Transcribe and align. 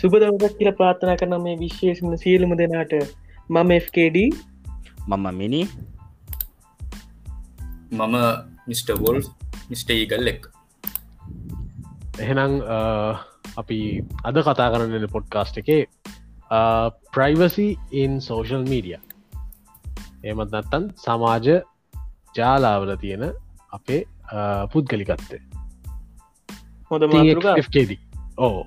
සුපදවදක් 0.00 0.58
කියල 0.58 0.70
ප්‍රාථනා 0.80 1.16
කරන 1.16 1.34
මේ 1.46 1.56
විශ්වේෂම 1.62 2.12
සියලුම 2.16 2.52
දෙනාට. 2.60 2.92
මම 3.50 3.70
FKD 3.78 4.18
මම 5.08 5.26
මිනි. 5.34 5.62
මම 7.92 8.16
මිට. 8.66 8.88
වොල් 9.02 9.20
මිට. 9.70 9.90
ඒගල් 9.90 10.32
එක්. 10.34 10.48
එහෙනම් 12.18 12.54
අපි 13.56 13.78
අද 14.24 14.40
කතා 14.46 14.68
කරන්න 14.72 15.10
පොඩ්කාස්ට් 15.14 15.60
එකේ 15.62 15.82
ප්‍රයිවසි 17.12 17.66
ඉන් 18.02 18.20
සෝෂල් 18.20 18.64
මීඩිය 18.64 18.98
එමත් 20.24 20.52
නත්තන් 20.52 20.84
සමාජ 20.96 21.48
ජාලාවල 22.34 22.92
තියෙන 22.96 23.24
අපේ 23.70 24.00
පුද්ගලිකත්තේ 24.72 25.42
හොඳ 26.90 27.08
FKD 27.58 27.98
ඕ 28.38 28.66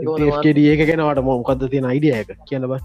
FKD 0.00 0.66
ඒක 0.66 0.82
ගැනවට 0.82 1.22
මොකක්ද 1.24 1.68
තියෙන 1.68 1.86
අයිඩිය 1.86 2.14
එක 2.14 2.32
කියන 2.44 2.66
බ. 2.66 2.80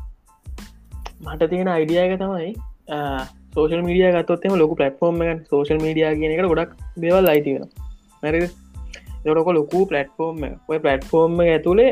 මට 1.24 1.50
තියෙන 1.50 1.68
අයිඩියක 1.70 2.16
තමයි 2.20 2.52
සෝෂල් 3.56 3.82
මීඩිය 3.82 4.12
ගත්තොත්තම 4.12 4.56
ලොකු 4.56 4.76
පලටෆෝර්ම් 4.76 5.22
එක 5.24 5.48
සෝෂල් 5.48 5.80
මීඩිය 5.80 6.12
කියන 6.16 6.36
එක 6.36 6.44
ගොඩක් 6.46 6.76
දේවල් 6.98 7.28
අයිතිවෙන 7.28 7.70
නැරි 8.24 8.42
දොරක 9.26 9.50
ලොකු 9.50 9.86
පලටෆෝර්ම් 9.86 10.44
ඔය 10.70 10.80
පලටෆෝර්ම් 10.80 11.40
ඇතුළේ 11.46 11.92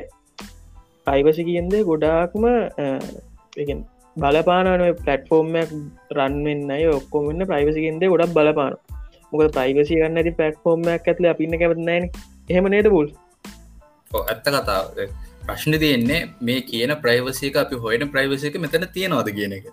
පයිවසි 1.07 1.43
කියන්දේ 1.43 1.83
ගොඩාක්ම 1.83 2.45
බලපානන 4.15 4.83
පලටෆෝර්ම්මයක් 4.99 5.71
රන්වෙන්නයි 6.11 6.85
ඔක්කොමන්න 6.89 7.45
ප්‍රයිවසිකන්දේ 7.45 8.09
ගොඩක් 8.09 8.33
බලපාන 8.33 8.75
මොක 9.31 9.41
ප්‍රයිවසි 9.51 9.95
ගන්න 9.95 10.17
ඇති 10.17 10.31
පලටෆෝර්ම්මයක් 10.31 11.07
ඇතුල 11.07 11.25
අපින්න 11.25 11.59
කැවත්නෑන 11.59 12.09
එහෙම 12.49 12.67
නේද 12.67 12.87
පුල් 12.87 13.07
ඇත්ත 14.21 14.47
කතාව 14.47 14.85
ප්‍රශ්න 15.45 15.79
තියෙන්නේ 15.83 16.21
මේ 16.41 16.61
කියන 16.63 16.93
ප්‍රයිවසික 17.03 17.57
අපි 17.57 17.81
හොයන 17.83 18.05
ප්‍රයිවසික 18.13 18.55
මෙතන 18.57 18.87
තියෙනවාද 18.93 19.29
කියන 19.37 19.57
එක. 19.57 19.67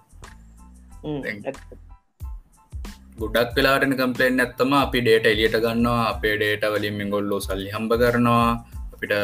ගොඩක් 3.20 3.56
වෙලාටන 3.56 3.96
කම්පලේන් 4.00 4.44
ඇත්තම 4.44 4.74
අපි 4.78 5.00
ඩේට 5.00 5.30
එලියට 5.32 5.56
ගන්නවා 5.64 6.02
අපේ 6.08 6.34
ඩේට 6.36 6.68
වලින් 6.74 7.00
මිගොල්ලෝ 7.00 7.40
සල්ලි 7.40 7.70
හම්බ 7.70 7.92
කරනවා. 8.02 8.50
අපිට 8.94 9.14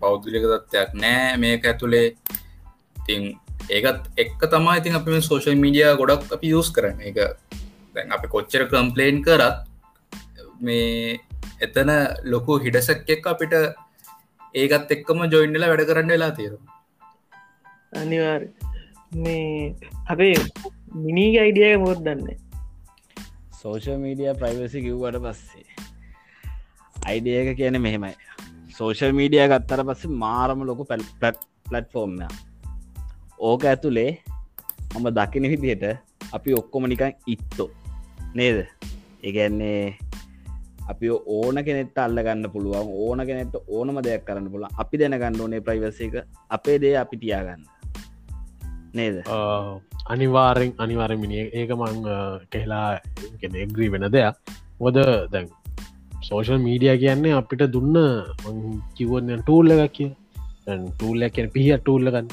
පෞද්ගලික 0.00 0.44
තත්වයක් 0.44 0.90
නෑ 0.96 1.36
මේක 1.38 1.64
ඇතුළේ 1.64 2.06
තින් 3.06 3.22
ඒකත් 3.70 4.08
එක්ක 4.16 4.40
තමා 4.52 4.78
ඉතින් 4.80 4.96
අපි 4.98 5.20
සෝෂල් 5.22 5.56
මීඩිය 5.56 5.88
ගොඩක් 6.00 6.32
අපි 6.36 6.52
යස් 6.52 6.70
කරන 6.70 7.00
එක 7.02 7.20
දැන් 7.94 8.12
අපි 8.16 8.26
කොච්චර 8.28 8.64
කම්පලේන් 8.66 9.22
කරත් 9.22 9.56
මේ 10.60 11.20
එතන 11.60 11.92
ලොකු 12.24 12.58
හිඩසක් 12.58 13.08
එක් 13.08 13.26
අපිට 13.26 13.54
ඒකත් 14.54 14.90
එක්කම 14.94 15.20
ජොයින්ඩල 15.32 15.68
වැඩ 15.70 15.84
කරන්න 15.88 16.12
වෙලා 16.14 16.32
තේරු 16.38 16.58
අනිවාර් 17.94 18.42
මේ 19.16 19.74
අපේ 20.12 20.34
මිනී 20.96 21.32
අයිඩිය 21.42 21.76
මොත් 21.84 22.00
දන්නේ? 22.06 22.36
සෝෂල් 23.60 23.98
මීඩිය 24.04 24.32
ප්‍රයිවසි 24.40 24.84
කිව්වට 24.86 25.18
පස්සේ 25.24 25.66
අයිඩිය 27.06 27.36
එක 27.40 27.50
කියන 27.58 27.80
මෙහෙමයි. 27.86 28.14
සෝෂල් 28.78 29.12
මීඩිය 29.18 29.44
ගත්තර 29.52 29.84
පස්සේ 29.88 30.18
මාරම 30.24 30.64
ලොකු 30.70 30.88
පැල් 30.90 31.04
පලට්ෆෝර්ම් 31.20 32.16
ඕක 33.40 33.64
ඇතුළේ 33.64 34.10
මම 34.94 35.08
දකින 35.18 35.50
විදියට 35.52 35.84
අපි 36.32 36.58
ඔක්කොම 36.60 36.86
නිකන් 36.88 37.12
ඉත්තෝ. 37.26 37.70
නේද? 38.34 38.58
ඒගැන්නේ 39.24 40.11
අපි 40.90 41.10
ඕන 41.36 41.56
කෙනෙට 41.66 41.98
අල්ලගන්න 41.98 42.50
පුළුවන් 42.54 42.88
ඕන 43.04 43.20
කෙනෙට 43.28 43.54
ඕනම 43.68 43.98
දෙයක් 44.06 44.24
කරන්න 44.26 44.50
පුළ 44.54 44.66
අපි 44.82 45.00
දැනගන්න 45.00 45.40
ඕනේ 45.40 45.64
ප්‍රයිවසක 45.66 46.16
අපේ 46.50 46.78
දේ 46.78 46.96
අපි 47.04 47.16
තියාගන්න. 47.22 47.62
නේද? 48.94 49.16
අනිවාරෙන් 50.12 50.72
අනිවාර 50.78 51.12
මිනි 51.16 51.42
ඒක 51.60 51.70
මං 51.78 51.98
කෙහලා 52.50 53.00
එග්‍රී 53.64 53.92
වෙන 53.94 54.08
දෙයක්. 54.16 54.34
මොද 54.80 54.98
දැන් 55.32 55.46
සෝෂල් 56.22 56.58
මීඩිය 56.66 56.96
කියන්නේ 57.02 57.36
අපිට 57.40 57.62
දුන්න 57.74 57.98
කිවන්න 58.96 59.42
ටූල්ල 59.42 59.76
එකක් 59.76 59.92
කිය 59.98 60.10
ටූල්ල 60.66 61.28
කියන 61.34 61.52
පිහිය 61.56 61.78
ටූල්ලගන්න 61.78 62.28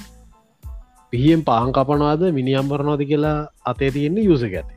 පිහියෙන් 1.14 1.46
පහන් 1.48 1.76
කපනවාද 1.78 2.26
මිනිියම්බරනවාද 2.40 3.04
කියලා 3.12 3.38
අතේ 3.72 3.92
තියෙන්නේ 3.96 4.28
යුස 4.30 4.44
ඇති 4.44 4.76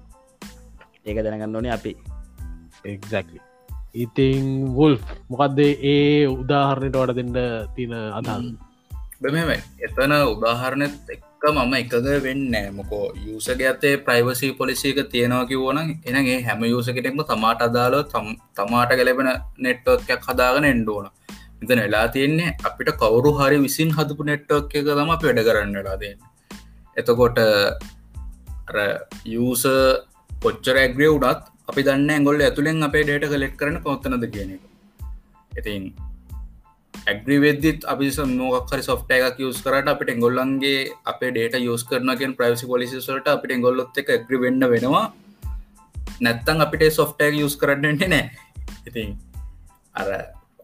ඒක 1.06 1.25
දැනගන්න 1.25 1.56
ඕනේ 1.56 1.75
අපි. 1.78 1.93
එක්ලි 2.84 3.51
ඉතිං 3.94 4.72
වොල් 4.75 4.94
මොකක්දේ 5.30 5.72
ඒ 5.86 6.26
උදාහරණයට 6.28 6.97
වඩ 6.98 7.16
දෙන්න 7.19 7.69
තින 7.76 7.92
අදල් 8.19 8.47
බෙම 9.25 9.50
එතන 9.80 10.14
උදාහරණත් 10.26 11.12
එක්ක 11.14 11.44
මම 11.50 11.75
එකද 11.75 12.08
වෙන්න 12.25 12.56
මොකෝ 12.72 13.04
යුසගේ 13.26 13.69
අතේ 13.69 13.94
ප්‍රයිවසි 13.98 14.50
පොලිසික 14.52 15.00
තියෙනවා 15.06 15.44
කිවෝන 15.44 15.81
එනගේ 15.82 16.38
හැම 16.42 16.64
යුසකටෙක්ම 16.64 17.20
තමාට 17.25 17.66
අදාල 17.69 17.97
තමාට 18.56 18.92
ගැලබෙන 18.92 19.31
නෙට්ටෝක්යක් 19.58 20.28
හදාගෙන 20.28 20.69
එන්ඩෝන 20.72 21.06
එතන 21.62 21.78
වෙලා 21.78 22.06
තියෙන්නේ 22.08 22.56
අපිට 22.64 22.92
කවරු 22.97 23.32
හරි 23.38 23.58
විසින් 23.58 23.97
හදපු 23.98 24.28
නෙට්ටෝක් 24.31 24.72
එක 24.72 24.88
තම 24.91 25.12
වැඩ 25.12 25.44
කරන්න 25.48 25.78
වෙලාදන්න 25.78 26.19
එතකොට 26.97 27.38
යස 29.36 29.64
පොච්චර 30.42 30.76
ඇග්‍රිය 30.78 31.10
උඩත් 31.10 31.51
අපි 31.72 31.83
දන්න 31.83 32.10
ඇගොල්ල 32.12 32.41
ඇතුළෙන් 32.41 32.87
අපේ 32.87 33.05
ඩේට 33.05 33.28
කලෙක් 33.31 33.55
කරන 33.56 33.77
කොත්තනද 33.81 34.25
කියන 34.33 34.50
එක. 34.56 34.65
ඉතින් 35.53 35.84
ඇග්‍රිවෙදදිත් 36.94 37.87
අපි 37.87 38.09
මොක්හරි 38.34 38.83
සොෆ්ට 38.83 39.12
එකක් 39.16 39.41
යස් 39.41 39.60
කරට 39.65 39.88
අපිට 39.88 40.12
එගොල්ලන්ගේ 40.15 40.81
අපේ 41.05 41.31
ඩේට 41.31 41.56
යස් 41.62 41.84
කරනගෙන් 41.84 42.37
ප්‍රයිසි 42.38 42.66
පොලිසිසට 42.66 43.32
අපිට 43.34 43.56
එගොල්ලොත් 43.56 44.00
එක 44.03 44.11
ඇග්‍රි 44.11 44.43
වෙන්න 44.44 44.69
වෙනවා. 44.75 45.05
නැත්තන් 46.21 46.65
අපිට 46.66 46.84
සොෆ්ටක් 46.93 47.41
යස් 47.41 47.56
කරන්නට 47.56 48.05
නෑ 48.06 48.25
ඉතින් 48.87 49.16
අර 49.94 50.09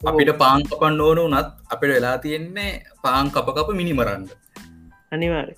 අපිට 0.03 0.31
පාන් 0.39 0.63
කපන් 0.65 1.01
ඕන 1.01 1.21
වනත් 1.25 1.49
අපිට 1.71 1.91
වෙලා 1.91 2.17
තියෙන්නේ 2.19 2.71
පාන් 3.03 3.31
කපකප 3.31 3.79
මිනිමරන්න 3.81 4.29
අනිවාර 5.13 5.49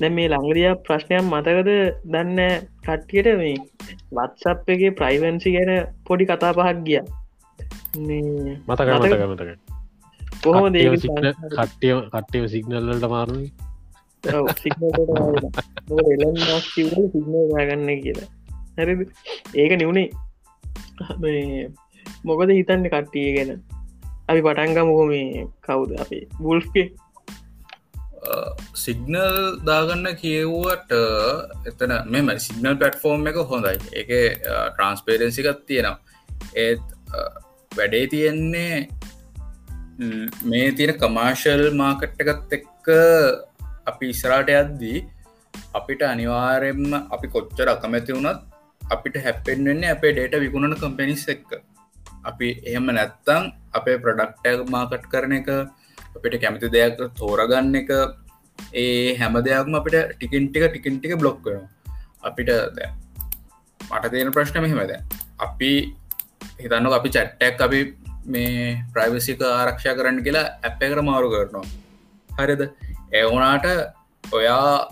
දැ 0.00 0.10
මේ 0.10 0.28
ලංගරිය 0.28 0.68
ප්‍රශ්නයක් 0.84 1.24
මතකද? 1.24 1.70
දන්න 2.04 2.40
කට්ටියට 2.84 3.28
මේ 3.38 3.56
වත්සප් 4.12 4.68
එක 4.74 4.84
ප්‍රයිවන්සි 4.98 5.56
ගැන 5.56 5.72
පොඩි 6.06 6.24
කතා 6.26 6.52
පහක් 6.52 6.78
ගිය. 6.86 7.00
මතක 8.68 8.88
මතක 8.94 9.22
මතක 9.30 9.50
කොහොම 10.42 10.72
කට්ටිය 10.72 11.94
කට්ටිය 12.12 12.48
සිගනල්ලට 12.48 13.06
මාරුයි 13.08 13.50
ගන්න 17.60 17.90
කියලා. 18.02 18.28
හැරි 18.76 18.94
ඒක 19.56 19.72
නිවුණේ 19.74 20.08
මොකද 22.24 22.50
හිතන්න 22.52 22.84
කට්ටිය 22.86 23.28
ගැන? 23.36 23.50
අපි 24.28 24.40
පටන්ගමකො 24.42 25.02
මේ 25.06 25.46
කවුද? 25.60 25.90
අපේ 25.98 26.24
බුල්ස්ගේ 26.40 26.86
සිගනල් 28.84 29.36
දාගන්න 29.68 30.06
කියව්වට 30.22 30.92
එතන 31.70 31.92
මෙම 32.14 32.30
සිගනල් 32.46 32.74
පටෆෝර්ම් 32.82 33.28
එක 33.30 33.38
හොඳයි. 33.52 33.76
එක 34.00 34.10
ට්‍රන්ස්පේරන්සිකත් 34.74 35.62
තියෙනවා. 35.66 35.98
ඒත් 36.56 36.84
වැඩේ 37.72 38.06
තියෙන්නේ 38.06 38.88
මේ 40.50 40.68
තියෙන 40.76 40.98
කමාශල් 41.00 41.64
මාකට් 41.80 42.20
එකත් 42.24 42.54
එක්ක 42.58 42.86
අපි 43.90 44.12
ඉස්රාට 44.14 44.52
යද්දී 44.58 45.00
අපිට 45.78 46.02
අනිවාරෙන්ම 46.12 46.94
අපි 47.14 47.26
කොච්චර 47.34 47.68
අකමැති 47.74 48.16
වුණත් 48.16 48.40
අපිට 48.94 49.16
හැපෙන්වෙන්නේ 49.26 49.94
අපේ 49.96 50.12
ඩේට 50.14 50.40
විකුණන 50.44 50.80
කම්පැනිස් 50.82 51.26
එක්ක. 51.34 51.50
අපි 52.30 52.48
එහෙම 52.68 52.86
නැත්තං 52.96 53.52
අපේ 53.78 54.00
ප්‍රඩක්ට 54.04 54.70
මාකට් 54.74 55.04
කරන 55.12 55.36
එක 55.40 55.50
අපිට 56.20 56.40
කැමති 56.40 56.72
දෙයක් 56.76 57.00
තෝරගන්න 57.18 57.74
එක 57.82 57.90
ඒ 58.74 59.16
හැම 59.16 59.38
දෙයක්ම 59.42 59.74
අපිට 59.74 59.96
ටිකින්ටික 60.12 60.66
ටිකින්ටික 60.66 61.16
බ්ලොක් 61.18 61.38
කරන 61.44 61.64
අපිට 62.22 62.50
මට 63.80 64.12
තියෙන 64.12 64.32
ප්‍රශ්න 64.32 64.62
මෙහෙමද 64.64 64.92
අපි 65.40 65.72
හිතන්න 66.60 66.92
අපි 66.92 67.10
චැට්ටක් 67.16 67.66
අපි 67.66 67.80
මේ 68.26 68.78
ප්‍රයිවසික 68.94 69.42
ආරක්ෂා 69.50 69.96
කරන්න 69.98 70.22
කියලා 70.26 70.46
ඇප 70.62 70.80
කර 70.82 71.02
මාරු 71.02 71.30
කරනවා. 71.32 71.66
හරිද? 72.30 72.62
එවනාට 73.12 73.66
ඔයා 74.32 74.88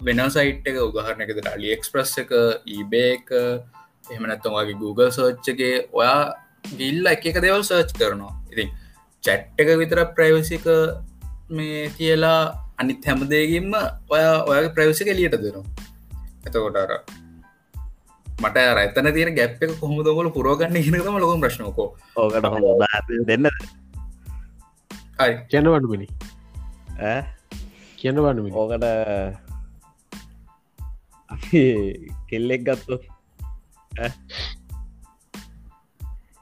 වෙන 0.00 0.22
සයිට් 0.30 0.68
එක 0.70 0.78
උගහරන 0.86 1.24
එකද 1.24 1.48
අලි 1.54 1.72
එක්ස්ප්‍රස් 1.76 2.12
එක 2.24 2.30
ඊබේ 2.66 3.08
එක 3.14 3.32
එහෙමනැත්තමගේ 4.10 4.78
Google 4.82 5.10
සර්ච්චගේ 5.10 5.74
ඔයා 5.92 6.20
ගිල්ල 6.76 7.10
එක 7.14 7.26
එක 7.26 7.40
දෙවල් 7.46 7.62
සර්ච් 7.62 7.92
කරනවා. 8.00 8.34
ඉතින් 8.52 8.70
චැට් 9.24 9.60
එක 9.60 9.68
විතර 9.80 10.00
ප්‍රයිවසික 10.16 10.66
මේ 11.50 11.88
කියලා 11.98 12.40
අනිත් 12.80 13.06
හැමදේගින්ම 13.08 13.72
ඔය 14.10 14.22
ඔයගේ 14.50 14.74
ප්‍රවිසික 14.76 15.08
එලියට 15.14 15.38
දෙනවා. 15.44 15.64
එතකොටර 16.46 16.92
මට 18.26 18.56
රතන 18.74 19.10
තියන 19.16 19.32
ගැප් 19.38 19.62
එක 19.64 19.72
කොහොම 19.80 19.98
දොල 20.06 20.30
පුරෝගන්න 20.36 20.78
හිනකම 20.78 21.18
ලොක 21.22 21.34
ප්‍රශ්නකෝ 21.42 21.88
ඕකට 22.16 22.46
දෙන්න? 23.30 23.48
කියන්න 27.98 28.22
බන්න 28.24 28.52
ඕකට 28.54 28.84
කෙල්ලෙක් 32.30 32.62
ගත්තොත් 32.68 33.02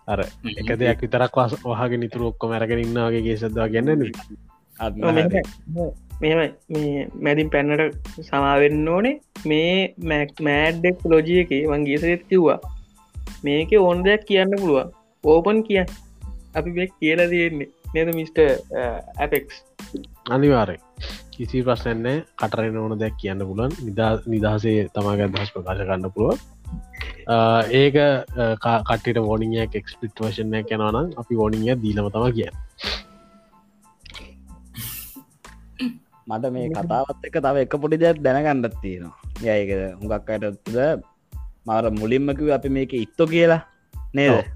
අර 0.09 0.21
එක 0.61 0.71
දෙයක් 0.81 1.05
විතරක් 1.05 1.39
වස් 1.39 1.55
වහගෙන 1.65 2.03
නිතුර 2.05 2.23
ඔක්කො 2.31 2.51
මැරගෙන 2.53 2.83
ඉන්නගේ 2.85 3.23
ගේ 3.27 3.37
සදවා 3.37 3.69
ගැන්න 3.75 3.91
මෙහෙමයි. 6.21 6.51
මේ 6.73 7.09
මැදින් 7.25 7.53
පැන්නට 7.55 8.11
සමාවෙන්න 8.29 8.89
ඕනේ. 8.89 9.21
මේ 9.45 9.95
මැක් 10.11 10.35
මෑඩ්ඩෙක් 10.41 11.07
ලෝජිය 11.13 11.41
එක 11.45 11.53
වන්ගේසරත් 11.73 12.27
කිව්වා. 12.31 12.59
මේක 13.45 13.71
ඕන් 13.79 14.05
දෙයක් 14.07 14.29
කියන්න 14.29 14.59
පුළුවන්. 14.61 14.93
ඕපන් 15.25 15.59
කියන්න 15.69 15.97
අපි 16.55 16.71
බෙක් 16.79 16.93
කියලා 17.01 17.33
තියෙන්නේ. 17.33 17.73
නද 17.95 18.13
මිට 18.15 18.39
ඇපෙක්ස් 19.19 19.63
අනිවාරය 20.31 20.77
කිසි 21.35 21.63
ප්‍රශ්නන්නේ 21.67 22.25
කටරෙන 22.41 22.77
ඕන 22.77 22.95
දෙයක් 23.03 23.17
කියන්න 23.21 23.45
පුලන් 23.51 23.73
නිදා 23.87 24.11
නිදහසේ 24.27 24.89
තමාග 24.95 25.23
අදහස් 25.27 25.53
ප්‍රකාශ 25.55 25.83
කන්න 25.83 26.13
පුළුව 26.15 26.41
ඒක 27.81 27.97
කටට 28.65 29.19
ෝනිියක් 29.31 29.75
එක්ස්පිට 29.81 30.23
වශනය 30.27 30.63
කැනවනම් 30.71 31.09
අපි 31.23 31.35
ෝනිිය 31.45 31.75
දීලම 31.83 32.09
තම 32.15 32.27
කිය 32.37 32.51
මට 36.29 36.53
මේ 36.55 36.71
කතාවත් 36.75 37.27
එක 37.29 37.37
තව 37.45 37.57
එක 37.65 37.75
පොඩි 37.83 37.97
දෙයක් 38.03 38.19
දැනගන්නත් 38.27 38.77
තියෙනවා. 38.83 39.17
යඒක 39.43 39.71
හුඟක් 39.99 40.31
අයටත්ද 40.35 40.79
මර 41.67 41.85
මුලින්මකිව 42.01 42.49
අපි 42.57 42.69
මේක 42.77 42.93
ඉත්තු 43.05 43.25
කියලා 43.33 43.63
නේද? 44.17 44.47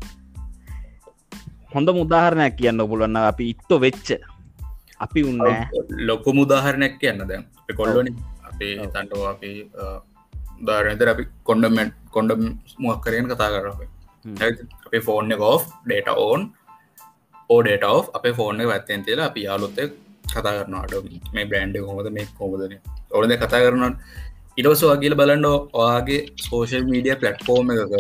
හොඳ 1.75 1.89
මුදාහරණයක් 2.01 2.55
කියන්න 2.61 2.83
පුළුවන්න 2.91 3.19
අපි 3.31 3.45
ඉත්තු 3.55 3.79
වෙච්ච. 3.85 4.09
අපි 5.05 5.21
උන්නෑ 5.31 5.61
ලොකු 6.09 6.31
මුදාහරණයක් 6.41 6.95
කියන්න 7.03 7.23
දැන්. 7.31 7.43
අපි 7.63 7.73
කොල්ලොනි. 7.81 8.13
අපේ 8.49 8.75
තන්ටෝ 8.95 9.25
අපි 9.33 9.51
ධාරනතර 10.67 11.09
අපි 11.15 11.25
කොන්ඩමෙන්ට් 11.49 11.95
කොන්ඩම් 12.11 12.43
මුවක් 12.79 13.01
කරයෙන් 13.05 13.29
කතා 13.29 13.51
කරව 13.55 13.73
අපේ. 13.73 13.91
ෆෝර්න 15.03 15.37
ගෝ් 15.37 15.57
ඩේට 15.85 16.09
ඕන් 16.17 16.43
ඕ 17.51 17.61
ඩේට 17.63 17.85
ඔ් 17.87 17.97
අපේ 18.15 18.33
ෆෝර්න 18.33 18.65
ඇත්තෙන් 18.67 19.05
තිලා 19.07 19.29
අපි 19.31 19.47
යාලුත්තේ 19.47 19.89
කතා 20.27 20.55
කරනවාට 20.57 21.33
මේ 21.35 21.47
බ්‍රන්ඩ් 21.47 21.79
කොමද 21.87 22.11
මේ 22.11 22.27
කොමදන 22.39 22.75
ඕනද 23.13 23.35
කතා 23.37 23.63
කරනවා 23.65 23.93
ඉටවස 24.59 24.83
වගේල 24.91 25.17
බලන්න 25.21 25.47
ඔයාගේ 25.51 26.21
සෝෂල් 26.45 26.85
මීඩිය 26.85 27.17
පලට්ෆෝර්ම් 27.17 27.73
එකක 27.75 27.95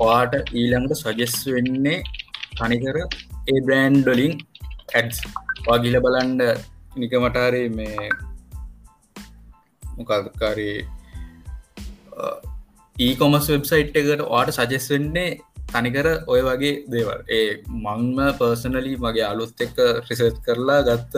ඔයාට 0.00 0.34
ඊළඟට 0.52 1.02
සජෙස් 1.02 1.36
වෙන්නේ 1.48 1.98
තනිකර 2.56 2.98
ඒ 3.00 3.60
බ්‍රන්්ඩොලින් 3.66 4.34
ඇඩ්ස් 4.92 5.18
වගිල 5.66 5.98
බලන්ඩ 6.00 6.42
නිකමටාරේ 6.96 7.68
මේ 7.70 8.08
මොකල්කාරී 9.82 10.78
ඊකොමස් 12.96 13.48
වෙබ්සයිට් 13.48 13.96
එකට 13.96 14.22
වාට 14.22 14.52
සජෙස් 14.52 14.86
වෙන්නේ 14.92 15.38
තනිකර 15.68 16.06
ඔය 16.26 16.40
වගේ 16.46 16.74
දේවල්. 16.92 17.20
ඒ 17.28 17.62
මංම 17.66 18.18
පර්සනලි 18.38 18.92
මගේ 18.96 19.24
අලුත් 19.24 19.60
එක්ක 19.60 19.78
රිසර්ච් 20.08 20.36
කරලා 20.46 20.82
ගත්ත 20.88 21.14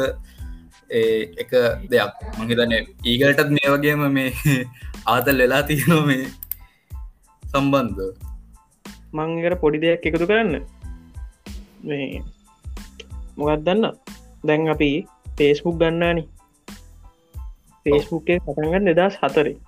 එක 1.43 1.51
දෙයක්. 1.91 2.15
මහිතන 2.39 2.75
ඊගලටත් 3.05 3.51
මේ 3.57 3.73
වගේම 3.75 4.07
මේ 4.13 4.31
ආතල් 5.07 5.43
වෙලා 5.43 5.63
තියෙනවා 5.63 6.07
මේ 6.07 6.31
සම්බන්ධ 7.43 8.01
මංකට 9.15 9.61
පොඩි 9.61 9.83
දෙයක් 9.85 10.07
එකතු 10.07 10.31
කරන්න. 10.31 10.63
මේ 11.83 12.23
මොකත් 13.37 13.67
දන්න 13.67 13.85
දැන් 14.45 14.71
අපි 14.71 14.91
පේස්බුක් 15.37 15.77
ගන්නානි. 15.81 16.25
පේස්බුක්ේ 17.87 18.43
පටන්ගන්න 18.45 18.93
දෙදස් 18.93 19.23
හතරේ 19.23 19.59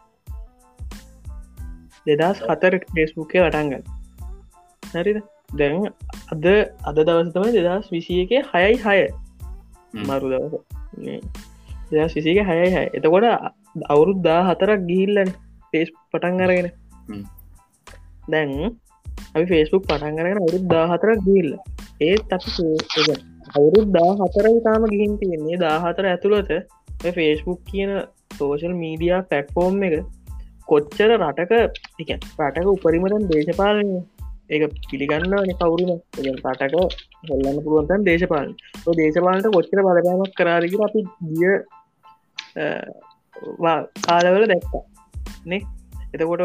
දෙදස් 2.07 2.39
හතර 2.43 2.75
පේස්බුක්කේ 2.95 3.43
වටන්ගන්න 3.45 3.83
හරිද? 4.97 5.19
දැන් 5.53 5.87
අද 6.33 6.47
අද 6.85 6.99
දවසතම 6.99 7.45
දෙදස් 7.59 7.91
විසිය 7.91 8.23
එක 8.25 8.33
හයයි 8.53 8.75
හය. 8.85 8.99
මරු 10.03 10.27
දවස. 10.33 10.55
දෙදස් 11.91 12.17
විසික 12.17 12.43
හයයි 12.51 12.69
හය. 12.75 12.85
එතකොට 12.95 13.27
අවුරුත් 13.89 14.19
දා 14.23 14.41
හතරක් 14.49 14.81
ගිහිල්ලන 14.91 15.31
පේස් 15.73 15.89
පටන් 16.13 16.45
අරගෙන. 16.45 16.69
දැන් 18.29 18.51
අපි 19.35 19.47
ෆේස්බුක් 19.47 19.83
පටන් 19.85 20.19
කරගෙන 20.19 20.43
අවුරුත් 20.43 20.65
දා 20.73 20.85
හතරක් 20.91 21.19
ගිල්ල 21.29 21.51
ඒත් 22.01 22.33
අපි 22.33 22.51
අවුරුත් 23.55 23.89
දා 23.89 24.13
හතරයි 24.21 24.59
තාම 24.67 24.83
ගිහින් 24.93 25.19
තියෙන්නේ. 25.19 25.59
දාහතර 25.59 26.05
ඇතුළත 26.07 26.51
ෆේස්බුක් 27.17 27.61
කියන 27.71 27.93
සෝෂල් 28.39 28.75
මීඩියා 28.83 29.21
පැට්ෆෝර්ම් 29.31 29.83
එක 29.89 29.95
කොච්චර 30.69 31.11
රටක 31.13 31.53
එක 32.03 32.11
රටක 32.39 32.67
උපරිමටන් 32.67 33.27
දේශපාලනය 33.29 33.97
ඒක 34.51 34.63
පිළිගන්න 34.91 35.35
කවුරුම 35.61 35.91
රටක 36.17 36.75
හොල්ලන්න 37.29 37.63
පුළුවන්තන් 37.65 38.07
දේශපාලන. 38.09 38.53
දේශපාලට 38.99 39.49
කොච්චර 39.53 39.81
බලපෑමක් 39.81 40.35
කරාරකි 40.39 40.83
අපි 40.87 41.01
දිය 41.31 41.55
කාලවල 44.07 44.45
දැක්තා 44.47 44.83
නේ? 45.47 45.63
එතකොට 46.15 46.43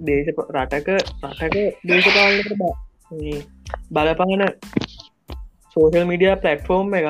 දේශ 0.00 0.30
රටක 0.48 0.88
රටක 1.24 1.56
දේශපාලනට 1.88 2.50
බලපහන 3.90 4.42
සෝෂල් 5.76 6.04
මීඩිය 6.04 6.34
පලට්ෆෝර්ම් 6.36 6.94
එක 6.94 7.06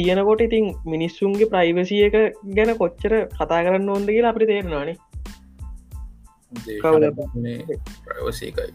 තියෙනකොට 0.00 0.44
ඉතින් 0.48 0.66
මිනිස්සුන්ගේ 0.88 1.52
ප්‍රයිවසිය 1.54 2.02
එක 2.08 2.18
ගැන 2.56 2.76
කොච්චර 2.76 3.14
කතා 3.30 3.62
කරන්න 3.64 3.88
ඕොන්ද 3.88 4.08
කියලා 4.10 4.34
අපි 4.34 4.50
තේරෙනවානේ. 4.50 4.98
ප්‍රවසීකයි 8.06 8.72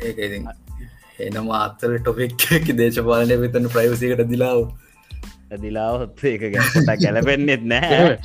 ඒක 0.00 0.18
ඉතින් 0.18 0.48
එනම 1.18 1.50
අත්තර 1.56 1.92
ටොපෙක් 1.98 2.66
දේශපාලනය 2.76 3.36
වෙතන 3.40 3.68
ප්‍රයිවසිකට 3.70 4.24
දිලාව 4.28 4.60
දිලාවත් 5.62 6.24
ඒක 6.24 6.44
ගැට 6.54 6.90
ගැලපෙන්න්නෙත් 7.02 7.64
නෑ 7.64 8.16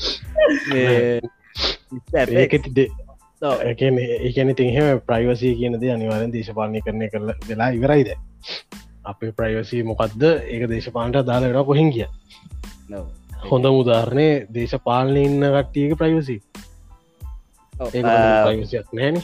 ඒකන 2.44 4.00
ඒකන 4.00 4.54
තිහ 4.56 4.78
ප්‍රයිවසී 5.08 5.54
කියනද 5.60 5.86
අනිවාරෙන් 5.90 6.34
දේශපාලනය 6.34 6.82
කරනය 6.82 7.10
කරල 7.14 7.32
වෙලා 7.48 7.70
ඉවරයිද 7.72 8.10
අපේ 9.10 9.32
ප්‍රයිවසී 9.34 9.82
මොකක්ද 9.84 10.22
ඒක 10.26 10.64
දේශපාලට 10.68 11.26
දාලට 11.26 11.60
කොහින් 11.66 11.90
කිය 11.92 12.08
හොඳ 13.44 13.66
මුදාරණය 13.70 14.28
දේශපාලනය 14.52 15.22
ඉන්න 15.24 15.44
කට්ටියක 15.48 15.94
ප්‍රයිවසී 15.96 16.42
ඒ 17.74 18.04
ප්‍රයිවසියක් 18.44 18.88
නෑන 18.94 19.18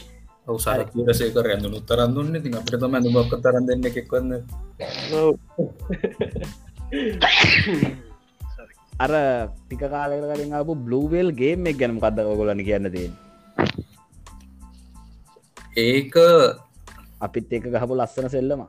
ඔවසාර 0.47 0.81
කියරසේකර 0.87 1.45
ඇඳු 1.47 1.67
උත්තරන් 1.73 2.11
දුන්න 2.15 2.33
ති 2.37 2.49
අපට 2.53 2.73
තම 2.77 2.93
ඇඳුමක් 2.93 3.33
තරන් 3.39 3.63
දෙන්න 3.69 3.87
එකක්වන්න 3.91 4.31
අර 8.97 9.11
ටික 9.51 9.83
කාලකට 9.87 10.27
කලින් 10.29 10.53
අප 10.55 10.69
බ්ලූවල් 10.81 11.29
ගේම් 11.33 11.67
එක් 11.67 11.77
ගැනම් 11.77 11.99
කද 11.99 12.17
ඔගොලන 12.27 12.61
කියන්න 12.63 12.87
තිය 12.89 13.09
ඒක 15.77 16.13
අපිත් 17.21 17.51
ඒක 17.51 17.65
ගහපු 17.69 17.93
ලස්සන 17.95 18.27
සෙල්ලම 18.29 18.61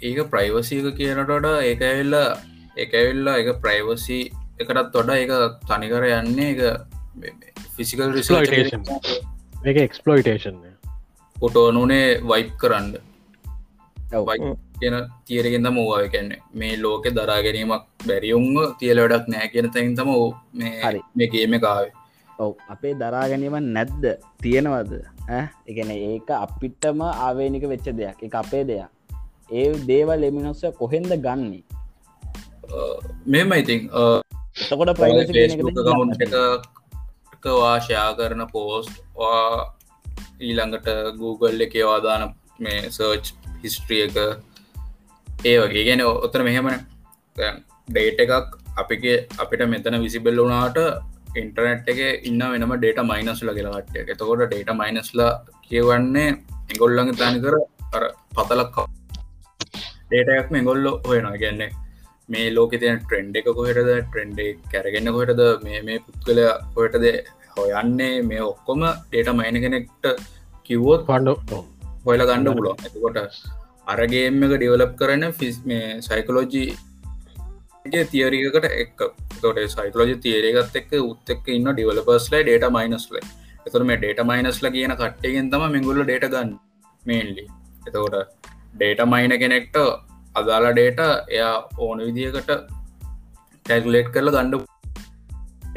ඒක 0.00 0.18
ප්‍රයිවසීක 0.32 0.86
කියනටට 0.96 1.48
ඒක 1.62 1.82
ඇල්ල 2.94 3.28
එක 3.34 3.48
ප්‍රයිවසි 3.62 4.20
එකටත් 4.60 4.88
තොඩ 4.94 5.10
එක 5.14 5.32
තනිකර 5.68 6.06
යන්නේ 6.08 6.52
එක. 6.52 6.62
ෆිසිකල් 7.76 8.12
රිස්ලටේෂන් 8.14 8.84
එක 9.64 9.76
එක්ස්පලෝයිටේෂන් 9.84 10.58
පොටෝනුනේ 11.36 12.06
වයිප් 12.22 12.52
කරන්න. 12.62 12.94
කියන 14.80 14.96
තියරගෙන්ද 15.26 15.70
මූවා 15.70 16.08
කැන්නේ 16.14 16.40
මේ 16.54 16.76
ලෝක 16.82 17.08
දරා 17.18 17.40
ගැනීමක් 17.46 17.84
බැරියුන්ව 18.06 18.76
තියල 18.80 19.02
වැඩක් 19.02 19.28
නෑ 19.34 19.48
කියන 19.54 19.68
තැන් 19.74 19.96
තම 19.98 20.12
මේ 20.54 20.94
මේගේම 21.14 21.58
කාවේ 21.60 21.92
ඔව. 22.38 22.54
අපේ 22.68 22.94
දරා 22.94 23.26
ගැනීම 23.28 23.58
නැද්ද? 23.76 24.04
තියෙනවද? 24.40 24.96
එකන 25.68 25.92
ඒක 25.96 26.32
අපිටම 26.38 27.04
ආවේනික 27.08 27.68
වෙච්ච 27.74 27.92
දෙයක්. 28.00 28.24
එක 28.28 28.40
අපේ 28.42 28.64
දෙයක් 28.64 28.88
ඒ 29.50 29.70
දේවල් 29.86 30.26
එමිනොස්ස 30.28 30.62
කොහෙන්ද 30.78 31.12
ගන්නේ? 31.26 31.62
මෙම 33.26 33.52
ඉතින් 33.52 33.88
එතකොට 34.56 34.90
එක 37.34 37.46
වාශයා 37.56 38.08
කරන 38.18 38.44
පෝස්ට් 38.52 38.94
ඊළඟට 40.40 40.88
Google 41.18 41.66
එක 41.66 41.74
වාදාන 41.90 42.24
මේ 42.58 42.78
සර්ච් 42.88 43.34
හිස්ට්‍රිය 43.62 44.02
එක. 44.06 44.16
ඒ 45.44 45.56
වගේ. 45.58 45.84
ගැන 45.88 46.04
ඔත්තර 46.06 46.42
මෙහෙමන. 46.42 46.80
ඩේට 47.88 48.20
එකක් 48.24 48.58
අපිගේ 48.76 49.16
අපිට 49.38 49.66
මෙතන 49.68 49.98
විසිබෙල් 50.04 50.40
වුණාට 50.42 50.78
ඉන්ටරනෙට් 51.36 51.90
එක 51.92 52.00
ඉන්න 52.28 52.42
වෙනම 52.54 52.76
ඩේට 52.76 53.02
මයිනස්ල 53.10 53.52
කියලාට 53.56 53.92
එතකොට 54.04 54.46
ඩේට 54.46 54.72
මයිනස්ලා 54.80 55.32
කියවන්නේ 55.66 56.30
එගොල්ලඟ 56.72 57.12
තනි 57.18 57.42
කර 57.44 57.56
පතලක් 58.36 58.76
ඩේටයක් 60.10 60.50
මේ 60.50 60.66
ගොල්ල 60.68 60.86
හොයනවා. 61.04 61.36
ගැන්නේ 61.36 61.70
මේ 62.28 62.48
ලෝක 62.56 62.72
තියන 62.74 63.00
ට්‍රෙන්ඩ් 63.00 63.40
එක 63.40 63.48
කොහෙටද? 63.52 63.90
ට්‍රෙන්ඩ් 64.04 64.40
කැරගන්න 64.72 65.12
කොහෙටද? 65.16 65.42
මේ 65.66 65.80
මේ 65.82 66.02
පුද්ගල 66.06 66.40
කොයටද 66.76 67.06
හොයන්නේ? 67.56 68.12
මේ 68.22 68.42
ඔක්කොම 68.42 68.84
ඩේට 69.06 69.34
මයින 69.40 69.62
කෙනෙක්ට 69.64 70.06
කිව්වොත් 70.66 71.02
පණ්ඩ 71.06 71.56
හොයල 72.04 72.22
ගණ්ඩ 72.28 72.56
පුලො 72.58 72.70
ඇතකොට 72.76 73.18
අරගේම 73.86 74.44
එක 74.46 74.52
ඩියවලප් 74.54 74.92
කරන 75.00 75.24
ෆිස් 75.32 75.56
මේ 75.64 75.88
සයිකලෝජී 76.00 76.68
තියරිකට 78.06 78.66
එක් 78.72 78.98
තොට 79.42 79.60
සයිකලෝජි 79.74 80.16
තේරගත් 80.24 80.76
එක් 80.80 80.90
උත් 81.02 81.32
එක් 81.34 81.48
ඉන්න 81.56 81.70
ඩිවලපස්ල 81.70 82.36
ඩේට 82.38 82.66
මයිනස්ල 82.76 83.16
එතුර 83.66 83.84
මේ 83.84 83.98
ඩේට 83.98 84.22
මයිනස්ල 84.24 84.68
කියන 84.76 84.94
කට්ටයෙන් 84.94 85.50
තම 85.52 85.64
මෙගුල්ල 85.76 86.02
ඩේට 86.02 86.28
ගන්න 86.34 86.52
මේන්ලි 87.04 87.46
එතකොට 87.86 88.39
ඩේට 88.74 89.00
මයින 89.12 89.32
කෙනෙක්ට 89.42 89.76
අදාලා 90.34 90.74
ඩේට 90.74 91.00
එයා 91.36 91.54
ඕන 91.78 91.98
විදිකට 92.06 92.50
කැගලේට් 93.66 94.12
කරල 94.14 94.30
ගණ්ඩ 94.34 94.70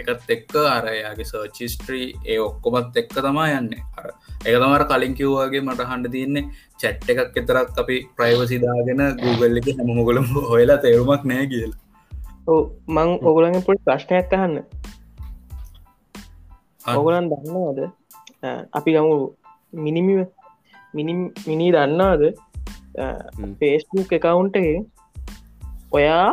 එකත් 0.01 0.29
එක්ක 0.35 0.53
අරයාගේ 0.75 1.27
සර්චිස්ට්‍රී 1.31 2.07
ඒ 2.25 2.37
ඔක්කොමත් 2.45 2.95
එක්ක 3.01 3.11
තමා 3.17 3.47
යන්න. 3.57 3.73
අර 3.97 4.05
එක 4.45 4.55
තමර 4.55 4.85
කලින් 4.91 5.17
කිව්වාගේ 5.19 5.61
මට 5.65 5.89
හන්ඩ 5.89 6.13
තියන්නේ. 6.15 6.45
චැට් 6.81 7.09
එකක් 7.11 7.37
එතරක් 7.41 7.81
අපි 7.83 7.97
ප්‍රයිවසිදාගෙන 8.17 9.03
Google 9.23 9.61
එක 9.61 9.69
හැමමොගලම 9.77 10.29
හොයලා 10.51 10.79
තේරුමක් 10.85 11.27
නෑ 11.31 11.45
කියලා. 11.53 11.79
මං 12.95 13.09
ඔගුලන් 13.29 13.61
පොට 13.67 13.83
ප්‍රශ්නයක් 13.85 14.33
අහන්න. 14.39 14.55
ඔගලන් 16.99 17.29
දන්නවාද? 17.31 17.79
අපි 18.79 18.97
ගමු. 18.97 19.13
මිනිමිව 19.73 20.25
මිනි 20.93 21.67
දන්නාද 21.75 22.21
ෆේස්බුක් 23.59 24.13
එකකවුන්ට 24.13 24.57
ඔයා 25.91 26.29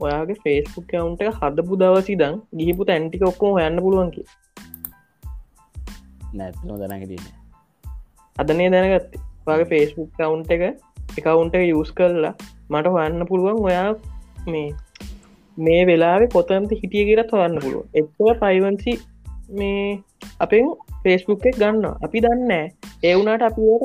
ඔයාගේ 0.00 0.38
ෆේස්බුක් 0.44 0.86
කවුන්ට 0.88 1.22
හදපු 1.38 1.76
දවසිදං 1.76 2.36
ගිහිපු 2.56 2.84
තැන්ටික 2.84 3.22
ඔක්කෝ 3.22 3.52
හයන්න 3.58 3.82
පුළුවන්කි 3.82 4.24
නැත්නෝ 6.34 6.78
දැනගටන්න 6.78 7.26
අදනේ 8.36 8.70
දැනගත්ත. 8.70 9.18
වගේ 9.46 9.66
ෆේස්බුක් 9.66 10.10
කවුන්ට 10.16 10.50
එක 10.50 10.62
එකවුන්ට 11.16 11.54
එක 11.54 11.64
යස් 11.72 11.90
කරලා 11.92 12.34
මට 12.70 12.92
හන්න 12.94 13.26
පුළුවන් 13.26 13.62
ඔයා 13.62 13.88
මේ 14.46 14.68
මේ 15.58 15.80
වෙලාවෙ 15.86 16.26
කොතන්ත 16.28 16.74
හිටිය 16.74 17.04
කියලත් 17.04 17.32
හොන්න 17.32 17.58
පුළුව 17.58 17.84
එක්ව 17.94 18.30
පයිවන්සි 18.40 18.94
මේ 19.52 19.84
අපෙන් 20.40 20.70
ෆේස්බුක් 21.02 21.46
එක 21.46 21.58
ගන්න 21.58 21.86
අපි 22.00 22.18
දන්න 22.20 22.52
ඒ 23.02 23.14
වුනාට 23.18 23.42
අපිට 23.48 23.84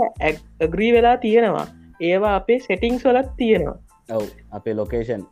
ඇග්‍රී 0.61 0.91
වෙලා 0.95 1.17
තියෙනවා. 1.25 1.67
ඒවා 2.01 2.35
අපේ 2.41 2.59
සෙටිංස් 2.59 3.05
වලත් 3.05 3.29
තියෙනවා. 3.37 3.77
ඔව් 4.09 4.25
අපේ 4.51 4.75
ලොකේෂන් 4.75 5.23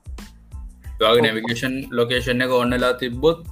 නැවිගේෂන් 1.00 1.76
ලොකේෂන් 1.92 2.44
එක 2.46 2.56
ඔන්නලා 2.60 2.94
තිබ්බොත් 3.02 3.46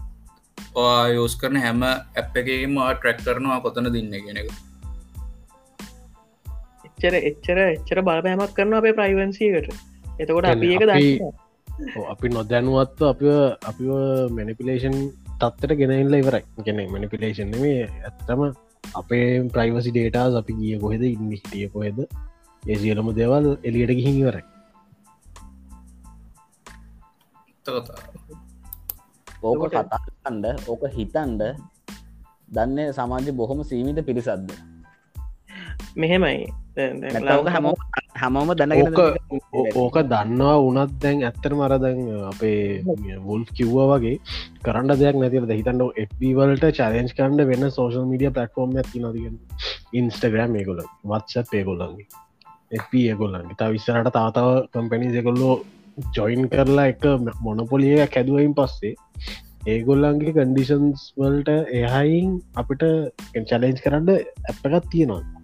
යස් 1.22 1.36
කරන 1.42 1.62
හැම 1.66 1.84
ඇප් 1.84 2.38
එකම 2.42 2.76
ට්‍රැක් 2.80 3.24
කරනවා 3.26 3.60
කොතන 3.66 3.92
දින්න 3.96 4.12
කියෙන 4.16 4.42
එක. 4.42 4.50
එච්චර 6.88 7.16
එච්චර 7.32 7.64
එච්චර 7.68 8.04
බලපෑමක් 8.10 8.58
කරන 8.58 8.78
අපේ 8.80 8.98
ප්‍රයිවන්සිකට 9.00 9.72
එතකොට 10.20 10.52
අපි 10.54 10.74
ඒක 10.74 10.88
දන්න 10.88 11.32
අපි 12.14 12.36
නොදැනුවත්ව 12.38 13.08
අප 13.12 13.22
අපි 13.70 13.84
මැනිපිලේෂන් 14.38 14.98
තත්තට 15.42 15.80
ගෙනල්ල 15.80 16.20
ඉවරයි. 16.22 16.44
ගෙන 16.66 16.84
මැනිපිලේෂන් 16.92 17.58
මේ 17.62 17.88
ඇත්තම 18.08 18.52
අපේ 18.84 19.48
ප්‍රයිවසි 19.48 19.92
ඩේටස් 19.92 20.36
අපි 20.36 20.54
ගිය 20.54 20.76
කොහෙද 20.80 21.04
ඉන්න 21.06 21.32
හිටිය 21.32 21.68
කොහෙද 21.70 22.00
ඒ 22.64 22.76
සියලම 22.76 23.08
දේවල් 23.16 23.46
එලියට 23.64 23.94
ගිහින් 23.98 24.18
ඉවරයි. 24.22 24.44
ඕක 29.42 29.64
කතාන්ඩ 29.70 30.46
ඕක 30.68 30.84
හිතන්ඩ 30.90 31.42
දන්න 32.50 32.92
සමාජ 32.92 33.32
බොහොම 33.34 33.64
සීමිත 33.64 34.04
පිරිසද්ද 34.04 34.52
මෙහෙමයි. 35.96 36.52
ඕක 37.32 37.48
හැමෝ 37.48 37.76
හැමෝම 38.22 38.54
දැනගෙන 38.54 38.98
ඕක 39.76 39.98
දන්නවා 40.12 40.56
උනත් 40.68 40.96
දැන් 41.04 41.24
ඇත්තර 41.24 41.54
මරදැන් 41.54 42.02
අපේ 42.32 43.20
වුල් 43.28 43.46
කිව්වා 43.54 43.88
වගේ 43.94 44.18
කරන්න 44.64 44.96
දෙයක් 44.96 45.22
නැතිව 45.22 45.48
හිතන්න 45.52 45.86
එබවලට 45.98 46.68
චලෙන්ජ් 46.80 47.14
කන්ඩ 47.14 47.48
වෙන්න 47.52 47.70
සෝෂල් 47.78 48.10
මීඩිය 48.10 48.34
පටෆෝර්ම් 48.34 48.76
ඇති 48.78 49.04
නතිගෙන 49.04 49.38
ඉන්ස්ටග්‍රම් 49.94 50.60
ඒගොල 50.60 50.84
වත්සත් 51.06 51.60
ඒගොල්ලන්ගේ 51.60 52.10
එප 52.72 52.92
ඒගොල්ලන්ගේ. 52.96 53.56
තා 53.56 53.70
විස්සරට 53.70 54.12
තාතාව 54.18 54.50
කම්පැනි 54.74 55.14
දෙකොල්ලෝ 55.16 55.56
ජොයින් 56.16 56.44
කරලා 56.50 56.88
එක 56.94 57.04
මොනපොලිය 57.46 57.98
කැදුවයින් 58.08 58.54
පස්සේ 58.54 58.94
ඒගොල්ලන්ගේ 59.68 60.36
කන්ඩිෂන්ස් 60.38 61.04
වල්ට 61.18 61.50
එහයින් 61.80 62.30
අපිට 62.56 62.84
චලෙන්ජ් 63.50 63.82
කරන්න 63.86 64.10
ඇප්පකත් 64.14 64.90
තියෙනවා 64.92 65.41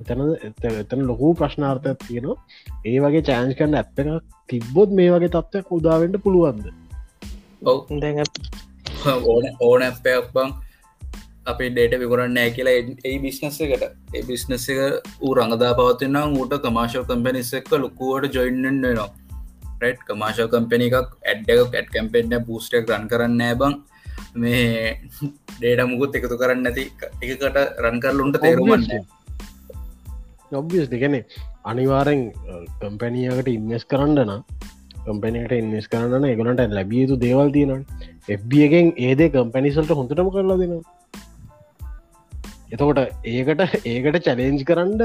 එතන 0.00 0.20
එතන 0.74 1.04
ලොකු 1.04 1.34
ප්‍රශ්නාර්ථයක් 1.34 2.06
තියෙනවා. 2.06 2.38
ඒ 2.86 2.98
වගේ 2.98 3.26
චෑන්ස් 3.28 3.58
කන්න 3.58 3.78
ඇප් 3.80 4.00
එක 4.00 4.08
තිබ්බොත් 4.48 4.96
මේ 4.98 5.12
වගේ 5.14 5.34
තත්ත්වයක් 5.36 5.76
උදාවෙන්ට 5.78 6.18
පුළුවන්ද? 6.24 6.66
ඕන 9.26 9.44
ඕන 9.60 9.82
ඇප්පයක් 9.82 10.32
බං 10.34 10.54
අපි 11.46 11.70
ඩේට 11.70 12.00
විකරන්න 12.02 12.34
නෑ 12.38 12.50
කියලා 12.56 12.76
ඒ 13.04 13.16
බිස්නස 13.18 13.60
එකට. 13.66 13.84
ඒ 14.14 14.22
බිස්නස 14.22 14.68
එක 14.68 14.80
ඌ 15.20 15.34
රඟදා 15.34 15.72
පවතින්නම් 15.74 16.38
ඌට 16.40 16.56
කමාශව 16.66 17.06
කම්පැනිස් 17.10 17.52
එක්ක 17.60 17.72
ලොකුවට 17.84 18.34
ජොයින්ෙන් 18.34 18.82
වෙනවා. 18.86 19.10
රට් 19.82 20.02
කමාශව 20.08 20.50
කම්පැනි 20.54 20.90
එකක් 20.90 21.14
ඇඩ්ඩක් 21.26 21.78
ඇඩ් 21.78 21.94
කැම්පෙන්න්න 21.94 22.44
පූස්ටක් 22.48 22.90
රන් 22.90 23.08
කරන්න 23.12 23.46
බං. 23.62 23.78
මේ 24.34 24.98
ඩේට 25.58 25.88
මුකුත් 25.92 26.18
එකතු 26.18 26.42
කරන්න 26.42 26.62
නැති 26.66 26.90
එකකට 27.22 27.64
රන් 27.84 28.04
කරලුන්ට 28.04 28.42
තේරුමන්නේ 28.42 29.00
ඔබ්ියස් 30.52 30.88
දෙගැන 30.88 31.16
අනිවාරෙන් 31.64 32.20
කම්පැනියකට 32.80 33.50
ඉන්වස් 33.50 33.84
කරන්න 33.84 34.20
නම් 34.24 34.42
කම්පැනට 35.04 35.54
ඉන්වස් 35.54 35.86
කරන්න 35.88 36.26
එකගලට 36.26 36.62
ලැබිය 36.70 37.02
යුතු 37.02 37.18
දේවල් 37.18 37.52
තියෙන 37.56 37.84
FBගෙන් 38.30 38.90
ඒදේ 38.98 39.30
කම්පැනිසල්ට 39.30 39.92
හොඳටම 39.92 40.30
කරලා 40.30 40.58
දෙන 40.62 40.74
එතකොට 42.70 43.00
ඒකට 43.26 43.62
ඒකට 43.86 44.26
චලේන්ජ් 44.26 44.64
කරන්න 44.64 45.00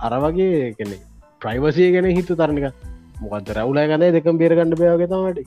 අරවගේ 0.00 0.74
කෙනෙ 0.78 0.96
ප්‍රයිවසිය 1.42 1.90
ගැන 1.96 2.10
හිතු 2.12 2.36
තරණක 2.36 2.68
මොකද 3.22 3.50
රවුල 3.52 3.82
ගන 3.86 4.06
දෙකම් 4.10 4.38
බේරගණඩ 4.38 4.78
බයගේ 4.78 5.08
තමට 5.08 5.44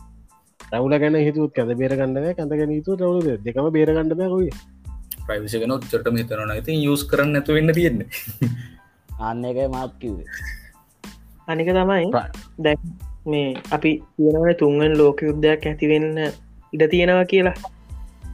රවුල 0.72 1.00
ගැන 1.00 1.20
හිතුත් 1.22 1.54
කැද 1.54 1.74
බේරගන්නව 1.78 2.30
කඳගෙන 2.34 2.78
හිතු 2.78 2.98
රවුද 2.98 3.30
දෙකම 3.46 3.70
බේරගණඩ 3.72 4.20
බැකුයි 4.20 4.54
ප්‍රයිවිසිගෙන 5.24 5.74
චටම 5.82 6.16
හිතරන 6.20 6.54
ඉතින් 6.56 6.86
යස් 6.86 7.04
කරන්න 7.06 7.40
ඇතු 7.40 7.56
වෙන්න 7.56 7.74
තියෙන්නේ. 7.74 8.08
අන්න 9.24 9.46
එක 9.46 9.60
මාත් 9.72 9.92
කිවේ 10.00 10.28
අනික 11.48 11.70
තමයි 11.70 12.06
දැ 12.60 12.76
මේ 13.26 13.48
අපි 13.72 13.92
තියෙනවන 14.16 14.56
තුන්ගන් 14.56 14.98
ලෝක 14.98 15.22
යුද්ධයක් 15.22 15.68
ඇතිවෙන්න 15.68 16.10
ඉඩ 16.74 16.84
තියෙනවා 16.92 17.26
කියලා. 17.26 17.58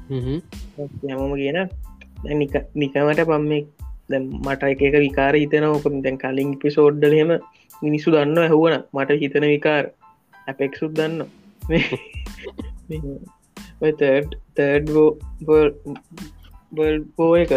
යමම 0.09 1.33
කියන 1.41 1.59
නිකමට 2.75 3.21
පම්මෙක් 3.29 3.65
මට 4.43 4.61
එක 4.73 4.81
එක 4.81 4.95
විකාර 5.05 5.33
හිතන 5.35 5.65
ඕක 5.65 5.85
දැන් 6.05 6.17
කලින් 6.17 6.51
පිසෝඩ්ඩලහෙම 6.61 7.31
මිනිස්සු 7.81 8.13
දන්න 8.15 8.39
ඇහුවන 8.45 8.75
මට 8.93 9.19
හිතන 9.23 9.45
විකාර. 9.53 9.85
ඇපෙක්සුත් 10.47 10.91
දන්න 10.97 11.17
තර්ඩ් 14.55 14.87
බෝ 17.17 17.33
එක 17.43 17.53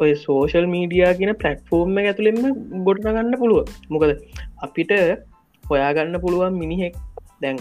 ඔය 0.00 0.12
සෝෂල් 0.16 0.66
මීඩියා 0.66 1.12
කියන 1.14 1.32
පලට්ෆෝර්ම් 1.34 1.98
ඇතුළෙම 2.02 2.38
ගොඩන 2.86 3.08
ගන්න 3.08 3.38
පුළුව 3.38 3.72
මොකද 3.90 4.12
අපිට 4.58 4.92
හොයාගන්න 5.64 6.20
පුළුවන් 6.20 6.54
මිනිහෙක් 6.54 6.96
දැන් 7.40 7.58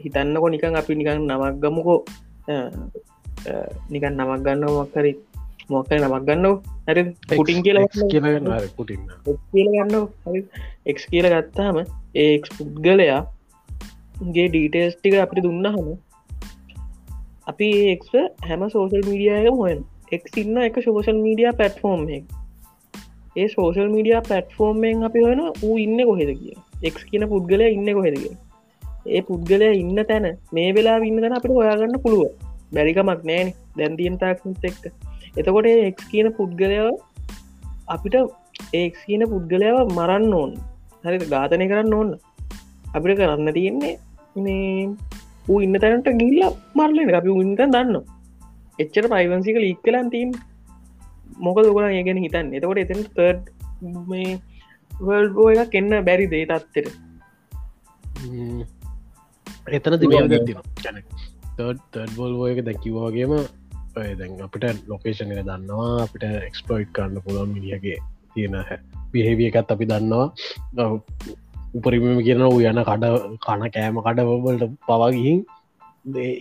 හිතන්නකො 0.00 0.46
නිකන් 0.48 0.76
අපි 0.76 0.92
නිකන් 0.94 1.20
නමක් 1.22 1.54
ගමුකෝ. 1.60 2.00
නිකන් 3.90 4.12
නමක් 4.12 4.40
ගන්න 4.44 4.64
මොක්කරි 4.70 5.12
මොක්කර 5.70 5.96
නමක් 5.98 6.24
ගන්නව 6.26 6.56
හැර 6.86 6.98
පුටින් 7.30 7.62
කියලා 7.64 7.86
කියල 7.92 9.68
ගන්න 9.68 9.94
එක් 10.86 10.98
කියල 11.04 11.28
ගත්තාම 11.28 11.78
ඒ 12.14 12.34
පුද්ගලයා 12.48 13.20
ගේ 14.34 14.48
ඩීටේස් 14.48 14.96
ටික 14.96 15.16
අපිට 15.16 15.44
දුන්න 15.44 15.66
හම 15.66 15.88
අපි 17.46 17.68
එක් 17.88 18.04
හැම 18.42 18.68
සෝසල් 18.68 19.02
මීඩියය 19.02 19.52
හොයන් 19.52 19.80
එක්සින්න 20.12 20.56
එක 20.58 20.80
සෝෂල් 20.84 21.18
මීඩිය 21.18 21.52
පැට්ෆෝර්ම් 21.52 22.02
ඒ 23.36 23.48
සෝෂල් 23.48 23.88
මීඩිය 23.88 24.20
පැට්ෆෝර්ම්ෙන් 24.28 25.02
අපි 25.02 25.26
හොන 25.26 25.44
ඌ 25.62 25.76
ඉන්න 25.78 26.00
කොහෙද 26.04 26.32
කිය 26.38 26.56
එක් 26.82 26.98
කියන 27.10 27.28
පුද්ගලය 27.28 27.68
ඉන්න 27.68 27.92
කොහෙද 27.92 28.16
කිය 28.18 28.36
ඒ 29.06 29.20
පුද්ගලය 29.20 29.70
ඉන්න 29.74 30.04
තැන 30.04 30.26
මේ 30.52 30.68
වෙලා 30.72 30.98
ඉන්න 31.02 31.20
තැන 31.20 31.32
අපිට 31.32 31.52
හොයාගන්න 31.52 31.98
පුළුව 32.00 32.30
බැරිකමක් 32.72 33.24
නෑන. 33.24 33.48
දැන්තියෙන් 33.76 34.18
තාක්ත් 34.18 34.64
එක්ක. 34.64 34.84
එතකොට 35.36 35.66
එක් 35.66 35.98
කියන 36.10 36.28
පුද්ගලයව 36.32 36.86
අපිට 37.88 38.14
ඒ 38.72 38.88
කියන 38.90 39.22
පුද්ගලයාව 39.26 39.88
මරන්න 39.88 40.32
ඕන්. 40.32 40.52
හරි 41.04 41.18
ඝාතනය 41.24 41.66
කරන්න 41.68 41.94
ඕන්න 41.94 42.10
අපිට 42.94 43.18
කරන්න 43.18 43.52
තියෙන්නේ 43.52 43.94
මේ 44.36 44.88
ඌ 45.48 45.58
ඉන්න 45.60 45.76
තැනට 45.76 46.08
ගිල්ල 46.20 46.40
මරලෙන 46.74 47.14
අපි 47.14 47.30
උන්ත 47.32 47.58
දන්න 47.58 47.96
එච්චර 48.78 49.06
පයිවන්සික 49.06 49.56
ලික් 49.56 49.80
කලන් 49.82 50.08
තිීම් 50.10 50.30
මොක 51.38 51.58
දුකන 51.58 51.88
ඒ 51.88 52.04
ගැන 52.06 52.22
හිතන්න? 52.24 52.54
එතකොට 52.56 52.82
එතන 52.84 53.02
තර්ඩ් 53.08 53.42
මේ 54.08 54.38
වල්බෝ 55.00 55.50
එකක් 55.54 55.74
එන්න 55.74 55.92
බැරි 56.04 56.26
දේ 56.26 56.46
තත්තෙට 56.46 56.88
එතන 59.70 59.98
තිබ 60.00 60.12
තර්ඩ් 61.58 62.16
බොල්ෝ 62.16 62.48
එක 62.48 62.64
දැකිවවාගේම 62.64 63.36
දැන් 63.94 64.42
අපිට 64.46 64.82
ලොකේෂන් 64.88 65.32
එක 65.34 65.46
දන්නවා 65.46 65.92
අපිට 66.02 66.26
එක්ස්පලෝයිට් 66.42 66.92
කරන්න 66.92 67.24
පුළුවන් 67.24 67.54
මිනිියගේ 67.54 67.98
තියෙන 68.34 68.56
පිහෙවිය 69.12 69.48
එකත් 69.50 69.70
අපි 69.70 69.86
දන්නවා. 69.86 70.26
උපරිම 71.74 72.04
කියන 72.26 72.42
වූ 72.44 72.60
යන 72.62 72.80
කඩ 72.88 73.04
කන 73.42 73.62
කෑම 73.76 73.96
කඩවලට 74.06 74.74
පවාගිහින් 74.86 75.38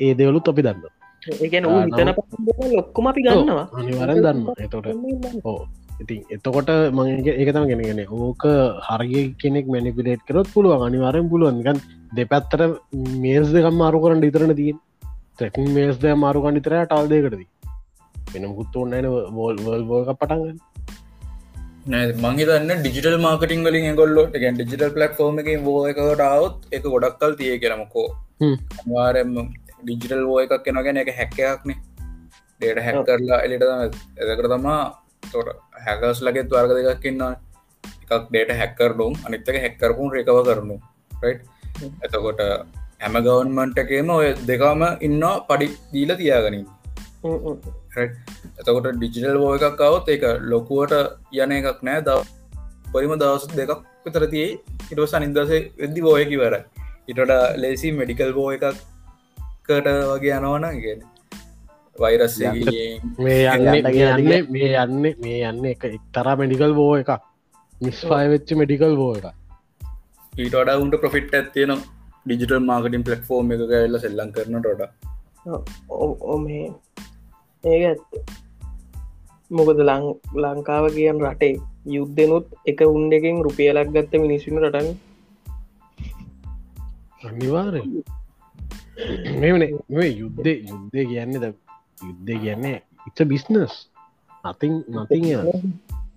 ඒ 0.02 0.12
දෙවලුත් 0.14 0.50
අපි 0.52 0.62
දන්න 0.62 1.03
ඒගැන 1.38 1.70
හිතන 1.88 2.10
ලොක්කොම 2.78 3.10
අපි 3.12 3.26
ගන්නවා. 3.26 3.66
අනිවරන් 3.74 4.22
දන්න 4.26 4.40
එතොට 4.66 4.88
ඕ 5.46 5.60
ඉතින් 6.00 6.22
එතකොට 6.36 6.72
මගේ 6.94 7.36
ඒකතම 7.36 7.68
ගෙනගෙන 7.72 8.02
ඕක 8.20 8.44
හරග 8.88 9.14
කෙනෙක් 9.42 9.68
මැනිපිලේට් 9.68 10.26
කරොත් 10.30 10.48
පුළුවන්. 10.56 10.88
අනිවාරෙන් 10.88 11.30
පුළුවන්ගන් 11.34 11.80
දෙපැත්තර 12.18 12.62
මේස් 13.24 13.48
දෙකම් 13.56 13.78
මාරු 13.84 14.04
කරන්න 14.04 14.28
ඉතරන 14.30 14.54
තියෙන් 14.62 14.80
තැකින් 15.40 15.66
මේස් 15.78 15.96
දය 16.02 16.10
මාරුකන් 16.24 16.60
ඉතර 16.60 16.74
ටල් 16.82 17.08
දෙකටදී 17.12 17.48
වෙන 18.34 18.46
මුත් 18.52 18.76
ඔන්නන 18.82 19.08
වෝල් 19.38 19.58
වෝක 19.90 20.10
පටන්ගන්න 20.20 20.60
මංහිතන්න 22.26 22.72
ඩිජිටල් 22.82 23.18
මාර්කටිං 23.26 23.66
වලින් 23.68 23.98
ගොල්ලොට 24.02 24.36
ගැන් 24.44 24.56
ඩිජිටල් 24.58 24.94
පලක් 24.98 25.18
ෝම 25.26 25.40
එක 25.42 25.50
බෝ 25.66 25.80
එකට 25.92 26.24
අවුත් 26.28 26.58
එක 26.78 26.86
ගොඩක්කල් 26.94 27.34
තිය 27.40 27.56
කරමකෝ 27.64 28.08
වාරම 28.92 29.34
ඩිජිටල් 29.84 30.28
එකක් 30.44 30.64
කෙනගෙන 30.66 31.02
එක 31.04 31.12
හැක්කයක්නේ 31.20 31.80
ඩේට 32.62 32.84
හැක් 32.86 33.00
කරලා 33.08 33.40
එලිට 33.46 33.66
එදකට 34.22 34.48
තමා 34.48 34.82
තොට 35.32 35.50
හැකස් 35.86 36.22
ලගෙත් 36.22 36.54
වර්ග 36.54 36.72
දෙකක් 36.80 37.10
ඉන්නවා 37.12 37.34
එකක් 38.04 38.30
ඩේට 38.30 38.56
හැක්කරනුම් 38.60 39.14
අනිත්තක 39.26 39.60
හැක්කරපුන් 39.66 40.14
රකව 40.14 40.40
කරනු 40.48 40.78
එතකොට 42.02 42.42
හැම 43.02 43.16
ගවන්මන්ටකේම 43.20 44.10
ඔය 44.12 44.28
දෙකාම 44.46 44.84
ඉන්න 45.02 45.24
පඩි 45.50 45.68
දීල 45.94 46.12
තියාගනින් 46.16 46.66
එතකොට 47.24 48.88
ඩිජිටල් 48.92 49.40
එකක් 49.48 49.76
කවත් 49.80 50.08
ඒක 50.10 50.24
ලොකුවට 50.44 50.94
යන 51.34 51.52
එකක් 51.54 51.80
නෑ. 51.82 52.02
දව 52.02 52.22
පරිම 52.92 53.14
දවස 53.16 53.46
දෙකක් 53.52 53.72
විතර 54.06 54.26
තියේ. 54.28 54.60
ඉටස 54.92 55.14
අනිදසේ 55.14 55.62
වෙද්දි 55.80 56.02
බෝය 56.02 56.26
කිවර 56.26 56.56
ඉටට 57.08 57.32
ලේසි 57.58 57.92
මෙඩිකල් 57.92 58.34
බෝ 58.34 58.50
එකක්කට 59.66 59.88
වගේ 60.10 60.38
යනවන 60.38 60.66
ගෙන 60.84 61.04
වෛරස් 61.96 62.36
මේ 62.40 63.44
යන්න 63.54 63.86
මේ 64.52 64.72
යන්න. 64.76 65.02
මේ 65.22 65.40
යන්න 65.50 65.66
එක 65.66 65.84
එක්තරා 65.90 66.36
මෙඩිකල් 66.36 66.74
බෝ 66.76 66.96
එක 66.98 67.12
මිස්ෆයි 67.82 68.28
වෙච්ච 68.34 68.52
මෙඩිකල් 68.62 68.96
බෝ 68.96 69.14
එක 69.20 69.28
ඊට 70.36 70.56
වඩා 70.56 70.80
උන්ට 70.80 70.98
ප්‍රෆිට් 71.02 71.36
ඇත්තියන 71.40 71.76
ඩිජිටල් 72.26 72.60
මාර්කටින් 72.62 73.06
පලට්ෆෝර්ම් 73.08 73.54
එක 73.56 73.62
ඇල්ල 73.80 74.00
සෙල්ලං 74.00 74.34
කරන 74.36 74.60
ොඩ 74.60 74.82
ඕමේ 76.28 76.66
ඒක 77.64 77.84
ඇත්ත. 77.90 78.04
මොකද 79.52 79.80
ලං 79.80 80.10
ලංකාව 80.44 80.90
කියන් 80.98 81.24
රටේ 81.24 81.54
යුද්ධනුත් 81.96 82.52
එක 82.66 82.84
උන් 82.88 83.08
එකෙන් 83.20 83.40
රුපියලක් 83.48 83.96
ගත්ත 83.96 84.22
මිනිස්සුන 84.26 84.60
රටන. 84.60 84.92
අනිවාර 87.24 87.80
මෙමන 87.80 88.23
මේ 88.94 90.10
යුද්ධ 90.12 90.48
යුද්ධ 90.64 90.92
කියන්නේ 90.92 91.40
ද 91.40 91.46
යුද්ධ 92.00 92.32
කියන්නේ 92.42 92.78
ඉත 93.08 93.20
බිස්නස් 93.28 93.74
නතින් 94.46 94.74
නතින් 94.94 95.24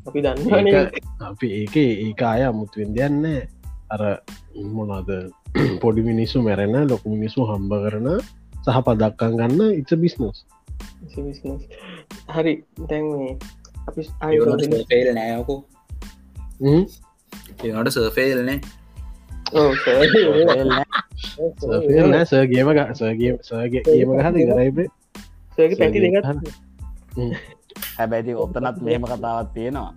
අපි 0.06 0.18
දන්න 0.20 0.90
අපි 1.20 1.46
ඒක 1.56 1.76
ඒක 1.76 2.20
අය 2.22 2.42
අමුතුවෙන් 2.44 2.92
දෙයන්න 2.92 3.24
අර 3.90 4.02
මොනාද 4.68 5.10
පොඩි 5.82 6.02
මිනිස්සු 6.02 6.42
මැරෙන 6.42 6.76
ලොකු 6.88 7.06
මිනිස්සු 7.08 7.48
හම්බ 7.48 7.72
කරන 7.82 8.08
සහ 8.64 8.78
පදක්කන් 8.86 9.32
ගන්න 9.38 9.60
ඉත 9.72 9.90
බිස්නස් 9.96 10.44
හරි 12.28 12.54
දැන් 12.88 13.04
මේ 13.12 13.32
අපි 13.88 14.02
ෆෙල් 14.90 15.08
නෑකෝ 15.14 15.60
ඒනට 17.64 17.90
සර්ෆේල්නේ 17.90 18.58
සර්ගේම 22.24 22.68
සර්ගේ 22.94 23.32
සර්ගේ 23.42 23.82
කියම 23.84 24.10
හද 24.18 24.36
කරයිබ 24.48 24.78
සර්ග 25.54 25.72
පැති 25.78 25.98
දෙගත් 26.04 26.26
හැබැති 27.96 28.34
ඔත්තනත් 28.36 28.78
මෙහෙම 28.82 29.04
කතාවත් 29.04 29.48
තියෙනවා 29.54 29.90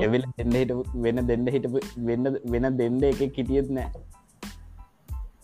එවිල් 0.00 0.24
දෙන්න 0.36 0.54
හිට 0.54 0.72
වෙන 0.96 1.22
දෙන්න 1.26 1.46
හිට 1.48 1.66
වෙන්න 2.06 2.24
වෙන 2.46 2.66
දෙන්න 2.76 2.98
එක 3.04 3.22
කිටියත් 3.36 3.70
නෑ 3.70 3.90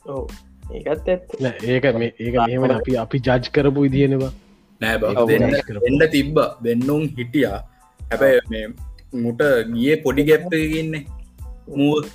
ඕ 0.08 0.24
ඒකත් 0.72 1.08
ඇත් 1.08 1.24
ඒක 1.66 1.88
මේ 1.94 2.12
ඒක 2.18 2.34
මෙහෙමන 2.40 2.72
අපි 2.72 2.98
අපි 2.98 3.18
ජජ් 3.20 3.50
කරපු 3.50 3.86
ඉදියෙනවා 3.88 4.32
නෑ 4.80 4.96
දෙන්න 5.82 6.06
තිබ්බ 6.10 6.38
දෙන්නුම් 6.62 7.02
හිටියා 7.18 7.58
හැබැයි 8.00 8.46
මේ 8.50 8.66
මුට 9.16 9.42
ගිය 9.72 9.96
පොඩි 9.98 10.28
ගැප්පකින්නේ 10.30 11.04
මුව 11.76 12.06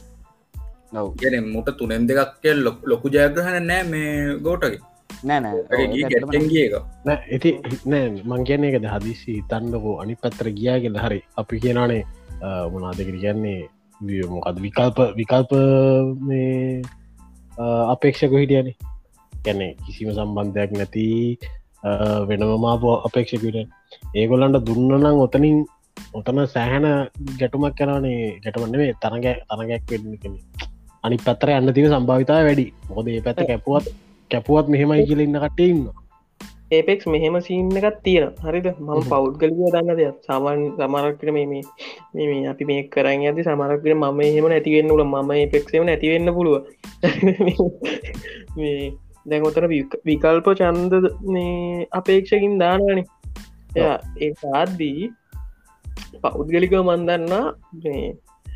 ගැන 0.93 1.45
මුට 1.55 1.69
තුනෙන් 1.79 2.07
දෙකක් 2.07 2.31
කියල් 2.43 2.63
ලොකු 2.91 3.07
ජයග්‍රහණ 3.15 3.67
නෑ 3.71 3.83
මේ 3.91 4.37
ගෝටගේ. 4.45 4.79
ගැටගියක 5.23 6.73
ඇති 7.07 7.51
නෑ 7.91 8.07
මං 8.29 8.43
කියන 8.47 8.63
එකද 8.69 8.87
හදිසි 8.93 9.33
තන්නකෝ 9.51 9.95
අනි 10.01 10.15
පත්තර 10.21 10.47
ගියාගෙද 10.59 10.97
හරි 11.03 11.19
අපි 11.41 11.61
කියනානේ 11.63 12.03
මොනාදකර 12.73 13.17
කියන්නේ? 13.23 13.69
මොකද 14.33 14.57
විකල්ප 14.65 14.99
විකල්ප 15.19 15.51
මේ 16.27 16.81
අපේක්ෂක 17.93 18.33
හිටියනේ. 18.41 18.75
ගැන 19.33 19.61
කිසිම 19.85 20.09
සම්බන්ධයක් 20.15 20.71
නැති 20.79 21.05
වෙනමමාප 22.29 22.83
අපේක්ෂකට 23.07 23.57
ඒගොල්ලන්ට 24.15 24.65
දුන්නනම් 24.67 25.21
ඔතනින් 25.25 25.57
ඔතන 26.17 26.39
සෑහන 26.53 26.85
ගැටුමක් 27.39 27.77
කරනේ 27.79 28.19
ගැටමන්නේ 28.43 28.93
තරග 29.03 29.25
තරගැක් 29.49 29.83
වෙන්න 29.91 30.17
කෙන 30.21 30.35
අනි 31.03 31.17
පත්තර 31.17 31.55
යන්න 31.55 31.73
තිව 31.73 31.87
සම්භාවිතා 31.87 32.43
වැඩි. 32.47 32.67
මොද 32.89 33.07
ඒ 33.07 33.21
පැත්ත 33.21 33.43
කැපුවත් 33.47 33.91
කැපුවත් 34.31 34.67
මෙහෙමයි 34.67 35.07
කියල 35.07 35.25
ඉන්න 35.25 35.41
කටඉන්න 35.41 35.83
ඒපෙක්ස් 36.71 37.05
මෙහෙම 37.05 37.35
සින්න 37.41 37.77
එකත් 37.79 37.97
තියෙන 38.03 38.29
හරිද? 38.41 38.67
මම 38.79 39.03
පෞද්ගලිය 39.09 39.71
දන්න 39.73 39.97
දෙයක්. 39.99 40.17
සාමාන් 40.23 40.59
සමරක්කට 40.77 41.31
මේ 41.33 41.45
මේ 41.51 42.43
අපි 42.47 42.67
මේ 42.69 42.83
කරන්න 42.87 43.25
ඇති 43.25 43.47
සමරක්කට 43.47 43.93
මම 43.93 44.21
එහෙම 44.21 44.47
නැතිවෙන්නල 44.47 45.03
මම 45.05 45.31
පෙක්සම 45.53 45.83
නැතිවෙන්න 45.83 46.33
පුළුව 46.33 46.57
මේ 48.57 48.91
දැන් 49.25 49.47
ඔතන 49.49 49.67
විකල්ප 50.05 50.47
චන්ද 50.53 50.93
මේ 51.27 51.87
අපේක්ෂකින් 51.91 52.55
දානවනේ. 52.59 53.05
එයා 53.75 53.97
ඒ 54.21 54.31
සාද්දී 54.41 55.11
පෞද්ගලික 56.23 56.73
මන්දන්නා 56.79 57.45
මේ 57.83 58.05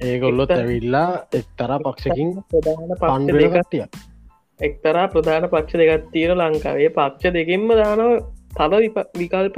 ඒගොල්ලොත් 0.02 0.52
ඇවිල්ලා 0.52 1.10
එක්තර 1.34 1.72
පක්ෂකින් 1.80 2.32
ප්‍රධාන 2.50 2.96
පක්ෂ 2.96 3.56
දෙකටිය 3.56 3.86
එක්තරා 4.60 5.08
ප්‍රධාන 5.08 5.50
පක්ෂ 5.50 5.82
දෙකත් 5.82 6.08
තියෙන 6.12 6.38
ලංකාවේ. 6.38 6.90
පක්ෂ 6.92 7.34
දෙකින්ම 7.34 7.68
දානව 7.74 8.24
තව 8.56 8.74
විකල්ප 9.16 9.58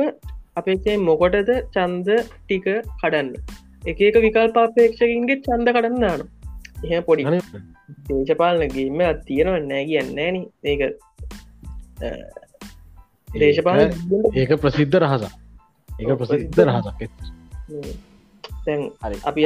අපේක්ෂයෙන් 0.55 0.99
මොකොටද 1.01 1.49
චන්ද 1.73 2.09
ටික 2.25 2.67
කඩන්න. 3.01 3.29
එක 3.83 4.01
එක 4.01 4.15
විකල්ප 4.19 4.57
අපේක්ෂකින්ගේ 4.57 5.41
චන්ද 5.41 5.69
කඩන්න 5.69 6.01
දාන 6.01 6.21
එහ 6.85 7.01
පොඩි 7.01 7.23
දේශපාලනගේම 8.07 9.01
තියෙනව 9.25 9.55
නෑ 9.63 9.83
කියන්න 9.85 10.19
න 10.25 10.35
ඒක 10.63 10.81
දේශපාල 13.29 13.79
ඒක 14.33 14.51
ප්‍රසිද්ධ 14.61 14.99
රහස 14.99 15.23
ඒක 15.89 16.11
ප්‍රසිද්ධ 16.19 16.61
රහසක් 16.65 17.01
තැන් 18.67 18.81
අපි 19.23 19.41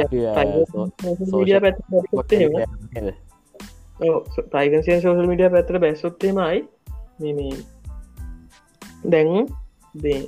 ප්‍රයිගන්සිය 4.52 5.00
සෝසල් 5.00 5.26
මිඩිය 5.26 5.50
පැතර 5.50 5.78
බැස්සොත්තේමයි 5.78 6.58
මේ 7.20 7.52
දැන් 9.06 9.30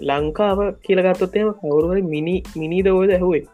ලංකාව 0.03 0.59
කියලගත්තොත්තේම 0.81 1.51
කවරුවයි 1.61 2.03
මිනි 2.05 2.37
මිනිද 2.57 2.89
ෝද 2.89 3.11
ඇහුවේ? 3.11 3.45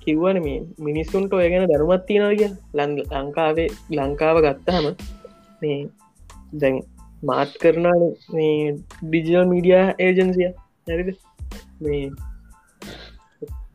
කිව්වන 0.00 0.38
මේ 0.42 0.58
මිනිස්සුන්ට 0.78 1.32
ඔය 1.32 1.48
ගැන 1.50 1.68
දැනුමත් 1.68 2.04
තියෙනවග 2.06 2.42
ලං 2.74 2.92
ලංකාවේ 3.14 3.68
ලංකාව 3.90 4.36
ගත්තහම 4.44 4.86
මේ 5.62 5.78
දැන් 6.60 6.76
මාත් 7.22 7.52
කරන 7.60 7.86
මේ 8.32 8.56
ඩිජිල් 9.02 9.44
මීඩිය 9.44 9.78
ඒජන්සිය 9.98 10.50
නැරිද 10.86 11.10
මේ 11.80 12.02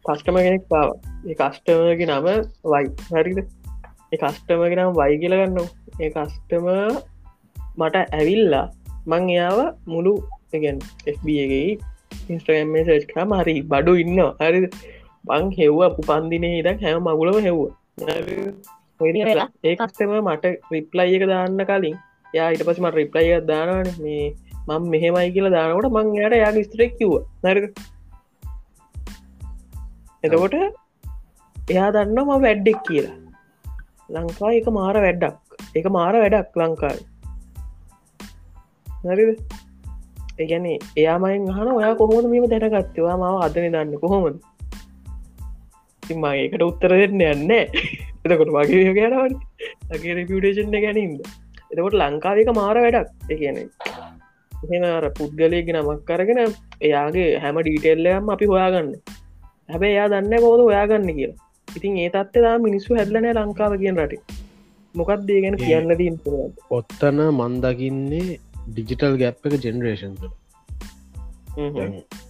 කස්ටම 0.05 0.37
කෙනෙක් 0.37 0.63
පාව 0.69 0.89
කස්ටමගේ 1.39 2.07
නම 2.07 2.27
වයි 2.65 2.85
හරිද? 3.13 3.39
ඒ 4.11 4.17
කස්ටමගෙන 4.17 4.79
නම් 4.79 4.95
වයි 4.99 5.17
කියලගන්න 5.21 5.59
ඒ 5.99 6.09
කස්ටම 6.09 6.67
මට 7.77 7.95
ඇවිල්ලා 8.11 8.65
මං 9.07 9.29
එයාව 9.29 9.59
මුළු 9.87 10.13
එකන් 10.53 10.79
FBගේ 11.13 11.61
ඉන්ස්ට්‍රගම් 12.29 12.73
සච් 12.79 13.05
කර 13.11 13.25
මරි 13.25 13.55
බඩු 13.71 13.93
ඉන්න 14.03 14.21
හරි 14.41 14.61
බං 15.25 15.53
හෙව්ව 15.59 15.81
පුපන්දිනේ 15.97 16.59
ඉදක් 16.61 16.85
හැම 16.87 17.07
මගුලම 17.07 17.39
හෙව්ව. 17.47 17.61
ඒ 19.65 19.75
කස්ටම 19.75 20.13
මට 20.19 20.53
රිප්ලයි 20.73 21.17
එක 21.17 21.25
දාන්න 21.33 21.65
කලින් 21.69 21.97
යා 22.33 22.51
ඊට 22.51 22.67
පසම 22.67 22.91
රිප්ලයි 22.99 23.33
එක 23.37 23.47
දානවන. 23.47 23.89
මේ 24.03 24.27
මං 24.67 24.91
මෙහෙමයි 24.93 25.29
කියලා 25.35 25.55
දානකොට 25.57 25.93
මං 25.95 26.13
යට 26.19 26.39
යා 26.43 26.53
ස්ත්‍රෙක් 26.67 26.93
කිව්ව. 26.99 27.15
නරක 27.43 27.65
එතකොට 30.23 30.55
එයා 31.71 31.89
දන්න 31.95 32.19
ම 32.19 32.31
වැඩ්ඩෙක් 32.45 32.79
කියලා. 32.87 33.15
ලංකා 34.09 34.51
එක 34.59 34.67
මාර 34.77 34.95
වැඩ්ඩක් 35.05 35.75
එක 35.75 35.85
මාර 35.95 36.13
වැඩක් 36.21 36.57
ලංකායි 36.59 37.03
නරිද 39.05 39.29
ඒගැන 40.39 40.65
එයාමයින් 41.01 41.45
හන 41.57 41.69
ඔයා 41.75 41.93
කොහොමද 42.01 42.27
මෙම 42.31 42.47
දැනගත්තවා 42.53 43.17
මාව 43.23 43.37
අදන 43.45 43.67
දන්න 43.67 43.93
කොහොමද? 44.03 44.39
මගේකට 46.23 46.63
උත්තර 46.69 46.93
දෙන්න 47.01 47.23
යන්න 47.27 47.51
එතකොට 47.53 48.51
වගේ 48.55 48.81
යනවට 48.89 49.93
අගේ 49.95 50.15
රපියටේෂන් 50.17 50.75
ගැනීමද 50.85 51.21
එතකොට 51.71 51.95
ලංකාවක 52.01 52.49
මාර 52.59 52.77
වැඩක්. 52.83 53.07
එකන 53.33 53.61
එහෙනර 54.53 55.05
පුද්ගලයක 55.19 55.69
නමක් 55.75 56.01
කරගෙන 56.09 56.41
එයාගේ 56.81 57.29
හැම 57.43 57.57
ඩීටෙල්ලයම් 57.61 58.33
අපි 58.35 58.51
හොයාගන්න. 58.51 58.91
හැබැ 59.69 59.91
එයා 59.95 60.11
දන්න 60.13 60.43
කෝද 60.43 60.61
ඔයාගන්න 60.67 61.09
කියලා. 61.19 61.50
ඉතින් 61.77 61.97
ඒ 61.97 62.09
තත්ත්තා 62.09 62.55
මිනිස්සු 62.67 62.97
හැදලන 62.99 63.27
ලංකාව 63.31 63.75
කියෙන් 63.81 63.99
රට. 64.03 64.39
මොකක් 64.95 65.11
දේ 65.27 65.41
ගැන 65.43 65.57
කියන්න 65.57 65.93
දීන් 65.99 66.15
ඔත්තන 66.71 67.21
මන්දකින්නේ 67.31 68.39
ඩිජිටල් 68.67 69.15
ගැප් 69.21 69.47
එක 69.47 69.55
ජෙනරේෂන් 69.65 70.15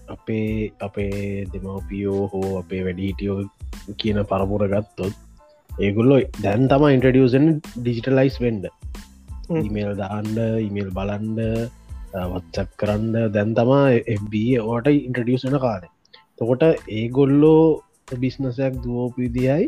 අපේ 0.07 0.71
අපේ 0.79 1.45
දෙමවපියෝ 1.53 2.21
හෝ 2.33 2.51
අපේ 2.59 2.81
වැඩීටියෝ 2.87 3.39
කියන 3.97 4.19
පරපුර 4.31 4.63
ගත්තොත් 4.73 5.15
ඒගුල්ලො 5.79 6.17
දැන් 6.41 6.67
තම 6.71 6.87
ඉන්ටඩියසන් 6.87 7.47
ඩිජිටලයිස් 7.75 8.37
වෙන්ඩ 8.45 8.65
ඉමේල් 9.61 9.93
දාන්ඩ 10.01 10.39
ඉමේල් 10.67 10.91
බලන්ඩ 10.97 11.39
වත්සක් 12.31 12.69
කරන්න. 12.79 13.15
දැන් 13.35 13.55
තමා 13.59 13.85
FB 14.17 14.43
ඕට 14.63 14.87
ඉන්ටඩියසන 14.91 15.57
කාරය 15.65 15.89
තකොට 16.37 16.63
ඒගොල්ලෝ 16.99 17.63
බිස්නසයක් 18.17 18.73
දුවෝපිදියයි 18.83 19.65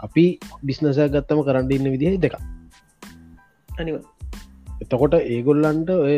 අපි 0.00 0.24
බිස්නසයක් 0.62 1.12
ගත්තම 1.12 1.40
කරන්න 1.42 1.70
ඉන්න 1.70 1.92
විදිහ 1.94 2.18
දෙක 2.18 2.36
අනිව. 3.78 3.96
එතකොට 4.82 5.14
ඒගොල්ලන්ට 5.14 5.90
ඔය 5.90 6.16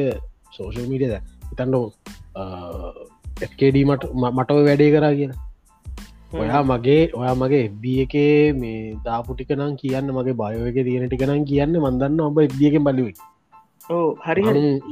සෝෂල් 0.53 0.87
මීඩිය 0.91 1.11
ද 1.13 1.17
ඉතන්ඩ 1.53 1.75
එක්කඩීමට 3.43 4.05
මට 4.15 4.51
ඔය 4.51 4.65
වැඩේ 4.69 4.93
කරා 4.95 5.15
කියන 5.19 5.33
ඔයා 6.35 6.63
මගේ 6.63 7.03
ඔයා 7.13 7.35
මගේ 7.35 7.63
එබ්බිය 7.69 7.99
එකේ 8.03 8.53
මේ 8.53 8.81
දාපුටිකනම් 9.05 9.73
කියන්න 9.83 10.11
මගේ 10.11 10.39
බයෝ 10.41 10.69
එක 10.71 10.79
තියෙන 10.89 11.09
ටිකනම් 11.09 11.45
කියන්න 11.45 11.79
මන්දන්න 11.79 12.21
ඔබ 12.21 12.39
එබ්ියක 12.39 12.77
බලුව. 12.89 13.09
ඕ 13.09 13.36
හරි 14.25 14.43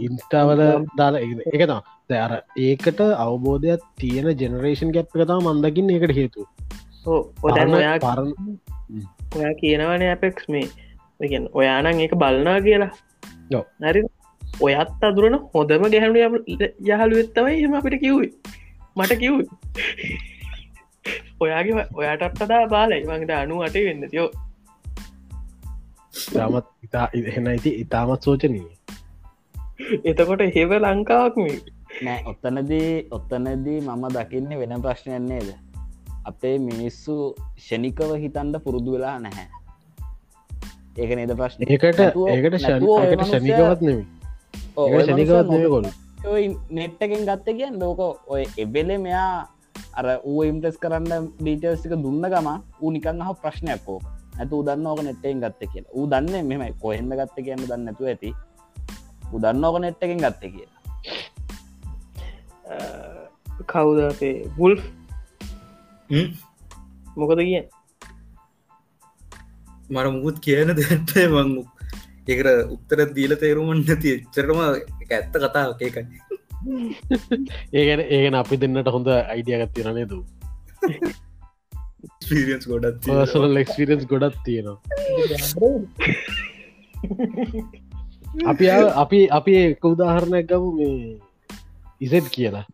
ඉන්ස්ටාවල 0.07 0.63
දාලා 0.99 1.23
එක 1.53 1.63
තම 1.63 1.81
දැර 2.11 2.33
ඒකට 2.59 3.01
අවබෝධයක් 3.19 3.83
තියෙන 4.01 4.29
ජෙනරේෂන් 4.41 4.93
ගැප් 4.97 5.09
කතා 5.15 5.39
මන්දකින්න 5.41 5.95
එකට 5.97 6.15
හේතු 6.19 6.47
පරණ 7.05 7.75
ඔයා 9.37 9.55
කියනවන 9.61 10.05
ඇපෙක්ස් 10.09 10.49
මේ 10.49 10.67
ඔයානං 11.53 12.01
ඒක 12.01 12.15
බලනා 12.15 12.59
කියලා. 12.61 12.93
හරි. 13.85 14.03
ඔයත් 14.61 15.03
අදුරන 15.03 15.37
හොඳම 15.55 15.85
ගැහනු 15.95 16.19
යහළුවෙත්තමයි 16.89 17.65
එම 17.67 17.75
අපිට 17.75 17.99
කිව්යි 18.05 18.29
මට 18.97 19.19
කිව් 19.23 19.35
ඔයාගේ 21.41 21.87
ඔයාටත් 22.01 22.39
කදා 22.41 22.63
බාලයි. 22.75 23.03
මඟට 23.09 23.35
අනු 23.43 23.63
අට 23.67 23.77
වෙන්න. 23.89 24.09
යෝ. 24.13 24.31
තාමත් 26.35 26.67
ඉතා 26.87 27.07
එහෙන 27.19 27.47
ඉති 27.59 27.71
ඉතාමත් 27.83 28.23
සෝචනී 28.23 28.65
එතකොට 30.09 30.43
හෙව 30.55 30.73
ලංකාවක් 30.77 31.37
මේ 31.37 31.59
නෑ 32.03 32.21
ඔත්තනදී 32.31 32.91
ඔත්තනදී 33.11 33.79
මම 33.81 34.05
දකින්නේ 34.17 34.59
වෙන 34.61 34.83
ප්‍රශ්නයන්නේද 34.83 35.49
අපේ 36.25 36.57
මිනිස්සු 36.61 37.15
ෂණිකව 37.59 38.15
හිතන්ඩ 38.17 38.57
පුරුදු 38.65 38.95
වෙලා 38.95 39.17
නැහැ. 39.19 39.49
ඒක 40.97 41.11
නේද 41.19 41.35
ප්‍රශ්න? 41.37 41.67
ඒකට 41.67 42.01
ඒකට 42.01 42.59
ශනකට 42.61 43.27
ශනිකවත් 43.33 43.83
නෙමි 43.89 44.05
ශනිකවත් 45.03 45.51
නෙම 45.51 45.67
කොල් 45.69 45.91
නෙට්ටකින් 46.71 47.27
ගත්ත 47.29 47.59
කියෙන් 47.59 47.79
ලෝක 47.79 48.01
ඔය 48.27 48.47
එබෙල 48.59 48.95
මෙයා 48.99 49.49
අර 49.95 50.07
ඌ 50.23 50.41
ඉම්ටස් 50.47 50.79
කරන්න 50.79 51.31
ඩීටස්ක 51.37 51.99
දුන්න 51.99 52.31
ගම 52.31 52.51
ඌ 52.81 52.91
නිකන් 52.91 53.23
අහ 53.23 53.35
ප්‍රශ්නයක්කෝ 53.43 54.01
ඇතු 54.39 54.65
දන්න 54.67 54.87
ඕක 54.87 55.03
නෙට්ටෙන් 55.03 55.43
ගත්ත 55.43 55.71
කියලා. 55.73 55.95
ඌ 55.95 56.07
දන්න 56.07 56.47
මෙමයි 56.47 56.75
කොහෙන්ද 56.81 57.21
ගත්ත 57.21 57.47
කියන්න 57.47 57.69
දන්නතු 57.69 58.07
ඇති 58.07 58.35
උදන්න 59.33 59.65
ඕක 59.65 59.79
නෙට්ටකින් 59.81 60.21
ගත්ත 60.21 60.43
කියලා. 60.53 60.83
කවුදේ 63.67 64.35
බුල් 64.57 64.75
මොකද 67.17 67.41
කිය 67.41 67.63
මර 69.91 70.07
මුකුත් 70.11 70.39
කියන 70.41 70.75
දෙටේ 70.75 71.27
මං 71.29 71.51
ඒකට 72.27 72.49
උත්තර 72.71 72.99
දීල 73.17 73.37
තේරුමන් 73.37 73.83
නැති 73.83 74.15
එච්චරම 74.17 74.61
ඇත්ත 74.61 75.35
කතාව 75.35 75.71
ඒකයි. 75.81 76.05
ඒගැන 77.79 78.03
ඒගෙන 78.09 78.35
අපි 78.35 78.57
දෙන්නට 78.57 78.89
හොඳ 78.89 79.09
අයිඩියගත් 79.13 79.75
තිරනේ 79.75 80.07
දූ 80.09 80.23
ස්පිරියන්ස් 82.25 82.67
ගොඩත් 82.71 83.01
පර්සනල් 83.07 83.61
එක්ස්පිරෙන්ස් 83.63 84.05
ගොඩත් 84.09 84.39
තියෙනවා 84.45 84.79
අපි 88.47 88.71
ආ- 88.71 88.95
අපි 89.03 89.19
අපි 89.31 89.53
එක 89.57 89.85
උදාහරණයක් 89.85 90.47
ගමු 90.49 90.71
මේ 90.73 91.19
ඉසෙට් 92.01 92.27
කියලා. 92.29 92.67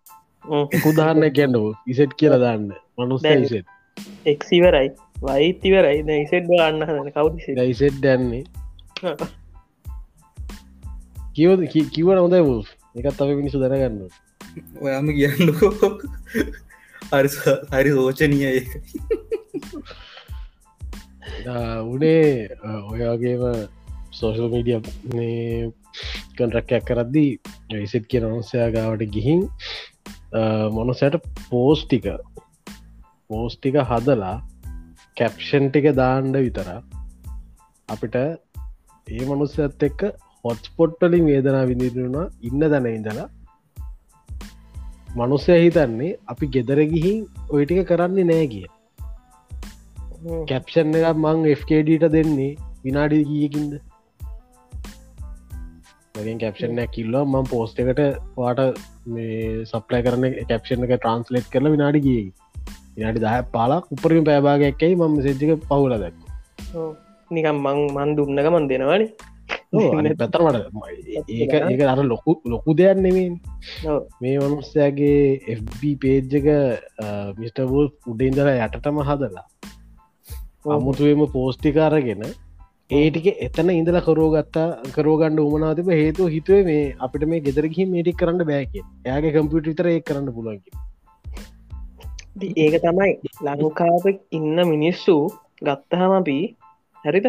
උදාහරණයක් 0.89 1.35
ගැන්නව 1.35 1.67
ඉසෙට් 1.87 2.13
කියලා 2.15 2.39
දාන්න. 2.39 2.73
මනුස්ස 2.99 3.25
ඉසෙට් 3.25 3.67
එක්සිවරයි 4.27 4.89
වයිතිවරයි 5.23 6.01
ඉසෙට් 6.25 6.49
අන්න 6.61 6.83
හදන 6.83 7.13
කවුද 7.13 7.35
ඉසෙට් 7.67 7.97
දැන්නේ 8.03 8.45
කිවද 11.35 11.61
කිවට 11.69 12.21
හොඳයි 12.21 12.43
වූ 12.45 12.63
එකත් 12.97 13.21
අප 13.21 13.29
මිනිසු 13.31 13.61
දැනගන්න 13.63 14.09
ඔයාම 14.83 15.07
කියන්නකෝ. 15.09 15.91
හරි 17.11 17.29
ඒක 18.51 18.69
උනේ 21.85 22.49
ඔයාගේම 22.93 23.43
සෝෂල් 24.11 24.49
මීඩිය 24.53 24.79
කන්ට්‍රක්කයක් 26.37 26.85
කරද්දී 26.85 27.31
ඉසෙට් 27.81 28.07
කිය 28.11 28.23
නොන්සයා 28.25 28.69
ගාවට 28.71 29.05
ගිහින් 29.15 29.43
මොනසයට 30.73 31.17
පෝස්ටික 31.51 32.07
පෝස්ටික 33.31 33.77
හදලා 33.91 34.37
කැප්ෂන් 35.17 35.67
ටික 35.69 35.87
දාණ්ඩ 35.97 36.37
විතර 36.39 36.69
අපිට 37.89 38.17
ඒ 38.17 39.25
මනුස්සත් 39.29 39.83
එක්ක 39.83 40.03
හොට්ස්පොට්ටලින් 40.45 41.27
වේදනා 41.27 41.63
විඳිරුණා 41.67 42.27
ඉන්න 42.43 42.63
දැන 42.65 42.87
ඉඳලා. 42.89 43.29
මනුස්සය 45.17 45.57
හිතන්නේ 45.57 46.19
අපි 46.27 46.47
ගෙදර 46.55 46.81
ගිහින් 46.93 47.19
ඔය 47.51 47.63
ටික 47.65 47.89
කරන්නේ 47.89 48.27
නෑ 48.31 48.47
කිය. 48.53 48.67
කැප්ෂන් 50.49 50.97
එක 50.99 51.09
මං 51.17 51.47
FKDට 51.55 52.13
දෙන්නේ 52.15 52.53
විනාඩි 52.85 53.21
ගියකින්ද 53.31 53.73
මගෙන් 56.21 56.41
කැප්ෂන්යක් 56.43 56.91
කිල්ලවා 56.97 57.25
මං 57.27 57.51
පෝස්ට 57.53 57.81
එකට 57.83 58.01
පාට 58.37 58.61
මේ 59.15 59.65
සප්ලය 59.71 60.01
කරන 60.07 60.27
කැප්ෂන් 60.51 60.87
එක 60.87 60.95
ට්‍රන්ස්ලේට් 60.97 61.51
කරල 61.53 61.73
විනාඩි 61.75 62.05
ගිය. 62.07 62.25
විනාඩි 62.97 63.25
දහ 63.25 63.37
පාලක් 63.57 63.93
උපරිම 63.97 64.27
පෑබාගක්කයි 64.29 64.99
මම 64.99 65.17
සෙජ්ජක 65.27 65.67
පවුල 65.69 65.97
දැක් 66.03 66.17
නිකම් 67.31 67.59
මං 67.67 67.79
මන් 67.97 68.17
දුන්නක 68.17 68.49
මන් 68.53 68.71
දෙනවාන. 68.73 69.05
පැතරමට 70.21 70.59
ඒක 71.29 71.55
ඒක 71.55 71.83
අර 71.93 72.01
ලොකු 72.13 72.33
ලොකු 72.53 72.77
දෙයක් 72.81 72.99
නෙමේ 73.05 73.29
මේ 74.21 74.37
මනුස්සයාගේ 74.39 75.57
FB 75.57 75.95
පේජ්ජක 76.03 76.49
මිස්ටවල් 77.41 77.89
උඩඉදලා 78.13 78.57
යටටම 78.67 79.03
හදලා 79.09 79.47
අමුතුවම 80.77 81.23
පෝස්ටිකාරගෙන 81.35 82.25
ඒටික 82.91 83.27
එතන 83.39 83.69
ඉඳලා 83.71 84.01
කරෝගත්තා 84.01 84.69
කරෝගන්න 84.93 85.41
උමනාතිබ 85.41 85.91
හේතුව 85.95 86.29
හිතුවේ 86.29 86.63
මේ 86.65 86.85
අපිට 86.99 87.25
මේ 87.27 87.41
ගෙදරගහි 87.41 87.85
මේටික් 87.87 88.17
කරන්න 88.17 88.49
බෑක 88.49 88.73
යාගේ 89.07 89.33
කම්පියට 89.33 89.69
විතර 89.69 89.89
ඒ 89.89 90.01
කරන්න 90.01 90.33
පුළුවන්කි 90.33 90.71
ඉතින් 92.37 92.53
ඒක 92.57 92.77
තමයි 92.81 93.13
ලංකාව 93.43 94.05
ඉන්න 94.31 94.59
මිනිස්සු 94.65 95.15
ගත්තහම 95.63 96.13
අපි 96.13 96.37
හැරිද? 97.05 97.27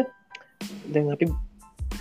දැන් 0.92 1.10
අපි 1.10 1.26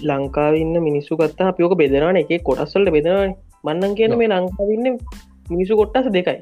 ලංකාව 0.03 0.53
ඉන්න 0.55 0.75
මිනිස්සු 0.79 1.17
ගත්තා 1.17 1.51
අපිෝක 1.51 1.75
බෙදරන 1.75 2.17
එක 2.17 2.31
කොටස්සල්ට 2.43 2.91
බෙදරන 2.91 3.33
මන්නන් 3.63 3.95
කියන 3.95 4.17
මේ 4.17 4.29
ලංකාවන්න 4.29 4.97
මිනිසු 5.47 5.73
කොට්ටස 5.75 6.09
දෙකයි? 6.09 6.39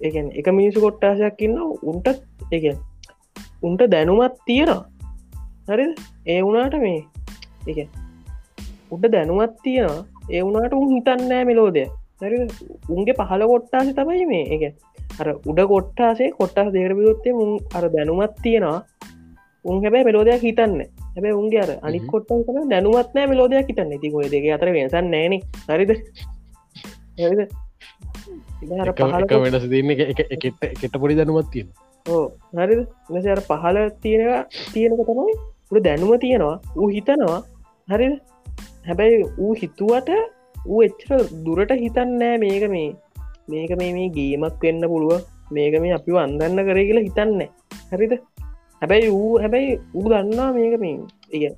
ඒගැන 0.00 0.28
එක 0.32 0.46
මිනිසු 0.52 0.78
කොට්ටාසයක් 0.80 1.40
ඉන්න 1.40 1.58
උන්ට 1.82 2.06
එක 2.52 2.64
උන්ට 3.62 3.82
දැනුමත් 3.94 4.36
තියෙනවා. 4.46 4.82
හරි 5.68 5.86
ඒ 6.26 6.40
වුණාට 6.42 6.76
මේ 6.84 7.00
එක 7.66 7.78
උඩ 8.90 9.04
දැනුමත් 9.14 9.54
තියෙනවා. 9.64 10.00
ඒ 10.30 10.42
වුණට 10.42 10.74
උන් 10.78 10.88
හිතන්නෑ 10.94 11.44
මෙලෝදය 11.50 11.84
හරි 12.22 12.38
උන්ගේ 12.88 13.18
පහල 13.20 13.44
කොට්ටාස 13.52 13.92
තමයි 13.98 14.26
මේ 14.32 14.44
එක 14.56 14.64
අර 15.20 15.28
උඩ 15.50 15.60
කොට්ටාසේ 15.72 16.30
දෙකට 16.74 16.96
වියොත්තේ 16.98 17.38
මුන් 17.38 17.50
අර 17.76 17.84
දැනුමත් 17.94 18.36
තියෙනවා. 18.42 18.78
උන් 19.64 19.82
හැබැයි 19.84 20.08
මෙලෝදයක් 20.08 20.44
හිතන්න 20.48 20.76
හැබැ 21.14 21.34
උන්ගේ 21.40 21.62
අර 21.64 21.72
අනි 21.86 21.98
කොට්ට 22.12 22.30
කන 22.46 22.70
දැනුවත්නෑ 22.72 23.26
මෙලෝදයක් 23.32 23.68
හිතන්න. 23.70 23.92
ති 24.02 24.14
ඔය 24.18 24.28
දෙක 24.34 24.46
අතර 24.56 24.72
වෙනසන්න 24.76 25.10
නෑන 25.14 25.34
හරිද? 25.68 25.92
හරිද? 27.18 27.40
වෙනස 29.46 29.66
තියන්න. 29.72 29.90
එකට 30.76 31.00
පොඩි 31.02 31.18
දැනුවත් 31.20 31.50
තියෙන 31.54 31.70
ඕ 32.06 32.24
හරිද? 32.52 32.80
මෙස 33.10 33.26
අර 33.26 33.40
පහල 33.40 33.76
තියෙනවා 34.02 34.42
තියෙනක 34.72 35.02
තමයි 35.08 35.34
උට 35.70 35.84
දැනුම 35.84 36.12
තියෙනවා. 36.18 36.56
ඌ 36.76 36.88
හිතනවා 36.88 37.40
හරිද? 37.88 38.14
හැබැයි 38.86 39.24
ඌ 39.38 39.52
හිතුවට 39.54 40.10
ඌ 40.66 40.80
එච්චර 40.82 41.20
දුරට 41.44 41.72
හිතන්නෑ 41.84 42.36
මේක 42.44 42.64
මේ 42.74 42.88
මේක 43.48 43.72
මේ 43.80 43.92
මේ 43.92 44.08
ගේමක් 44.08 44.62
වෙන්න 44.62 44.84
පුළුව 44.88 45.20
මේක 45.50 45.74
මේ 45.82 45.94
අපි 45.94 46.18
අන්දන්න 46.24 46.66
කරේ 46.68 46.86
කියලා 46.88 47.06
හිතන්න 47.08 47.40
හරිද? 47.92 48.14
හැබැයි 48.82 49.10
ඌ 49.10 49.30
හැබැයි 49.38 49.78
ඌ 49.94 50.06
දන්නා 50.08 50.50
මේක 50.52 50.74
මේ 50.80 50.96
ඒ 51.32 51.52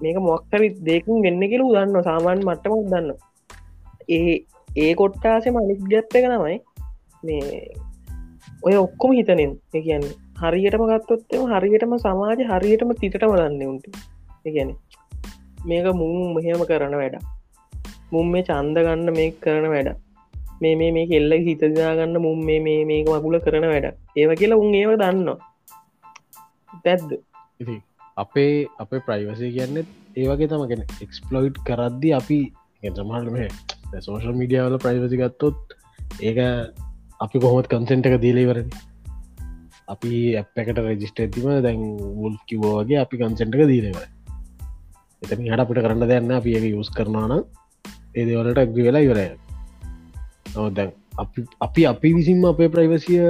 මේක 0.00 0.18
මොක්තරි 0.20 0.68
දෙකින් 0.86 1.22
වෙන්න 1.24 1.42
කියල 1.50 1.64
දන්න 1.66 2.06
සාමාන්‍ය 2.08 2.42
මට්ටමක් 2.44 2.86
දන්න 2.92 3.08
ඒ 4.08 4.34
ඒ 4.76 4.92
කොට්ටාසෙම 4.94 5.56
අනික් 5.56 5.80
ගැත්ත 5.92 6.16
එක 6.18 6.26
තමයි 6.26 6.56
මේ 7.24 7.60
ඔය 8.62 8.74
ඔක්කොම 8.76 9.12
හිතනෙන්. 9.12 9.52
එකන් 9.74 10.04
හරියටම 10.42 10.84
ගත්තොත්තම 10.90 11.42
හරියටම 11.52 11.92
සමාජ 12.04 12.40
හරියටම 12.50 12.90
තිටම 13.00 13.32
දන්න 13.32 13.62
උන්ට. 13.68 13.86
එකන 14.46 14.70
මේක 15.64 15.86
මුන් 15.94 16.34
මෙහෙම 16.34 16.62
කරන 16.70 16.94
වැඩ 17.00 17.16
මුම් 18.12 18.26
මේ 18.32 18.46
චන්ද 18.48 18.84
ගන්න 18.86 19.10
මේ 19.12 19.30
කරන 19.44 19.66
වැඩ 19.72 19.90
මේ 20.60 20.74
මේ 20.76 20.92
මේ 20.96 21.06
කෙල්ල 21.06 21.32
හිතදාගන්න 21.46 22.18
මුම් 22.26 22.38
මේ 22.46 22.60
මේ 22.60 22.84
මේක 22.84 23.10
මකුල 23.10 23.38
කරන 23.46 23.66
වැඩ 23.72 23.86
ඒව 24.16 24.32
කියලා 24.40 24.60
උන් 24.62 24.74
ඒව 24.74 24.92
දන්න 25.02 25.28
පැද්ද. 26.84 27.10
ඉති 27.60 27.76
අපේ 28.16 28.54
අපේ 28.78 29.04
ප්‍රයිවසය 29.06 29.50
කියන්න 29.56 29.76
ඒවගේ 30.16 30.50
තමගෙන 30.52 30.84
එක්ස්පලොයිට් 31.04 31.58
කරද්දි 31.68 32.10
අපි 32.20 32.40
සමහට 32.90 33.32
මේ 33.32 33.48
සෝෂල් 34.00 34.38
මීඩියාවල 34.40 34.78
ප්‍රයිවසි 34.84 35.20
ගත්තොත් 35.22 35.76
ඒක 36.20 36.38
අපි 37.20 37.36
කොහොමත් 37.38 37.68
කන්සෙන්ට 37.68 38.06
එක 38.06 38.20
දීලේවරද 38.22 38.74
අපි 39.88 40.10
අප 40.36 40.60
එකට 40.62 40.78
රජිස්ට 40.80 41.20
ඇතිම 41.20 41.48
දැන් 41.62 41.80
මුල් 42.16 42.34
කිවෝගේ 42.46 43.00
අපි 43.00 43.20
කන්සෙන්ට 43.22 43.56
එක 43.56 43.70
දීලේවර 43.70 44.04
එතන 45.22 45.40
හට 45.44 45.62
අපිට 45.62 45.80
කරන්න 45.80 46.06
දෙන්න 46.06 46.30
අපි 46.30 46.54
ඒක 46.56 46.66
යුස් 46.68 46.90
කරනවාන 46.90 47.34
ඒදවලට 48.14 48.60
ඇග්‍රි 48.62 48.84
වෙලා 48.86 49.04
ඉවරය. 49.06 49.26
නො 50.54 50.68
දැන් 50.70 50.92
අපි 51.18 51.46
අපි 51.60 51.86
අපි 51.86 52.14
විසින්ම 52.14 52.44
අපේ 52.44 52.68
ප්‍රයිවසිය 52.68 53.24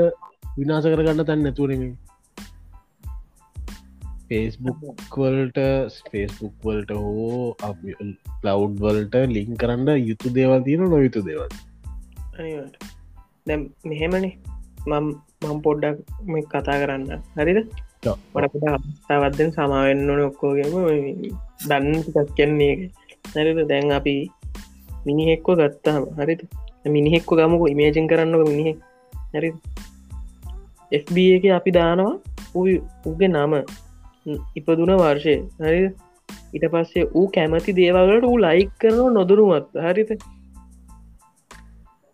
විනාස 0.58 0.84
කරගන්න 0.86 1.24
තැන් 1.24 1.42
නැතුවරම 1.42 1.86
ෆේස්බුක්වල්ට 4.28 5.58
ෆේස්බුක් 6.10 6.54
වල්ට 6.64 6.92
හෝ 6.98 7.56
ලව් 8.44 8.60
වල්ට 8.82 9.24
ලිං 9.32 9.56
කරන්න 9.56 9.90
යුතු 10.02 10.36
දේවල් 10.36 10.62
තියෙන 10.62 10.86
නොයුතු 10.90 11.24
දේවල්? 11.24 11.50
දැම් 13.48 13.62
මෙහෙමනේ. 13.84 14.34
මම් 14.86 15.06
මම් 15.42 15.58
පොඩ්ඩක් 15.66 15.98
මේ 16.26 16.46
කතා 16.52 16.78
කරන්න. 16.82 17.22
හරිද? 17.36 17.58
වඩපට 18.34 18.64
අවස්ථාවත්දෙන් 18.68 19.50
සමාවෙන්න 19.52 20.10
ඕන 20.10 20.22
ඔක්කෝගේම 20.22 20.74
දන්න 21.68 22.00
ටිකක් 22.04 22.30
කියන්නේ 22.36 22.74
හරිද? 23.34 23.60
දැන් 23.68 23.92
අපි 23.98 24.14
මිනිහෙක්ව 25.06 25.48
ගත්තාම 25.60 26.04
හරිද? 26.18 26.42
මිනිහෙක්ව 26.88 27.30
ගමක 27.38 27.62
ඉමේජන් 27.74 28.08
කරන්නක 28.10 28.44
මිනිහෙ 28.50 28.72
හරි 29.34 29.50
FB 30.92 31.16
එක 31.36 31.44
අපි 31.52 31.70
දානවා 31.70 32.14
උගේ 33.06 33.28
නම 33.28 33.54
ඉපදුන 34.58 34.92
වර්ෂය. 35.02 35.34
හරි 35.60 35.80
ඉට 36.54 36.64
පස්සේ 36.72 37.08
ඌ 37.14 37.26
කැමති 37.28 37.76
දේවල්ට 37.78 38.28
ඌ 38.30 38.36
ලයික් 38.46 38.70
කරනවා 38.80 39.14
නොදරුමත් 39.18 39.68
හරිත 39.86 40.10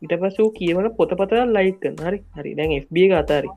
ඉට 0.04 0.16
පස් 0.16 0.36
වූ 0.38 0.50
කියවන 0.52 0.90
පොතපතර 0.96 1.38
ලයික් 1.50 1.86
හරි. 2.00 2.18
හරි. 2.34 2.50
දැන් 2.54 2.76
FB 2.80 3.08
අතාරි. 3.14 3.52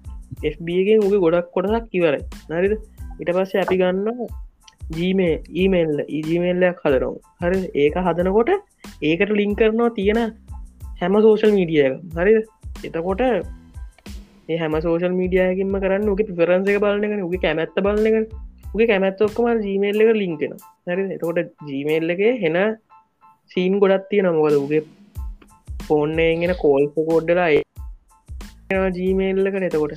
FBගෙන් 0.45 0.99
උගේ 0.99 1.21
ගොඩක් 1.23 1.47
කොටසක් 1.51 1.85
කිවරයි 1.91 2.21
නරිද 2.49 2.73
ඉට 3.21 3.29
පස්සේ 3.29 3.61
අපි 3.61 3.77
ගන්න 3.77 4.27
ජීමේ 4.91 5.33
ඊමේල්ල 5.53 5.95
ඉජීමේල්ලයක් 6.09 6.81
හදරනු 6.83 7.11
හරි 7.41 7.59
ඒක 7.75 7.95
හදනකොට 7.99 8.51
ඒකට 9.03 9.31
ලිං 9.31 9.53
කරනවා 9.55 9.91
තියෙන 9.91 10.19
හැම 11.01 11.15
සෝෂල් 11.19 11.51
මීඩිය 11.51 11.87
හරි 12.15 12.33
එතකොට 12.83 13.23
ඒ 13.23 14.57
හැම 14.57 14.75
සෝෂල් 14.79 15.15
මීඩියයකින්ම 15.21 15.77
කරන්න 15.77 16.11
උගේ 16.13 16.27
පිෆරන්සක 16.29 16.77
බලන්නක 16.83 17.25
උගේ 17.27 17.43
කැමැත්ත 17.45 17.79
බලන්නක 17.79 18.35
උගේ 18.73 18.89
කැමැත් 18.91 19.25
ඔක්කම 19.27 19.63
ජීමේල් 19.65 20.03
එක 20.03 20.13
ලින්කෙන 20.15 20.53
හරි 20.87 21.07
එතකොට 21.09 21.41
ජීමේල් 21.69 22.15
එක 22.15 22.23
හෙන 22.43 22.59
සීන් 23.51 23.75
ගොඩත් 23.81 24.07
තියෙන 24.11 24.31
මොකද 24.31 24.57
උගේ 24.57 24.83
ෆෝන්න්ගෙන 25.87 26.53
කෝල්ප 26.61 26.95
කෝඩ්ඩලා 27.07 27.49
ජීමේල්ලක 28.97 29.57
එතකොට 29.61 29.93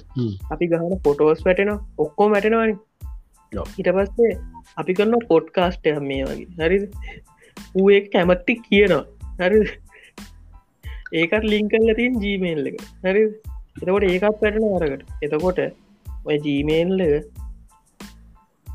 අපි 0.50 0.70
ගහන 0.72 0.94
ෆොටෝස් 1.04 1.44
වැටෙන 1.46 1.72
ඔක්කෝ 1.98 2.28
වැටෙනවානි. 2.30 2.74
හිට 3.76 3.90
පස්සේ 3.96 4.32
අපි 4.76 4.94
කරන්න 4.94 5.28
පොඩ්කාස්ට 5.30 5.86
මේ 6.08 6.24
වගේ. 6.24 6.48
හරි 6.60 6.78
ඌ 7.76 7.88
කැමත්ති 8.12 8.54
කියනවා. 8.66 9.04
හරි 9.40 9.60
ඒකත් 11.20 11.44
ලිංකල්ල 11.52 11.90
තින් 12.00 12.22
ජීමේල් 12.24 12.70
එක 12.70 12.80
හරි 13.04 13.22
එතකොට 13.76 14.04
ඒකත් 14.04 14.40
පැටන 14.40 14.66
අරකට. 14.76 15.04
එතකොට 15.22 15.60
ඔය 16.26 16.36
ජීමේල්ල 16.46 17.00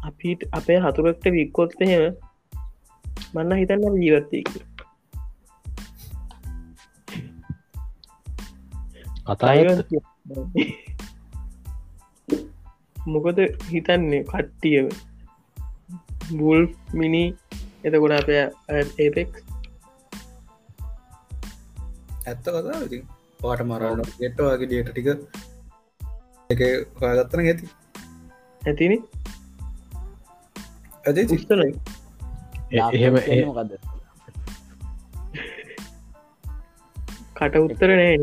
අපිට 0.04 0.42
අපේ 0.52 0.80
හතුරක්ට 0.84 1.26
වික්කොත්ත 1.36 1.82
හෙම 1.92 2.06
මන්න 3.36 3.60
හිතන්න 3.62 4.02
ජීවත්තය 4.04 4.40
කතාය 9.26 9.60
මොකද 13.08 13.40
හිතන්නේ 13.72 14.22
කට්ටිය? 14.24 14.84
බුල් 16.32 16.62
මිනි 16.94 17.24
එතකොට 17.86 18.14
අපේ 18.14 18.44
ඒපෙක් 19.00 19.32
ඇත්ත 22.26 22.46
කතා 22.46 22.80
ඉතින්. 22.86 23.04
පාට 23.42 23.62
මරන්න 23.64 24.02
ගෙට්ටවාගේ 24.20 24.68
ඩියට 24.68 24.90
ටික 24.92 25.08
එක 26.50 26.62
හොයාගත්තන 27.00 27.42
ඇති. 27.44 27.66
ඇතිනි? 28.62 28.98
ඇති 31.06 31.22
උස්තන 31.36 31.62
එහෙම 32.72 33.16
මොකද 33.50 33.72
කට 37.38 37.56
උත්තර 37.62 37.92
නෑ 37.92 38.18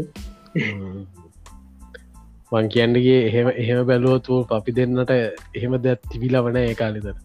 මං 2.52 2.66
කියන්නගේ 2.68 3.20
එහෙම 3.28 3.48
එහෙම 3.56 3.78
බැලුවතු 3.86 4.40
අපි 4.50 4.72
දෙන්නට 4.72 5.12
එහෙම 5.54 5.76
දැත් 5.82 6.00
තිබිල 6.10 6.36
වන 6.38 6.56
ඒ 6.56 6.74
කාලිතර 6.74 7.16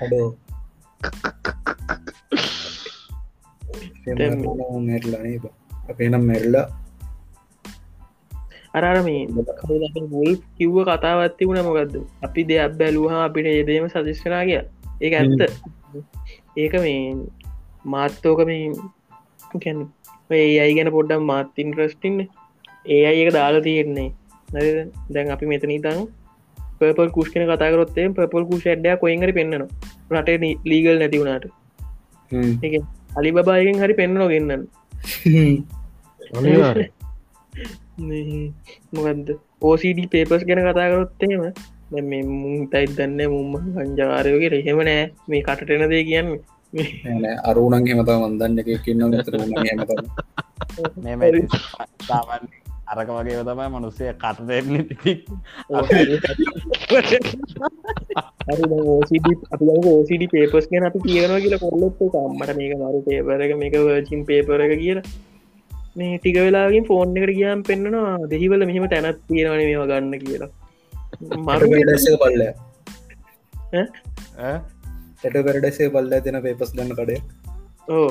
හඩෝ 0.00 0.28
මැරලානේ 4.86 5.38
අපේ 5.88 6.08
නම් 6.08 6.24
මැරල්ලා 6.26 6.66
අරර 8.74 8.98
මේ 9.02 9.22
මුල් 10.10 10.32
කිව්ව 10.56 10.76
කතාවත්ති 10.84 11.48
වුණ 11.48 11.62
මොකක්ද 11.64 11.94
අපි 12.22 12.40
දෙයක් 12.44 12.72
බැලූහා 12.78 13.22
අපිට 13.24 13.46
ඒදේම 13.46 13.88
සදිස්්කනා 13.88 14.44
කිය 14.44 14.62
ඒ 15.02 15.10
ඇත්ත. 15.14 15.40
ඒක 16.56 16.74
මේ 16.80 17.00
මාත්තෝක 17.86 18.40
මේ 18.46 18.64
ඒ 20.30 20.58
අයි 20.64 20.76
ගැන 20.76 20.90
පොඩ්ඩම් 20.96 21.22
මාත්තින් 21.30 21.68
්‍රස්ටින්න 21.78 22.18
ඒ 22.94 23.02
අයි 23.10 23.20
එක 23.24 23.30
දාලා 23.38 23.66
තියෙන්නේ. 23.66 24.08
දැන් 25.14 25.30
අපි 25.34 25.46
මෙතනී 25.52 25.80
තන් 25.84 26.00
පපල් 26.80 27.10
කුෂ්කන 27.16 27.44
කතාකරොත්තේ 27.50 28.06
පපල් 28.16 28.44
කුෂ 28.50 28.64
ඩ්ඩ 28.66 29.00
කොයිගරි 29.02 29.32
පෙන්න්නනවා 29.38 30.20
රටේ 30.22 30.52
ලීගල් 30.70 30.98
නැති 31.02 31.20
වුණට. 31.22 31.46
අලි 33.18 33.30
බායගෙන් 33.36 33.80
හරි 33.82 33.94
පෙන්න්නන 34.00 34.22
අනිවාර්යෙන්. 36.38 36.92
මොකක්ද 38.94 39.28
ඕසිඩ 39.62 40.00
පේපස් 40.14 40.42
ගැන 40.48 40.60
කතා 40.66 40.90
කරොත්තේම 40.92 41.42
මේ 42.10 42.22
මුන්තයිත් 42.42 42.92
දන්න 42.98 43.20
මුම්ම 43.34 43.54
සංජාරයෝගේ 43.74 44.50
රහෙම 44.54 44.78
නෑ. 44.88 45.02
මේ 45.28 45.42
කටටෙන 45.46 45.84
දේ 45.92 46.04
කියන්න 46.10 46.28
අරුණන් 47.44 47.88
හෙමත 47.88 48.12
වන්දන්න 48.14 48.60
එක 48.62 48.70
කින්න 48.84 49.02
මේ 51.18 51.42
සාමන් 52.06 52.46
අරක 52.86 53.08
වගේ 53.08 53.42
තමයි 53.42 53.68
මනුස්සේ 53.68 54.12
කට 54.14 54.38
දෙන්න 54.48 54.68
ඕසිඩ 59.86 60.26
පේපස් 60.34 60.68
ගැන 60.70 60.86
අපි 60.88 61.00
කියනවා 61.06 61.40
කියලා 61.40 61.62
කොල්ලොත් 61.64 62.04
අම්මට 62.16 62.52
මේක 62.56 62.74
මරු 62.82 63.00
පේපරක 63.02 63.56
මේක 63.56 63.74
වර්චින් 63.80 64.22
පේපර 64.24 64.60
එක 64.60 64.74
කියලා. 64.78 65.06
මේ 65.96 66.18
ටික 66.18 66.38
වෙලාගින් 66.38 66.84
ෆෝන් 66.84 67.16
එකට 67.16 67.34
ගියම් 67.40 67.60
පෙන්න්නනවා 67.62 68.28
දෙහිවල 68.28 68.62
මෙහෙම 68.70 68.86
තැනත් 68.88 69.20
තියෙනවන 69.28 69.60
මේවා 69.62 69.90
ගන්න 69.90 70.14
කියලා. 70.20 70.50
මරු 71.46 71.66
පල්ල 72.22 72.42
ඈ? 74.42 74.56
ට 75.30 75.44
පෙරඩසේ 75.46 75.88
පල්ල 75.88 76.18
තින 76.20 76.40
පේපස් 76.40 76.72
ගන්න 76.76 76.94
කඩේ. 76.94 77.20
ඕ 77.90 78.10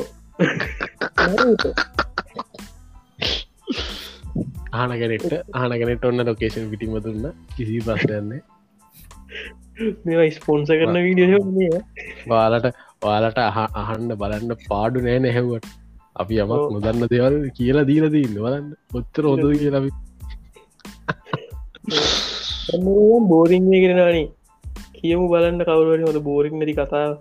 ආනගෙනෙට 4.74 5.34
ආනගෙනෙට 5.54 6.06
ඔන්න 6.06 6.26
ලොකේෂන් 6.26 6.70
පිටිම 6.70 7.00
දුන්න. 7.00 7.26
කිසි 7.58 7.80
පස්සයන්නේ 7.80 8.42
මේ 10.06 10.30
ස්පොන්ස 10.30 10.70
කරන 10.70 10.98
වීඩියෝ 10.98 11.44
මේ 11.52 11.70
වාලට 12.28 12.68
වාලට 13.04 13.38
අහ- 13.40 13.74
අහන්න 13.76 14.16
බලන්න 14.16 14.56
පාඩු 14.70 15.00
නෑ 15.00 15.20
නැහැවට 15.20 15.66
අපි 16.16 16.36
යමක් 16.36 16.52
ඔව්. 16.52 16.72
නොදන්න 16.74 17.08
දෙවල් 17.12 17.36
කියලා 17.50 17.84
දීල 17.84 18.06
දීන්න. 18.10 18.36
බලන්න. 18.42 18.68
ඔත්තර 18.96 19.24
හොද 19.26 19.44
කියලබි 19.58 19.92
බෝරිං 23.28 23.66
කරනවානේ 23.72 24.28
කියමු 25.06 25.26
බලන්න 25.34 25.66
කවරුවට 25.70 26.08
හොද 26.10 26.20
බෝරික් 26.28 26.54
නැති 26.60 26.76
කතාව. 26.80 27.12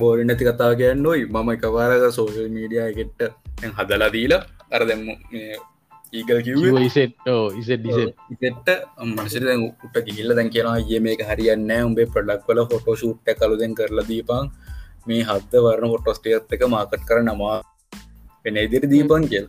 බෝරි 0.00 0.24
නැති 0.24 0.48
කතා 0.48 0.72
කියන්න 0.80 1.06
ඔයි. 1.12 1.22
මම 1.26 1.50
එකවාරක 1.56 2.04
සෝෂල් 2.18 2.48
මීඩිය 2.56 2.82
එකට 2.86 3.22
හදලා 3.78 4.10
දීලා 4.16 4.42
අර 4.70 4.82
දෙම 4.90 5.02
ඒගල් 6.12 6.40
කිව්ව. 6.46 6.78
ඉසෙට් 6.88 7.14
ඉසෙට් 7.60 7.80
ඩිසෙට් 7.82 8.14
ඉතෙට 8.34 8.68
මනසිට 9.06 9.46
දැන් 9.48 9.64
උට 9.86 9.96
ගිල්ල 10.08 10.36
දැන් 10.38 10.50
කියෙනවා 10.54 10.78
ඒ 10.92 11.00
මේක 11.06 11.24
හරියන්න 11.30 11.72
උඹේ 11.80 12.10
ප්‍රඩක් 12.14 12.48
වල 12.48 12.62
ෆොටෝ 12.72 12.96
ෂූට්ට 12.96 13.38
කලුදෙන් 13.40 13.74
කරලා 13.78 14.08
දීපන්. 14.10 14.46
මේ 15.06 15.26
හත්ද 15.28 15.64
වරණ 15.66 15.92
හොටොස්ටියත් 15.94 16.54
එක 16.56 16.64
මාකට් 16.74 17.02
කර 17.08 17.20
නමා 17.26 17.58
වෙන 18.44 18.62
ඉදිරි 18.66 18.92
දීපන් 18.94 19.28
කියල්. 19.32 19.46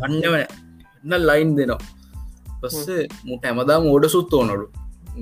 හන්නව 0.00 0.34
එන්න 0.42 1.26
ලයින් 1.28 1.56
දෙනවා. 1.58 1.80
පස්සේ 2.60 3.02
මුට 3.28 3.44
ඇමදාම 3.48 3.86
ඕඩ 3.92 4.06
සුත් 4.14 4.34
ඕනොඩු 4.38 4.66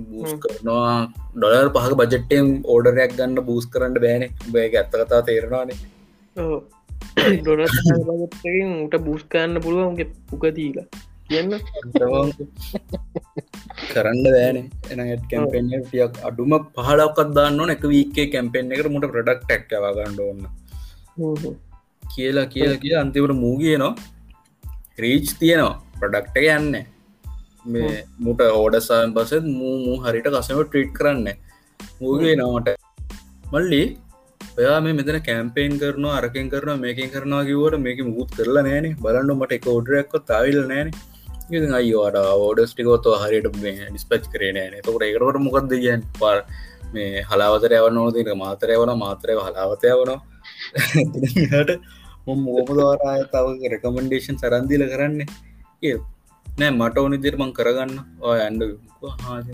බූස්. 0.05 0.33
කරනවා. 0.39 0.97
ඩොලර් 1.35 1.71
පහක 1.75 1.93
බජට්ටෙන් 2.01 2.51
ඕඩරයක් 2.67 3.13
ගන්න 3.17 3.45
බූස් 3.45 3.67
කරන්න 3.67 4.01
බෑන. 4.05 4.25
බෑ 4.53 4.67
ඇත්ත 4.73 4.93
කතා 4.95 5.23
තේරෙනවානේ. 5.23 5.79
ඩොන 7.37 7.61
උට 8.85 8.97
බුස්කන්න 9.05 9.63
පුළුවන්ගේ 9.63 10.09
පුකදීලා 10.31 10.87
කියන්න? 11.29 11.53
කරන්න 13.93 14.21
දෑන 14.27 14.59
එන 14.91 15.01
ඇත් 15.05 15.25
කැම්පෙන්ය 15.31 15.81
ටියක් 15.81 16.21
අඩුම 16.25 16.55
පහලක්ත් 16.77 17.33
දාන්න 17.35 17.75
එක 17.75 17.89
වීකේ 17.93 18.29
කැම්පෙන් 18.35 18.73
එකට 18.73 18.93
මුට 18.95 19.09
ප්‍රඩක්් 19.15 19.41
ටැක්ව 19.45 19.89
ගන්නඩ 19.97 20.21
ඔන්න 20.27 21.59
කියලා 22.15 22.47
කියලා 22.47 22.83
කිය 22.85 22.97
අන්තිවට 22.97 23.37
මූගියනවා 23.37 23.93
රීච් 24.99 25.29
තියෙනවා. 25.41 25.77
ප්‍රඩක්ට 26.01 26.37
යන්න 26.39 26.75
මේ 27.69 27.95
මුට 28.19 28.41
ඕඩසාන් 28.51 29.15
පසෙත් 29.15 29.47
මූ 29.53 29.75
මූ 29.79 29.97
හරිට 30.01 30.29
කසම 30.29 30.61
ට්‍රීට් 30.61 30.93
කරන්න. 30.93 31.29
මූගේ 32.01 32.35
නවට 32.37 32.77
මල්ලි 33.53 33.83
ඔයා 34.59 34.79
මේ 34.81 34.95
මෙතන 34.95 35.19
කැම්පේන් 35.23 35.77
කරනවා 35.77 36.17
අරකෙන් 36.17 36.49
කරන 36.49 36.73
මේකින් 36.79 37.11
කරනවා 37.11 37.45
කිවට 37.45 37.79
මේක 37.81 38.01
මුත් 38.09 38.33
කරලා 38.33 38.65
නෑන 38.65 38.89
බලන්න 39.03 39.35
මට 39.35 39.59
එක 39.59 39.69
ෝඩරක්කො 39.69 40.23
තාවිල් 40.31 40.59
නෑන 40.65 40.91
ඉති 41.51 41.69
අයිවාට 41.75 42.19
ෝඩස්ටිකොත්ව 42.39 43.21
හරිට 43.23 43.47
මේ 43.59 43.77
ඩිස්පච් 43.85 44.27
කරේ 44.33 44.53
නෑන 44.53 44.75
තකට 44.79 45.05
ඒකට 45.05 45.45
මොකක්ද 45.47 45.77
කියන් 45.77 46.03
පා 46.19 46.35
මේ 46.95 47.23
හලාවතර 47.31 47.79
යවන්න 47.79 48.03
ඕනතික 48.03 48.35
මාතරය 48.37 48.81
හලාවතය 49.39 49.95
වනවා 49.95 50.21
හට 51.55 51.81
මොමදවාරය 52.37 53.25
තව 53.33 53.73
රෙකමන්ඩේෂන් 53.73 54.37
සරන්දිල 54.37 54.85
කරන්න? 54.85 55.21
ඒ 55.83 55.97
නෑ 56.59 56.73
මට 56.73 57.05
ඕනි 57.05 57.19
දිරමං 57.25 57.53
කරගන්න. 57.59 57.93
ඔය 58.21 58.39
ඇන්ඩ 58.41 58.63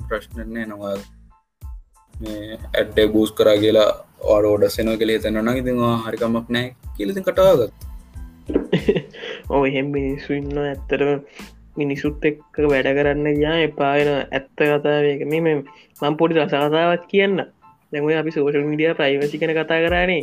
ප්‍රශ්නන්නේ 0.09 0.67
නවා 0.67 0.95
මේ 2.15 2.59
ඇඩ්ඩ 2.75 3.11
බූස් 3.15 3.33
කරා 3.39 3.57
කියලා 3.65 3.89
ඕඩ 4.33 4.51
ෝඩස්සෙන 4.53 4.93
කලේ 5.01 5.19
තැනන 5.25 5.51
ඉතිවා 5.55 5.97
හරිකමක් 6.05 6.55
නෑ 6.57 6.69
කියලති 6.97 7.27
කටාගත් 7.27 7.73
ඕ 9.51 9.63
එහෙම 9.71 9.91
මිනිස්සු 9.97 10.39
ඉන්න 10.39 10.63
ඇත්තරම 10.63 11.21
මිනිසුත් 11.77 12.25
එක්ක 12.31 12.63
වැඩ 12.73 12.89
කරන්න 12.99 13.43
යා 13.43 13.59
එපාගෙන 13.67 14.11
ඇත්ත 14.15 14.49
කතාවක 14.55 15.23
මෙම 15.33 15.47
මම් 15.49 16.17
පොඩි 16.21 16.41
රසාතාවත් 16.41 17.05
කියන්න. 17.13 17.37
දැම 17.93 18.09
අපි 18.21 18.35
සෝෂල් 18.37 18.67
මිඩිය 18.71 18.95
ප්‍රයිවසි 18.99 19.41
කන 19.41 19.55
කතා 19.59 19.81
කරන්නේ 19.85 20.23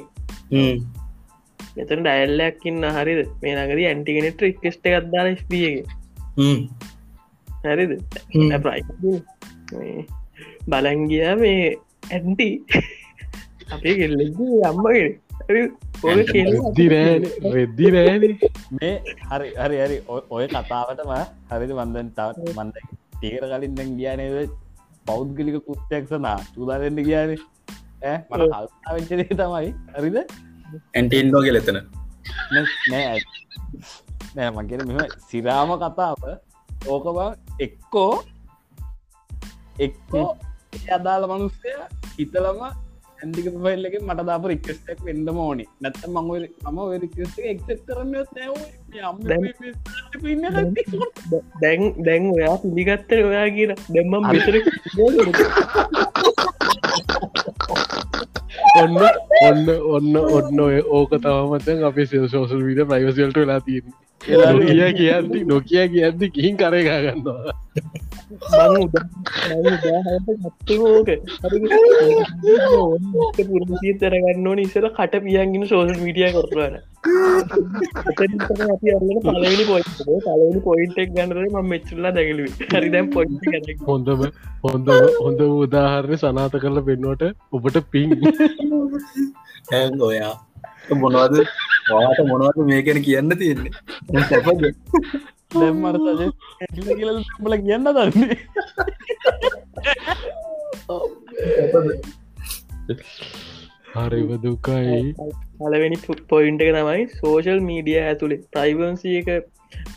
මෙතන 1.75 2.03
ඩයිල්ලක්කින්න 2.05 2.83
හරිද? 2.97 3.21
මේ 3.41 3.55
නගද 3.55 3.81
ඇන්ටිගෙනෙට 3.89 4.45
රික්කෙස්ට 4.45 4.87
එකක්දාන 4.87 5.35
ස්පියගේ 5.41 5.85
හරිද? 7.65 7.99
ප්‍රයි 8.63 10.07
බලංගිය 10.67 11.35
මේ 11.35 11.73
ඇන්ටි. 12.11 12.65
අපේ 13.71 13.93
කෙල්ලෙ 13.93 14.25
අම්මගෙන 14.61 15.19
රෙද්දි 17.53 17.89
රෑන. 17.89 18.21
මේ 18.71 19.01
හරි 19.31 19.49
හරි 19.49 19.77
හරි. 19.77 20.01
ඔය- 20.09 20.47
කතාවටම 20.47 21.11
හරිද 21.51 21.71
වන්දන් 21.71 22.07
තවත් 22.07 22.57
මන්ද 22.57 22.73
තීර 23.21 23.39
කලින් 23.39 23.75
දැන් 23.75 23.97
කියනද 23.97 24.49
පෞද්ගලික 25.05 25.55
කුත්තයක් 25.55 26.09
සනා 26.09 26.39
තුදාරෙන්ට 26.55 26.99
කියන 26.99 27.37
මට 28.31 28.41
කල්වෙච්චදේ 28.85 29.23
තමයි. 29.23 29.71
හරිද? 29.71 30.17
ඇන්ටන්ෝ 30.95 31.41
කෙලෙතන 31.41 31.77
නෑ 32.91 33.17
නෑ 34.35 34.51
මගෙන 34.51 34.85
මෙම 34.87 35.17
සිරාම 35.27 35.71
කතාව 35.79 36.21
ඕක 36.87 37.05
බ 37.15 37.19
එක්කෝ 37.59 38.13
එක්කෝ 39.79 40.29
අදාළ 40.89 41.23
මනුස්සය 41.29 41.75
හිතලම 42.13 42.61
ඇන්දික 43.19 43.47
පල්ලක 43.55 43.95
මට 43.99 44.23
දාප 44.27 44.45
රික්ස්ටක් 44.45 44.99
වෙන්ඩම 45.05 45.37
ඕනි. 45.39 45.65
නැත්ත 45.81 46.03
මං 46.07 46.25
මම 46.67 46.79
රික්ස්ට 47.03 47.37
එක්සෙත් 47.45 47.81
කරන්න 47.87 48.11
නැව 48.11 48.55
දැන් 51.61 51.81
දැන් 52.05 52.23
ඔයා 52.31 52.55
පිළිගත්තර 52.63 53.19
ඔයා 53.23 53.47
කියන 53.57 53.71
දැම්මම් 53.89 54.25
විතර 54.31 54.55
ඔන්න 58.81 58.95
ඔන්න 59.41 59.67
ඔන්න 59.89 60.15
ඔන්න 60.17 60.59
ඔය 60.59 60.77
ඕක 60.91 61.11
තවමතන් 61.17 61.83
අපේ 61.83 62.07
සෝසල් 62.07 62.61
විඩ 62.65 62.81
ප්‍රයිවසිල්ට 62.87 63.37
වෙලා 63.37 63.59
තියන්න 63.61 63.93
නොකිය 64.21 64.93
කියද්දි 64.93 65.39
නොකිය 65.45 65.87
කියද්දි 65.89 66.31
කිහින් 66.31 66.57
කරේකා 66.57 66.99
ගන්නවා 67.05 67.53
ෝක 73.17 73.37
පුරසිය 73.39 73.93
තරගන්න 73.95 74.47
ඕන 74.47 74.59
ඉසර 74.59 74.85
කට 74.91 75.21
පියන්ගෙන 75.23 75.65
සෝසල් 75.67 75.99
මීටිය 75.99 76.29
කරවාන 76.35 76.75
අපි 78.67 78.87
අරගෙන 78.91 79.19
පලවෙනි 79.21 79.65
පොයි් 79.65 79.85
පලවෙනි 80.19 80.61
පොයින්ටක් 80.61 81.09
ගන්නර 81.09 81.49
ම 81.53 81.67
මෙච්චල්ලා 81.67 82.13
දැකලු 82.13 82.47
හරි 82.69 82.89
දැම් 82.89 83.09
පොයි් 83.09 83.27
හොඳම 83.87 84.23
හොඳ 84.63 84.93
හොඳ 85.17 85.41
උදාහරණය 85.47 86.17
සනාත 86.17 86.55
කරල 86.57 86.79
පෙන්වට 86.83 87.27
ඔබට 87.51 87.81
පින් 87.91 88.15
ඇන් 89.73 90.01
ඔයා 90.01 90.33
මොනවද? 91.01 91.35
වාට 91.89 92.19
මොනවද 92.27 92.57
මේකැන 92.71 93.01
කියන්න 93.03 93.37
තියෙන්නේ? 93.37 93.73
දැම්මට 95.51 95.97
කියල 96.89 97.21
බල 97.39 97.55
කියන්න 97.63 97.87
දන්නේ. 97.89 98.35
හරිව 103.93 104.29
දුකයි. 104.43 104.99
පලවෙනි 105.59 105.97
පොයින්ට 106.29 106.63
එක 106.63 106.71
තමයි 106.75 107.07
සෝෂල් 107.15 107.59
මීඩිය 107.69 107.99
ඇතුළේ 108.01 108.43
ප්‍රයිවන්සිය 108.53 109.17
එක 109.21 109.29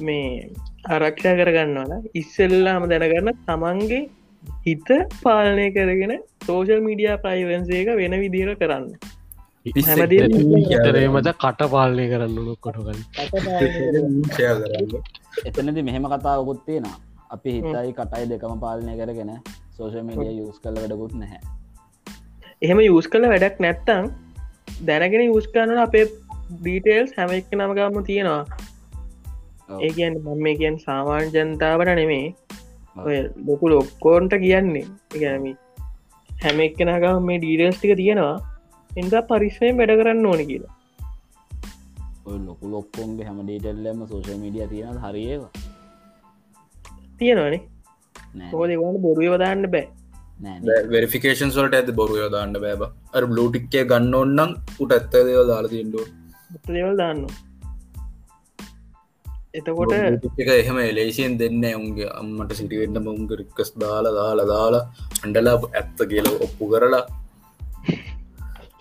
මේ 0.01 0.51
ආරක්ෂා 0.89 1.39
කරගන්නවන 1.41 2.09
ඉස්සෙල්ලාම 2.15 2.89
දැනගන්න 2.93 3.33
තමන්ගේ 3.47 4.03
හිත 4.67 4.89
පාලනය 5.23 5.67
කරගෙන 5.77 6.15
සෝෂල් 6.47 6.81
මීඩිය 6.87 7.13
ප්‍රයිවන්සේ 7.25 7.83
එක 7.83 7.93
වෙන 8.01 8.17
විදිර 8.25 8.51
කරන්න 8.63 8.89
තරේ 10.87 11.09
මච 11.09 11.29
කට 11.43 11.69
පාලනය 11.75 12.05
කරන්න 12.11 12.49
ෂයා 14.29 14.55
කරන්න 14.61 14.91
එතනද 15.49 15.79
මෙහෙම 15.87 16.09
කතාවකුත් 16.13 16.61
තියෙන 16.67 16.89
අපි 17.35 17.55
හිතයි 17.57 17.95
කටයි 17.99 18.27
දෙකම 18.33 18.61
පාලනය 18.65 18.97
කරගෙන 19.01 19.33
සෝෂ 19.77 19.97
මීඩිය 20.09 20.45
යස් 20.45 20.61
කල 20.61 20.77
වැඩකුත් 20.83 21.17
නැහැ. 21.23 21.41
එහෙම 22.63 22.85
යස් 22.85 23.09
කළ 23.09 23.31
වැඩක් 23.33 23.65
නැත්තං 23.67 24.13
දැනගෙන 24.89 25.27
යස් 25.31 25.51
කරන්නන 25.55 25.83
අපේ 25.87 26.05
ඩීටේල්ස් 26.53 27.17
හැම 27.19 27.37
එක්ක 27.41 27.59
නම 27.59 27.77
ගම්ම 27.79 28.05
තියෙනවා. 28.05 28.43
ඔව්. 29.69 29.81
ඒ 29.81 29.93
කියන්න 29.99 30.21
මම 30.21 30.47
මේ 30.47 30.57
කියන් 30.63 30.81
සාමාන්‍ය 30.87 31.33
ජනතාවට 31.35 31.97
නෙමේ. 32.01 32.35
ඔය 32.97 33.19
ලොකු 33.49 33.73
ලොක්කෝන්ට 33.73 34.43
කියන්නේ. 34.47 34.89
ගැනම 35.15 35.55
හැම 36.31 36.67
එක්කෙනගම 36.67 37.31
මේ 37.31 37.41
ඩීඩල්ස් 37.41 37.79
ටික 37.79 37.97
තියෙනවා 38.03 38.35
එන්ද 38.97 39.15
පරිස්සයෙන් 39.29 39.77
වැඩ 39.77 39.95
කරන්න 40.01 40.27
ඕන 40.27 40.43
කියලා. 40.47 40.75
ඔය 42.27 42.39
ලොකු 42.39 42.71
ලොක්කොන්ගේ 42.71 43.29
හැම 43.29 43.43
ඩීටල්ලම 43.43 44.07
සෝෂ 44.07 44.33
මීඩිය 44.37 44.69
තියෙන 44.69 44.99
හරිඒවා 44.99 45.53
තියෙනවානේ. 47.19 47.63
නෑ. 48.35 48.51
හෝ 48.51 48.65
දෙවන්න 48.67 49.05
බොරුව 49.05 49.31
වදාන්න 49.35 49.71
බෑ. 49.71 49.87
නෑ 50.43 50.83
වෙරිෆිකේෂන් 50.89 51.51
සොලට 51.51 51.75
ඇද 51.79 51.91
බොරු 51.95 52.15
යොදාන්න 52.17 52.55
බෑබ 52.59 52.83
අර 53.17 53.25
බ්ලෝටික්කේ 53.33 53.85
ගන්න 53.91 54.15
ඔන්නම් 54.21 54.55
උට 54.81 54.95
ඇත්ත 54.97 55.13
දේව 55.29 55.43
දාලා 55.51 55.83
මුත්ත 56.55 56.69
දෙවල් 56.69 56.97
දාන්න 56.97 57.21
එතකොට 59.55 59.95
එක 60.43 60.51
එහෙම 60.55 60.79
එලේසියෙන් 60.85 61.37
දෙන්න 61.43 61.65
උන්ගේ 61.73 62.11
අම්මට 62.21 62.57
සිටිවෙන්නම 62.61 63.07
උන්ග 63.13 63.29
රික්කස් 63.41 63.71
දාලා 63.77 64.15
දාලා 64.19 64.49
දාලා 64.55 64.85
අන්ඩලා 65.25 65.57
ඇත්ත 65.73 66.03
කියල 66.13 66.31
ඔප්පු 66.39 66.71
කරලා 66.73 67.05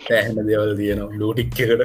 පැහැන 0.07 0.47
දෙවල් 0.49 0.71
තියෙනවා. 0.79 1.19
ලෝටික්කට 1.21 1.81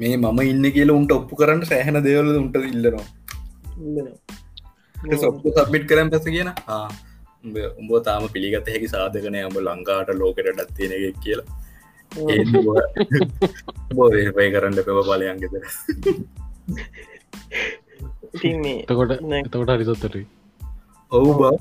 මේ 0.00 0.16
මම 0.22 0.40
ඉන්න 0.52 0.66
කියල 0.76 0.90
උන්ට 0.96 1.12
ඔප්පු 1.18 1.40
කරන්න 1.40 1.62
සෑහන 1.72 1.98
දෙවල 2.06 2.30
උන්ට 2.40 2.56
ඉල්ලනවා. 2.70 3.06
සොප්පු 5.24 5.46
සබ්මිට් 5.56 5.84
කරම් 5.90 6.08
පැස 6.14 6.26
කියන 6.34 6.50
උඹ 7.44 7.56
උඹ 7.80 7.92
තාම 8.08 8.22
පිළිගත 8.34 8.68
හැකි 8.74 8.88
සාධකනය 8.94 9.38
අඹ 9.48 9.58
ලංකාට 9.68 10.08
ලෝකට 10.22 10.48
ඩත්තියන 10.58 10.92
එක 10.96 11.22
කියලා. 11.26 11.48
බෝපය 13.96 14.20
කරන්න 14.54 14.78
පෙව 14.88 14.98
බලයන් 15.08 15.38
ගෙතර 15.42 15.62
ඉතින් 18.36 18.56
මේ 18.64 18.78
එතකොට 18.82 19.12
නෑ. 19.30 19.42
එතකොට 19.46 19.70
හරිසොත්තට 19.74 20.16
ඔවු 21.12 21.32
බා. 21.40 21.54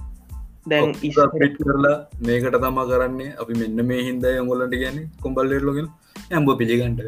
දැන් 0.70 0.92
ඉස්පිට් 1.08 1.58
කරලා 1.60 1.98
මේකට 2.28 2.58
තමා 2.64 2.86
කරන්නේ. 2.92 3.32
අපි 3.42 3.54
මෙන්න 3.62 3.86
මේ 3.92 4.02
හින්ද 4.08 4.26
යොගොලට 4.32 4.76
ගැන 4.84 4.98
කොම්බල්ලෙරලොගෙන 5.24 5.88
ඇම්බ 6.32 6.50
පිළිගන්ට 6.60 7.02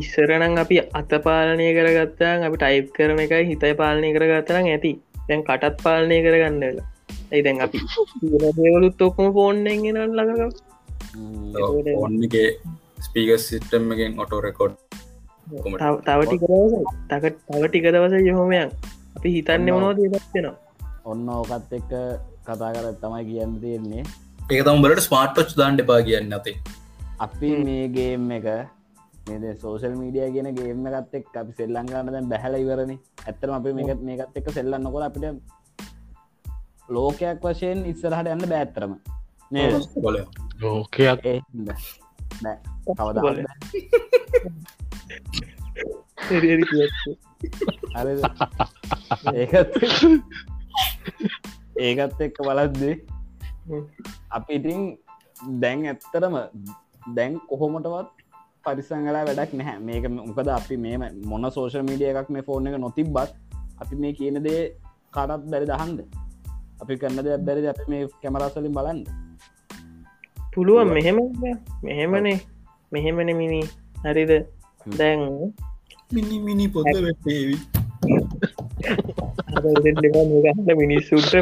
ඉස්සරනම් 0.00 0.54
අපි 0.64 0.76
අත 1.00 1.12
පාලනය 1.26 1.66
කරගත්තා 1.78 2.34
අපි 2.48 2.56
ටයිප් 2.56 2.86
කරන 2.96 3.24
එකයි 3.26 3.44
හිතයි 3.50 3.74
පාලනය 3.82 4.14
කරගත්තනම් 4.16 4.70
ඇති. 4.74 4.92
දැන් 5.28 5.42
කටත් 5.48 5.76
පාලනය 5.84 6.16
කරගන්නලා 6.24 6.84
ඇයි 7.32 7.44
දැන් 7.46 7.60
අපි 7.64 7.78
දේවලුත් 8.58 9.02
ඔක්කොම 9.06 9.28
ෆෝන්්ෙන් 9.36 9.84
ගෙනල් 9.84 10.12
ලඟ 10.18 10.42
ඔන්නගේ 12.06 12.48
ස්පීග 13.06 13.30
සිිටම් 13.46 13.92
එකෙන් 13.94 14.20
ඔටෝ 14.24 14.40
රෙකෝඩ් 14.46 14.74
තවටි 15.46 16.36
කරවස 16.42 16.74
තකට 17.08 17.36
තව 17.48 17.62
ටික 17.64 17.88
දවස 17.88 18.14
යහොමයන් 18.24 18.70
අපි 19.16 19.28
හිතන්න 19.30 19.66
මොනෝ 19.68 19.92
දේදක්වෙනවා 19.96 20.54
ඔන්න 21.06 21.26
ඕකත් 21.30 21.74
එක්ක 21.78 21.92
කතා 22.44 22.70
කර 22.72 22.86
තමයි 23.00 23.24
කියන්න 23.24 23.58
තියෙන්නේ. 23.60 24.04
ඒක 24.44 24.62
තම 24.64 24.80
බලට 24.84 25.04
ස්මාර්ට් 25.04 25.36
පච් 25.36 25.58
දාන්න 25.58 25.82
එපා 25.84 26.00
කියන්න 26.02 26.32
ඇතේ 26.32 26.56
අපි 27.18 27.50
මේ 27.60 27.84
ගේම් 27.88 28.30
එක 28.30 28.46
මේ 29.26 29.52
සෝෂල් 29.56 29.94
මීඩිය 29.94 30.28
කියන 30.34 30.48
ගේම 30.56 30.86
එකත් 30.90 31.18
එක් 31.18 31.36
අපි 31.42 31.52
සෙල්ලං 31.58 31.90
කරන්න 31.90 32.14
දැන් 32.14 32.30
බැහල 32.32 32.56
ඉවරණ 32.58 32.94
ඇත්තම 33.24 33.52
අපි 33.58 33.74
මේකත් 33.78 34.02
මේකත් 34.02 34.40
එක්ක 34.40 34.48
සෙල්ලන්න 34.52 34.90
කොල 34.94 35.06
අපිට 35.08 35.26
ලෝකයක් 36.88 37.44
වශයෙන් 37.44 37.84
ඉස්සරහට 37.92 38.32
යන්න 38.34 38.48
බෑත්තරම 38.54 38.96
ලෝකයක්. 40.62 41.24
ඒ 41.24 41.40
බෑ. 42.40 42.56
කවදා. 42.88 43.54
ඒකත් 49.40 49.72
ඒකත් 51.86 52.20
එක්ක 52.26 52.38
බලද්දේ 52.48 52.94
අපි 54.36 54.52
ඉතින් 54.58 54.80
දැන් 55.62 55.86
ඇත්තරම 55.92 56.36
දැන් 57.16 57.32
කොහොමටවත් 57.50 58.08
පරිසංගලා 58.64 59.24
වැඩක් 59.28 59.52
නැහැ. 59.58 59.78
මේක 59.86 60.04
මොකද 60.10 60.48
අපි 60.48 60.76
මේ 60.84 60.96
මොන 61.30 61.44
සෝෂල් 61.56 61.84
මීඩිය 61.88 62.10
එකක් 62.12 62.28
මේ 62.34 62.46
ෆෝන් 62.48 62.68
එක 62.68 62.76
නොතිබ්බත් 62.84 63.30
අපි 63.82 63.94
මේ 64.02 64.12
කියන 64.18 64.38
දේ 64.46 64.62
කාටත් 65.14 65.44
බැරි 65.50 65.66
දහන්ද 65.72 65.98
අපි 66.82 66.98
කරන්න 67.00 67.24
දෙයක් 67.26 67.44
බැරි 67.46 67.68
අප 67.72 67.80
මේ 67.92 68.08
කැමරස්වලින් 68.22 68.74
බලන්න. 68.78 69.00
පුළුවන් 70.54 70.88
මෙහෙම 70.96 71.18
මෙහෙමනේ. 71.82 72.38
මෙහෙමන 72.92 73.30
මිනි. 73.40 73.62
හරිද 74.04 74.32
දැන් 74.86 75.20
මිනි 76.12 76.38
මිනි 76.38 76.66
පොද 76.68 76.88
වැටේවි. 76.96 77.56
ගන්න 80.44 80.76
මිනිස්සුන්ට 80.76 81.32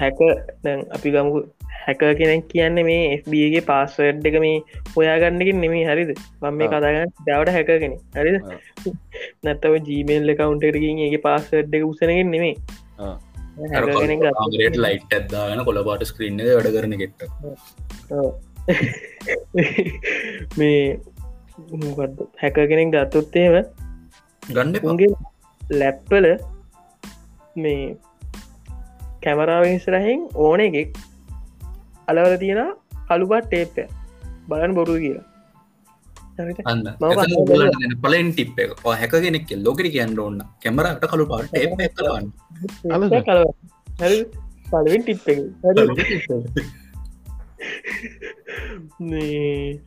හැක 0.00 0.18
දැන් 0.62 0.84
අපි 0.90 1.10
ගමු 1.10 1.42
හැක 1.86 2.04
කෙනෙක් 2.18 2.46
කියන්න 2.48 2.78
මේ 2.82 3.02
FBගේ 3.16 3.62
පාස්වඩ් 3.62 4.30
එක 4.30 4.38
මේ 4.40 4.62
හොයාගන්නකින් 4.94 5.60
නෙමේ 5.60 5.84
හරිද? 5.84 6.14
මම 6.42 6.54
මේ. 6.56 6.68
කතාගන්න 6.68 7.12
දවට 7.26 7.50
හැකගෙන 7.50 7.98
හරිද? 8.14 8.36
නැත්තව 9.44 9.74
ජීමේල් 9.90 10.34
කවුන්ටරකින් 10.36 11.04
ඒගේ 11.06 11.24
පාස්වඩ් 11.28 11.74
එක 11.74 11.84
උසනගෙන් 11.84 12.30
නෙමේ 12.30 12.54
රට 13.60 14.76
ලයිට් 14.76 15.14
ඇත්දාගෙන 15.16 15.64
කොළබාට 15.64 16.04
ස්ක්‍රීන්න 16.10 16.40
වැඩ 16.48 16.68
කරන 16.74 16.94
ගෙට්ට 17.02 17.20
මේ 20.58 20.80
හැක 22.42 22.56
කෙනෙක් 22.70 22.90
ගත්තොත්තේම 22.94 23.54
ගන්න 24.42 24.74
එපා. 24.76 24.90
උන්ගේ 24.90 25.10
ලැප්පල 25.80 26.26
මේ 27.56 27.96
කැමරාවින්ස්රහෙන් 29.24 30.20
ඕන 30.46 30.60
එකෙක් 30.68 30.96
අලවල 32.08 32.34
තියෙන 32.36 32.72
කළුබත් 33.08 33.44
ටේප්ය 33.46 33.84
බලන් 34.48 34.74
බොරු 34.74 34.96
කියලා? 35.04 35.31
අන්න. 36.72 36.84
පලෙන් 38.04 38.26
ටිප් 38.36 38.58
එක. 38.64 38.70
ඔය 38.86 38.96
හැක 39.00 39.14
කෙනෙක් 39.24 39.50
ලෝකෙට 39.64 39.92
කියන්න 39.94 40.20
ඕන්න 40.26 40.38
කැමරට 40.64 41.04
කළු 41.12 41.24
පාට 41.32 41.50
කලවන්න 41.52 41.56
අලද? 41.56 41.72
ටේප් 41.78 41.94
කලවන්න. 41.98 42.28
හරිද? 44.02 44.22
පළවෙනි 44.70 45.02
ටිප් 45.08 45.26
එක. 45.32 45.38
හරිද? 45.64 45.90
මේ 49.10 49.80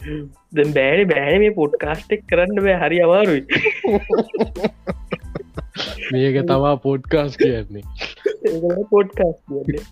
දැන් 0.55 0.69
බෑන 0.77 1.07
බෑන 1.13 1.39
මේ 1.43 1.55
පොඩ්කාස්ටෙක් 1.61 2.21
කරන්න 2.31 2.63
බෑ. 2.67 2.77
හරි 2.83 2.97
අමාරුයි. 3.05 3.43
මේක 6.11 6.37
තමා 6.51 6.75
පොඩ්කාස් 6.85 7.33
කියන්නේ. 7.41 7.83
පොඩ්කාස් 8.93 9.37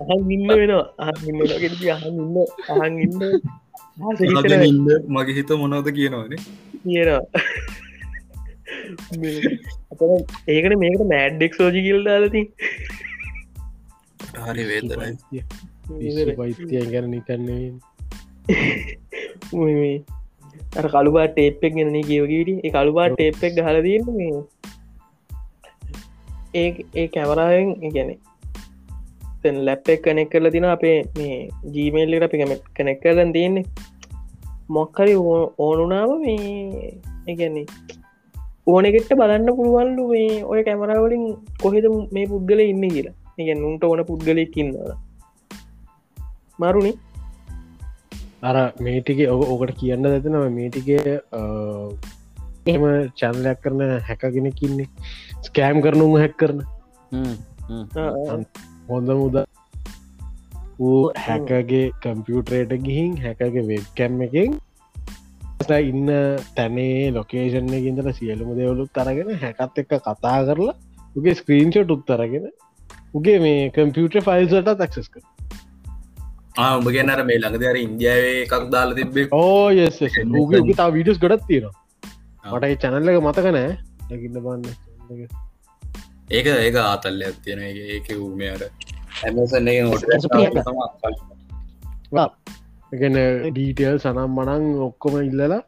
අහන් 0.05 0.31
ඉන්න 0.35 0.47
වෙනවා. 0.47 0.85
අහන් 0.97 1.19
ඉන්න 1.29 1.41
අහන් 2.75 2.95
ඉන්න 3.05 3.21
ඉන්න 3.97 4.87
මගේ 5.09 5.35
හිත 5.37 5.51
මොනවද 5.61 5.89
කියනවනේ? 5.97 6.39
කියනවා. 6.83 7.21
ඒකට 10.47 10.75
මේකට 10.83 11.05
මෑඩ්ඩෙක් 11.13 11.53
සෝජි 11.59 11.83
කිල් 11.87 11.99
දාලති 12.05 12.41
හරි 14.45 14.63
වේදනයි. 14.69 15.43
පෛත්‍යය 16.37 16.83
ගැන 16.91 17.07
නිකන්නේ. 17.11 17.67
අර 20.77 20.85
කළුබා 20.87 21.27
ටේප්පෙක් 21.27 21.73
ගෙන 21.77 21.95
කියවගීට 22.09 22.65
ඒ 22.65 22.71
කළුබා 22.71 23.07
ටේප්පෙක් 23.15 23.63
හලදන්න 23.67 24.05
මේ. 24.17 24.43
ඒ 26.55 26.69
ඒ 26.95 27.07
කැමරාවෙන් 27.07 27.73
ගැන 27.95 28.09
ලැප්පෙක් 29.67 30.03
කනෙක් 30.03 30.29
කරල 30.31 30.49
තින 30.49 30.65
අපේ 30.65 30.97
මේ 31.17 31.37
ජීමේල්ලට 31.75 32.27
අපි 32.27 32.41
කමෙට් 32.41 32.63
කනෙක් 32.77 33.01
කරලන් 33.03 33.33
තියන්නේ. 33.37 33.65
මොක්කරි 34.69 35.15
ඕනුනාව 35.65 36.11
මේ 36.25 36.93
ඒගැන්නේ 37.29 37.65
ඕනෙගෙට 38.67 39.11
බලන්න 39.19 39.57
පුළුවන්ලු 39.57 40.03
මේ 40.13 40.43
ඔය 40.51 40.61
කැමරාවලින් 40.67 41.25
කොහෙද 41.63 41.85
මේ 42.15 42.29
පුද්ගල 42.33 42.59
ඉන්න 42.63 42.85
කියලා. 42.89 43.15
එක 43.39 43.49
උන්ට 43.69 43.83
ඕන 43.83 44.01
පුද්ගලයකින්නවා 44.09 44.97
මරුණි? 46.59 46.93
අර 48.43 48.57
මේටික 48.85 49.19
ඔ 49.33 49.35
ඕකට 49.53 49.77
කියන්න 49.79 50.07
ඇතිනව 50.07 50.45
මේටිකේ 50.57 51.13
එම 52.73 52.83
චැනලයක් 53.19 53.59
කරන 53.63 53.81
හැකගෙනකින්නේ 54.09 54.87
ස්කෑම් 55.45 55.81
කරනුම 55.85 56.13
හැක් 56.21 56.35
කරන 56.41 56.59
හොඳ 58.87 59.09
මුද 59.13 59.35
ඌ 60.79 60.99
හැකගේ 61.17 61.83
කම්පියුටරේට 62.01 62.73
ගිහින් 62.81 63.11
හැකගේ 63.17 63.67
වෙබ් 63.67 63.85
කැම් 63.95 64.21
එකෙන් 64.21 64.57
ඉන්න 65.83 66.09
තැනේ 66.55 67.11
ලොකේෂන් 67.11 67.69
ගින්දර 67.77 68.09
සියලුම 68.13 68.49
දෙවලුත් 68.57 68.97
අරගෙන 68.97 69.31
හැකත් 69.37 69.79
එක්ක 69.83 69.93
කතා 69.99 70.39
කරලා 70.49 70.75
උගේ 71.15 71.35
ස්ක්‍රීන්ෂොට් 71.35 71.93
උත්තරගෙන 71.97 72.49
උගේ 73.13 73.37
මේ 73.39 73.69
කම්පියුටර් 73.69 74.21
ෆයිල්සට 74.21 74.73
තක්සස් 74.73 75.09
කර 75.09 75.23
උඹ 76.71 76.89
ගැනර 76.89 77.23
මේ 77.23 77.39
ළඟද 77.39 77.69
අර 77.69 77.77
ඉන්දියාවේ 77.77 78.35
එකක් 78.41 78.67
දාලා 78.69 78.99
තිබේ 78.99 79.27
ඕ 79.33 79.71
උගේ 80.43 80.75
තා 80.75 80.89
වීඩියස් 80.89 81.19
ගොඩත් 81.19 81.47
තියෙනවා. 81.47 81.73
මට 82.51 82.81
චැනල්ලක 82.81 83.17
මතකනෑ 83.21 83.71
ලකින්න 84.09 84.37
බන්න 84.39 85.52
ඒක 86.29 86.45
ඒක 86.47 86.75
ආතල්ල 86.77 87.21
ඇත්තියෙන 87.21 87.59
ඒක 87.61 88.07
උමයට 88.17 88.61
ඇමසන් 89.21 89.67
එකන 92.91 93.17
ඩීටල් 93.47 93.97
සනම් 93.97 94.37
මනං 94.37 94.63
ඔක්කොම 94.79 95.17
ඉල්ලලා. 95.21 95.61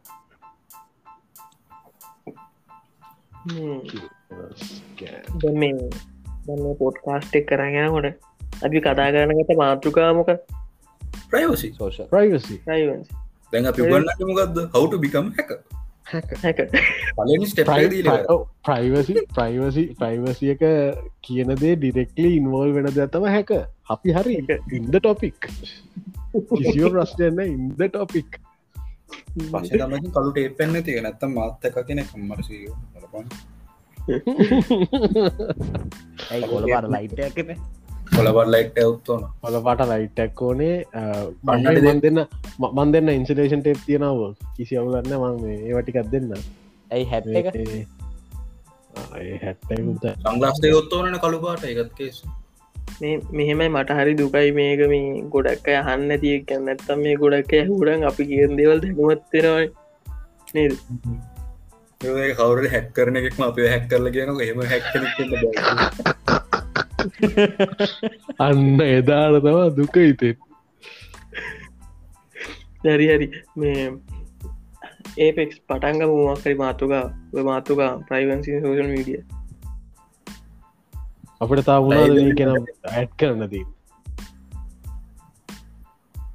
මේ 5.56 6.74
පොට්කාස්ටෙක් 6.76 7.46
කරගෙන 7.46 7.92
කොට 7.92 8.08
අපි 8.62 8.78
කතා 8.80 9.12
කරනගත 9.12 9.52
මාතෘකාමක 9.58 10.30
ප්‍රයිවසි 11.30 11.68
රයිවන්ස් 12.66 13.08
දැන් 13.54 13.66
අපි 13.66 13.82
ගන්නට 13.84 14.22
මොකක්ද 14.24 14.58
හවුට 14.74 14.96
බිකම් 15.02 15.28
හැක 15.36 15.52
ප්‍රයිවසි 18.62 19.16
ප්‍රයිවසි 19.32 19.84
ප්‍රයිවසියක 20.00 20.64
කියනදේ 21.22 21.76
ඩිරෙක්ලි 21.76 22.30
ඉන්වෝල් 22.40 22.74
වෙන 22.74 22.90
දෙතම 22.98 23.26
හැක 23.28 23.54
අපි 23.90 24.10
හරි 24.14 24.36
ඉන්ද 24.72 24.96
ටොපික් 24.96 25.40
කිසිෝ 26.52 26.90
ප්‍රශ්නයන්න 26.90 27.40
ඉන්ද 27.48 27.82
ටොපික් 27.88 28.30
පශ 29.46 29.72
තමකින් 29.74 30.12
කලුට 30.12 30.38
ඒ 30.38 30.50
පෙන්න්න 30.52 30.84
තිය 30.84 31.00
නැත්තම් 31.02 31.34
මාත්තක 31.34 31.80
කෙන 31.88 32.04
කම්මරසිය 32.04 32.64
ඇයි 36.30 36.46
කොළබර 36.48 36.88
ලයිට්කන 36.92 37.50
කොලබට 38.16 38.52
ලයිට් 38.54 38.78
ඇවත්තෝන 38.84 39.22
හොලපාට 39.44 39.82
ලයිට්ටැක් 39.92 40.42
ඕනේ. 40.42 40.76
මන් 41.44 42.02
දෙන්න. 42.04 42.22
මන් 42.72 42.90
දෙන්න 42.94 43.10
ඉන්සලේෂන් 43.10 43.62
ටේප් 43.62 43.82
තියෙනව 43.88 44.24
කිසි 44.58 44.80
අවුගන්න 44.82 45.14
මං 45.20 45.36
ඒවටිකක් 45.52 46.00
දෙන්න. 46.14 46.32
ඇයි 46.92 47.06
හැට්ටකුත 47.12 47.62
සංගලාස්ටේ 50.24 50.74
ඔත්තෝන 50.80 51.20
කළුපාට 51.24 51.64
එකත් 51.72 51.94
කේස් 52.00 52.18
මෙහෙමයි 53.32 53.70
මට 53.70 53.98
හරි 54.00 54.14
දුකයි 54.20 54.50
මේක 54.60 54.82
මේ 54.94 55.08
ගොඩක් 55.34 55.68
අය 55.70 55.80
හන්න 55.88 56.12
තියක 56.24 56.52
නැත්තම් 56.68 57.00
මේ 57.06 57.16
ගොඩක් 57.24 57.54
හුරන් 57.70 58.02
අපි 58.12 58.24
කියෙන් 58.32 58.54
දෙවල් 58.60 58.80
දැනුවත්වෙනවයි 58.84 59.66
නේද? 60.56 60.74
කවුර 62.38 62.60
හැක් 62.76 62.88
කරන 62.94 63.16
එකෙක්ම 63.22 63.42
අප 63.50 63.58
හැක් 63.66 63.86
කරල 63.92 64.08
කියන 64.16 64.30
එම 64.48 64.60
හැක් 64.74 64.86
අන්න 68.40 68.82
එදාට 68.88 69.40
තවා 69.42 69.70
දුක 69.72 69.96
හිතෙන් 69.98 70.36
දැරි 72.84 73.08
හරි. 73.08 73.28
මේ 73.58 73.86
ඒපෙක්ස් 75.18 75.58
පටන්ග 75.68 76.12
මුවක්කරි 76.14 76.56
මාතුකා 76.56 77.06
මාතුකා 77.46 77.92
ප්‍රයිවන්සි 78.08 78.60
සෝෂල් 78.62 78.90
මීඩිය 78.90 79.22
අපට 81.42 81.66
තා 81.66 81.80
වුණාද 81.82 82.16
මේ 82.18 82.36
කෙන 82.36 82.54
ඇඩ් 82.92 83.12
කරනදී 83.20 83.66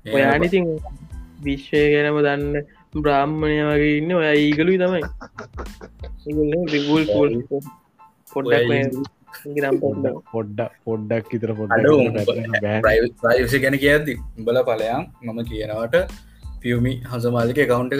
ඔයානිතින් 0.08 0.68
විශ්වය 1.44 1.82
ගැනම 1.92 2.20
දන්න 2.20 2.54
බ්‍රාහ්මණය 2.96 3.58
වගේ 3.64 3.96
ඉන්න. 3.98 4.12
ඔය 4.12 4.26
ඒගලුයි 4.26 4.78
තමයි. 4.78 5.02
පොල් 7.12 7.34
පොඩ්ඩක් 8.32 9.19
පොඩ්ඩ 9.76 10.06
පොඩ්ඩ 10.32 10.60
පොඩ්ඩක් 10.84 11.30
ඉතර 11.36 11.52
පොඩ්ඩ 11.54 11.86
ගැන 13.64 13.76
කියද්දි 13.78 14.14
උඹල 14.38 14.60
පලයම් 14.68 15.02
මම 15.24 15.40
කියනවට 15.44 15.96
පියමි 16.62 16.92
හසමාලික 17.06 17.60
කවුන්ට 17.64 17.94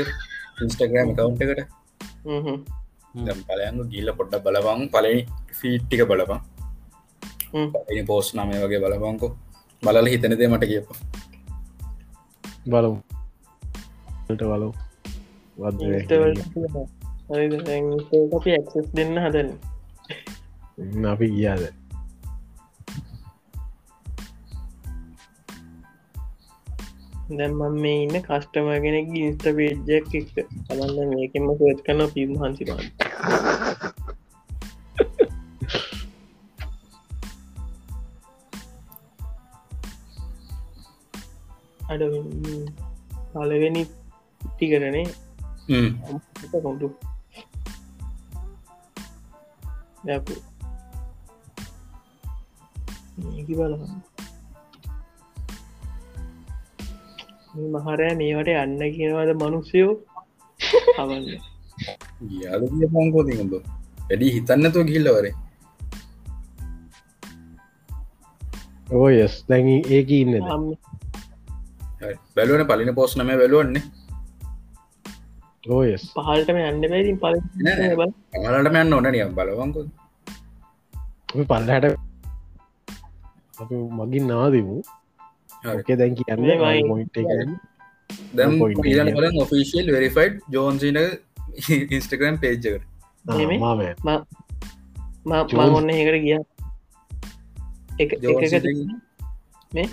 ඉන්ස්ටග්‍රම් 0.61 1.11
කවුන්ට 1.15 1.43
එකට. 1.45 1.63
පලයන් 3.47 3.81
ගිල්ල 3.89 4.11
පොඩ්ඩ 4.13 4.43
බලපං 4.45 4.83
පලනි 4.89 5.23
ෆීට්ටික 5.61 6.03
බලපං 6.07 6.41
පෝස් 8.07 8.29
නමය 8.35 8.61
වගේ 8.65 8.83
බලපංකෝ 8.85 9.33
බලල 9.83 10.07
හිතනදේ 10.07 10.49
මට 10.49 10.65
කියප 10.67 10.87
බලමු. 12.67 12.99
බලු 14.29 14.69
ඇක්සස් 18.53 18.89
දෙන්න 18.95 19.17
හදන්න 19.17 19.51
අපි 20.81 21.27
ගියාද 21.29 21.63
දැම්මම් 27.31 27.75
මේ 27.79 27.99
ඉන්න 28.05 28.17
කස්ටමගෙනෙක් 28.23 29.13
ඉන්ස්ට 29.15 29.45
පේජ්ජක් 29.53 30.15
එක් 30.15 30.33
තමන්න 30.67 31.11
මේකෙම 31.11 31.51
සේත් 31.59 31.83
කන්න 31.85 32.11
පිම් 32.15 32.33
හන්සිරන්න 32.41 32.89
අඩ 41.91 42.03
පලවෙනි 43.33 43.83
ටිකරනේ 44.43 45.07
කොටු 46.53 46.89
දැපු 50.05 50.35
ඒකි 53.21 53.55
බලන්න 53.59 53.93
මහරෑ 57.75 58.15
මේවට 58.21 58.51
යන්න 58.55 58.83
කියනවාද 58.97 59.31
මනුස්සයෝ 59.41 59.93
අවන්න. 61.01 61.25
ගියාද 62.31 62.63
කිය 62.73 62.89
පංකෝතිකඹ 62.95 63.55
වැඩි 64.09 64.35
හිතන්නතුව 64.35 64.85
ගිල්ලවරේ 64.91 65.35
ඕයස් 68.99 69.35
දැන් 69.49 69.69
ඒක 69.97 70.11
ඉන්න 70.19 70.37
බැලුවන 72.37 72.65
පලින 72.69 72.95
පෝස් 72.99 73.17
නම 73.17 73.31
බැලුවන්නේ. 73.41 73.83
ඕයස් 75.69 76.05
පහල්ටම 76.17 76.61
යන්න 76.61 76.85
බැරින් 76.93 77.19
පල 77.23 77.37
අමලට 78.51 78.79
යන්න 78.83 78.95
ඕන 78.99 79.11
නියම් 79.17 79.35
බලවංකො 79.39 79.81
පල්ලහට 83.61 83.97
මගින් 83.99 84.25
නාදමු 84.27 84.77
ඕකේ 85.67 85.97
දැන් 85.97 86.15
මේ. 86.15 86.57
කියන්න 86.59 86.89
මොයිට 86.89 87.17
දැම්. 88.35 88.53
කලින් 88.79 89.41
ඔෆිසිල් 89.43 89.87
වෙරිෆයිඩ් 89.93 90.35
ජෝන්සින 90.51 90.99
ඉන්ස්ටග්‍රම් 91.97 92.39
පේජ්ජකට 92.39 92.85
මං 95.55 95.77
ඔන්න 95.79 95.91
ඒකට 95.91 96.23
ගිය. 96.25 96.39
එක 97.99 98.11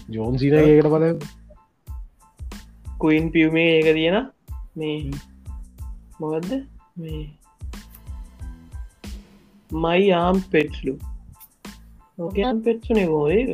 ජෝන්සිනයකට 0.10 0.90
බල 0.94 1.06
කුයින් 2.98 3.32
පියුමේ 3.32 3.68
ඒක 3.72 3.90
තියෙන 3.96 4.18
මේ 4.76 5.12
මොකක්ද 6.20 6.52
මේ 6.98 7.24
මයි 9.72 10.12
ආම් 10.14 10.42
පෙට්ලු 10.52 10.94
ඕකයන් 12.18 12.62
පෙට්සුනේ 12.66 13.08
බෝඒක 13.08 13.50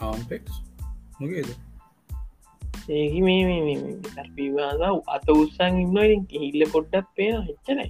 ආම්පෙක්ස් 0.00 0.54
මොකේද 1.18 1.50
ඒක 2.90 3.14
මේ 3.26 3.76
පිවාසා 4.36 4.94
අත 5.08 5.28
උත්සන් 5.34 5.78
ඉන්න 5.82 6.24
හිල්ල 6.32 6.64
පොඩ්ඩක් 6.72 7.06
පේන 7.16 7.36
හෙච්චනයි 7.48 7.86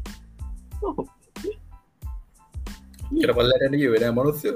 චර 3.14 3.32
පල්ලටගේ 3.32 3.92
වෙන 3.94 4.04
මනුස්්‍ය 4.10 4.52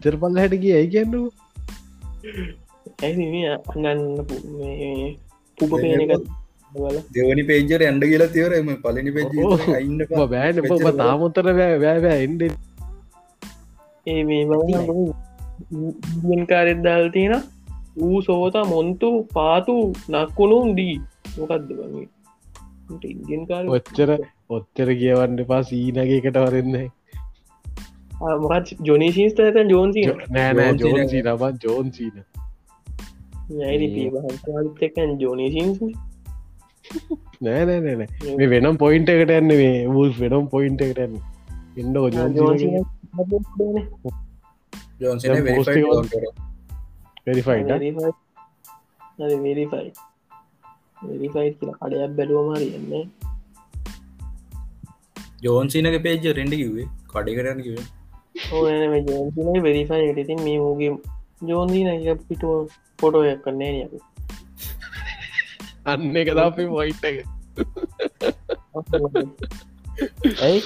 චර 0.00 0.16
පල්ල 0.16 0.40
හැට 0.42 0.56
කිය 0.56 0.74
ඇයි 0.78 0.88
කියන්නු 0.88 1.20
ඇයි 3.02 3.44
අගන්න 3.52 4.02
පුප 5.58 5.70
පේන 5.74 6.04
එක 6.06 6.10
බල 6.10 6.43
දෙවනි 7.14 7.44
පේජර 7.44 7.80
ඇන්ඩ 7.80 8.04
කියලා 8.04 8.28
තිවරම 8.28 8.76
පලනි 8.82 9.12
පේජ 9.12 9.26
ඉන්න 9.80 10.06
බෑන 10.30 10.58
ඔබ 10.68 10.96
තාමොත්තර 10.96 11.52
බෑබෑ 11.52 12.22
එන්ඩ 12.22 12.42
ඒ 14.06 14.24
මේ 14.24 14.46
බ 14.46 14.52
කාරෙත් 16.48 16.82
දාල් 16.82 17.10
තියෙන 17.10 17.42
ඌ 17.98 18.22
සෝත 18.22 18.54
මොන්තු 18.66 19.26
පාතු 19.32 19.92
නක්කුණුම් 20.10 20.76
දී 20.76 21.00
මොකක්ද 21.38 21.72
වගේ 21.72 22.08
ඉන්දියන් 23.08 23.46
කාර 23.46 23.68
ඔච්චර 23.68 24.18
ඔච්චර 24.50 24.88
කියවන්න 25.00 25.46
පා 25.46 25.62
සීනගේකට 25.62 26.38
වරන්න 26.38 26.90
මොකත් 28.42 28.66
ජොනිසිස්ත 28.82 29.40
ඇත 29.40 29.70
ජෝන්සි 29.70 30.00
නෑනෑ 30.30 30.66
ජෝන් 30.66 30.78
සීන. 30.78 30.96
ජෝන්සී 30.96 31.22
නබත් 31.24 31.64
ජෝන් 31.64 31.92
සීන 31.92 32.24
යයිරි 33.52 33.88
පීවහන්තකන් 33.94 35.20
ජෝනිසින්ස් 35.20 35.78
නෑනෑනෑ 37.40 38.08
මේ 38.36 38.48
වෙනම් 38.48 38.76
පොයින්ට 38.76 39.08
එකට 39.08 39.30
ඇන්න 39.30 39.52
මේ 39.52 39.72
වූල් 39.88 40.10
වෙනම් 40.18 40.46
පොයින්ට 40.46 40.82
එකට 40.82 40.98
ඇන්න 40.98 41.16
එන්න 41.76 41.96
වෙරිෆයි 51.02 51.50
කඩයක් 51.58 52.12
බැලුවමරි 52.12 52.68
එන්නේ 52.74 53.04
ජෝන්සිනක 55.42 55.98
පේජ 56.02 56.32
රෙන්ඩ 56.32 56.54
කිවේ 56.54 56.88
කඩිකරන්න 57.08 57.60
කිව 57.62 57.76
ජෝන්සින 59.08 59.62
වෙරිෆයි 59.62 60.08
ඉතින් 60.16 60.40
මේ 60.40 60.58
මූගේ 60.58 60.92
ජෝන්දීන 61.42 61.88
එක 61.88 62.26
පිටුව 62.28 62.76
පොටෝයක් 62.98 63.40
කරන්නේ 63.42 63.72
නියක 63.72 64.13
අන්න 65.86 66.16
එක 66.16 66.28
වයිට් 66.72 67.04
එක. 67.04 67.18
ඇයි? 70.42 70.60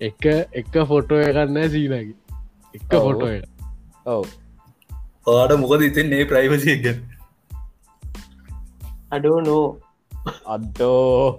එක 0.00 0.24
එක 0.52 0.74
ෆොටෝ 0.88 1.20
එකන්න 1.20 1.68
සීනකි 1.70 2.14
එක. 2.74 2.90
ෆොටෝ 2.92 3.28
එක. 3.28 3.44
ඔව්. 4.06 4.24
පාට 5.26 5.52
මොකද 5.60 5.82
ඉතින් 5.82 6.12
ඒ 6.12 6.24
ප්‍රයිවසිය 6.24 6.76
ගැ 6.84 6.96
අඩෝ 9.10 9.40
නෝ 9.40 9.66
අද්දෝ 10.46 11.36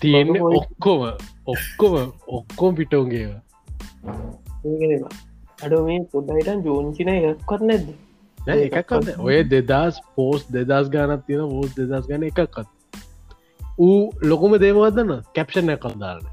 තියෙන්න 0.00 0.30
ඔක්කොම 0.50 1.02
ඔක්කොම 1.46 1.94
ඔක්කොම 2.28 2.74
පිටෝන්ගේ 2.74 3.26
ඒගෙනවා 3.26 5.10
අඩෝ 5.62 5.82
මේ. 5.86 6.00
පොඩ්ඩයිටන් 6.12 6.64
ජෝන්සින 6.64 7.08
එකක්වත් 7.08 7.62
නැද්ද 7.62 7.88
එකක්න්න 8.54 9.20
ඔය 9.26 9.42
දෙදස් 9.52 10.00
පෝස් 10.14 10.46
දෙදස් 10.56 10.88
ගානත් 10.94 11.26
තියෙන 11.26 11.50
පෝස් 11.50 11.74
දෙදස් 11.74 12.06
ගන 12.06 12.26
එකක්කත් 12.30 12.66
ඌ 13.78 13.98
ලොකුම 14.22 14.56
දේමවදන්න 14.64 15.22
කැප්ෂණ 15.36 15.76
කල්දාරන 15.84 16.26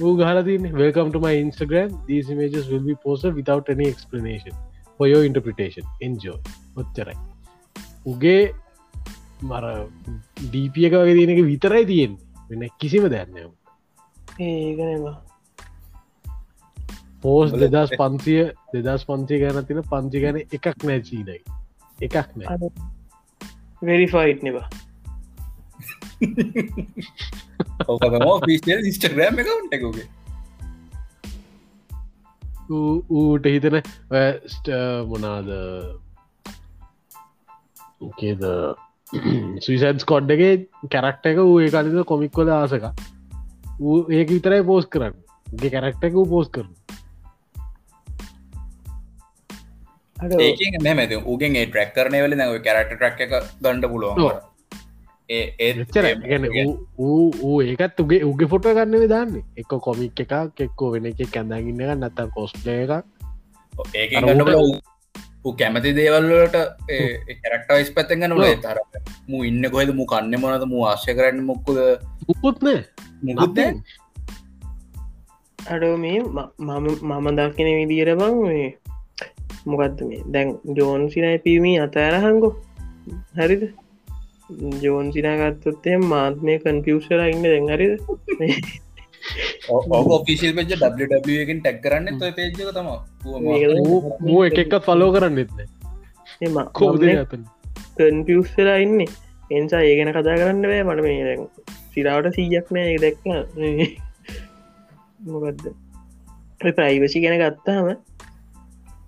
ඌ 0.00 0.16
ගහලතින 0.16 0.64
Instagram. 1.34 1.90
These 2.06 2.30
images 2.30 2.68
will 2.68 2.80
be 2.80 2.94
posted 2.96 3.34
without 3.34 3.68
any 3.70 3.86
explanation 3.86 4.52
for 4.96 5.06
your 5.06 5.24
interpretation. 5.24 5.84
Enjoy. 6.00 6.38
ඔච්චරයි. 6.76 7.16
උගේ 8.06 8.52
මර 9.42 9.64
ඩීප 10.40 10.76
එක 10.88 10.96
වගේ 11.00 11.14
තියෙනක 11.18 11.44
විතරයි 11.46 11.84
තියෙන් 11.86 12.16
වෙන 12.50 12.64
කිසිම 12.78 13.06
දැන්න 13.08 13.38
ඒගනවා 14.40 15.14
පෝස් 17.24 17.52
දෙදස් 17.54 17.92
පන්සිය 17.98 18.40
දෙදස් 18.76 19.06
පන්සිය 19.08 19.38
ගැන 19.42 19.68
තින 19.68 19.84
පංචි 19.92 20.24
ගැන 20.24 20.40
එකක් 20.40 20.66
නෑ 20.84 21.00
චීනයි. 21.00 21.38
එකක් 21.98 22.34
නෑ. 22.36 22.72
වෙරිෆයිට් 23.82 24.44
නවා. 24.44 24.66
ඉස්ටග්‍රම් 28.90 29.40
එකකවන්ට 29.42 29.74
එකගේ 29.78 30.06
ඌට 32.70 33.46
හිතන 33.46 33.80
ස්ට- 34.46 35.06
මොනාද 35.08 35.50
කේද 38.20 38.46
සවිසන්ස් 39.64 40.04
කොඩ්ඩගේ 40.12 40.54
කැරක්ට 40.92 41.28
එක 41.32 41.42
ඌ 41.44 41.58
ඒකාලිද 41.60 42.00
කොමික්කොල 42.04 42.52
ආසක 42.52 42.88
ඌ 43.80 43.98
ඒක 44.10 44.28
විතරයි 44.30 44.62
පෝස් 44.62 44.86
කරන්න. 44.86 45.14
ගේ 45.60 45.70
කැරක්ට 45.70 46.04
එක 46.04 46.14
පෝස් 46.14 46.48
කරන 46.48 46.72
අඩෝ 50.24 50.40
ඒක 50.40 50.82
මෙම 50.86 51.04
උගෙන් 51.34 51.56
ඒ 51.60 51.66
ට්‍රක් 51.68 51.94
කරනය 51.96 52.20
වල 52.24 52.36
නැව 52.40 52.58
කැරට 52.66 52.92
ට්‍රක් 52.92 53.24
එක 53.26 53.32
ගණඩ 53.62 53.90
පුළුවන් 53.92 54.22
ඔව්. 54.26 54.38
ඒ 55.28 55.44
ඒ 55.58 55.70
එච්චර 55.72 56.06
ගැන 56.22 56.48
ඌ 56.98 57.20
ඌ 57.42 57.58
ඒකත් 57.66 58.00
උගේ 58.04 58.22
උගේ 58.30 58.50
ෆොට 58.54 58.70
ගන්න 58.78 59.06
දාන්න. 59.14 59.36
එක 59.56 59.76
කොමික් 59.88 60.24
එකක් 60.24 60.64
එක්කෝ 60.66 60.90
වෙන 60.94 61.10
එක 61.12 61.22
කැඳගන්න 61.36 61.84
එක 61.84 62.00
නැත්තම් 62.02 62.34
කොස්්ලේ 62.38 62.80
එකක්. 62.84 62.94
ඒක 63.94 64.10
කැමති 65.58 65.90
දේවල්ලට 65.98 66.56
කැරක්ටයිස් 67.42 67.90
පැත්තෙන් 67.96 68.20
ගන්න 68.20 68.38
ඔව්. 68.38 68.46
තර 68.64 68.78
මු 69.28 69.44
ඉන්න 69.50 69.70
කොහෙද? 69.70 69.94
මු 69.98 70.06
කන්න 70.12 70.40
මොනද 70.40 70.66
මු 70.72 70.86
ආශ්‍ය 70.92 71.18
කරන්න 71.18 71.44
මොක්කුද? 71.50 71.82
මුකුත් 72.28 72.62
නෑ. 72.62 72.80
මුකුත් 73.22 73.56
nothing. 73.56 73.84
අඩෝ 75.66 75.96
මේ 75.96 76.20
මම 76.20 76.86
මම 77.02 77.26
දක්කෙන 77.36 77.68
විදිර 77.80 78.10
බං 78.16 78.34
මේ 78.44 78.70
මොකක්ද 79.64 79.98
මේ? 80.08 80.22
දැන් 80.32 80.48
ජෝන්සිනයි 80.78 81.38
පිමී 81.44 81.78
අතෑරහංගෝ 81.86 82.52
හරිද? 83.38 83.64
ජෝන්සිනාගත්තොත්තේ 84.82 85.98
මාත් 86.12 86.42
මේ 86.48 86.58
කන්පියසර 86.58 87.20
ඉන්න 87.26 87.44
දැන් 87.44 87.68
හරිද? 87.74 87.94
ඕක 89.68 90.10
ඔෆිසිල් 90.16 90.52
පෙජ 90.56 90.66
ඩකින් 90.70 91.60
ටැක් 91.60 91.78
කරන්න 91.84 92.18
තොයි 92.20 92.32
පේජක 92.38 92.56
තම 92.76 92.88
මූ 94.26 94.40
එක 94.48 94.58
එකත් 94.64 94.80
ෆලෝ 94.88 95.10
කරන්න. 95.14 95.38
එත්න 96.40 96.58
කෝද 96.80 97.02
කන්පියස්සලා 97.98 98.78
ඉන්නේ. 98.86 99.08
එන්සා 99.50 99.82
ඒ 99.88 99.94
ගැන 99.98 100.12
කතා 100.12 100.40
කරන්න 100.40 100.66
බෑ. 100.70 100.82
මට 100.84 101.00
මේ 101.06 101.24
දැන් 101.28 101.42
සිරාවට 101.94 102.36
සීයක් 102.36 102.68
නෑ. 102.74 102.88
ඒ 102.92 102.98
දැක්ක 103.04 103.22
මොකක්ද 105.26 105.64
ප්‍රයිවසි 106.60 107.24
ගැන 107.24 107.40
ගත්තාම 107.42 107.86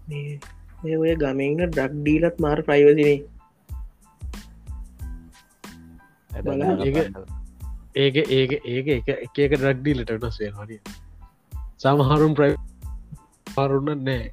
මේ 0.08 0.96
ඔය 0.96 1.14
ගමඉන්න 1.16 1.62
ඩක් 1.68 1.92
ඩීලත් 1.96 2.36
මාර 2.38 2.62
ප්‍රයිවසිනේ 2.62 3.16
ඒක 7.96 8.16
ඒක 8.28 8.52
ඒක 8.68 8.88
එක 8.88 9.08
එක 9.08 9.38
එක 9.38 9.52
ඩක්ඩීලට 9.54 10.14
වෙනස් 10.14 10.40
වෙනවානිය 10.40 10.80
සමහරුම් 11.80 12.34
ප්‍රයි 12.34 12.54
පරුන්න 13.46 14.04
නෑ 14.04 14.24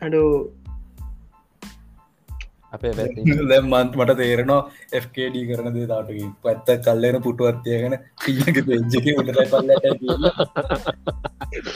අඩෝ 0.00 0.28
අපේ 2.72 2.92
දැම්මන්ත් 3.50 3.96
මට 3.96 4.16
තේරනවා 4.18 4.60
FKD 5.00 5.42
කරන 5.48 5.70
දේ 5.76 5.86
තාටක 5.86 6.20
පැත්ත 6.42 6.68
කල්ලෙන 6.84 7.18
පෙජ්ජක 8.68 9.08
උටට 9.14 9.40
පල්ලට 9.52 9.84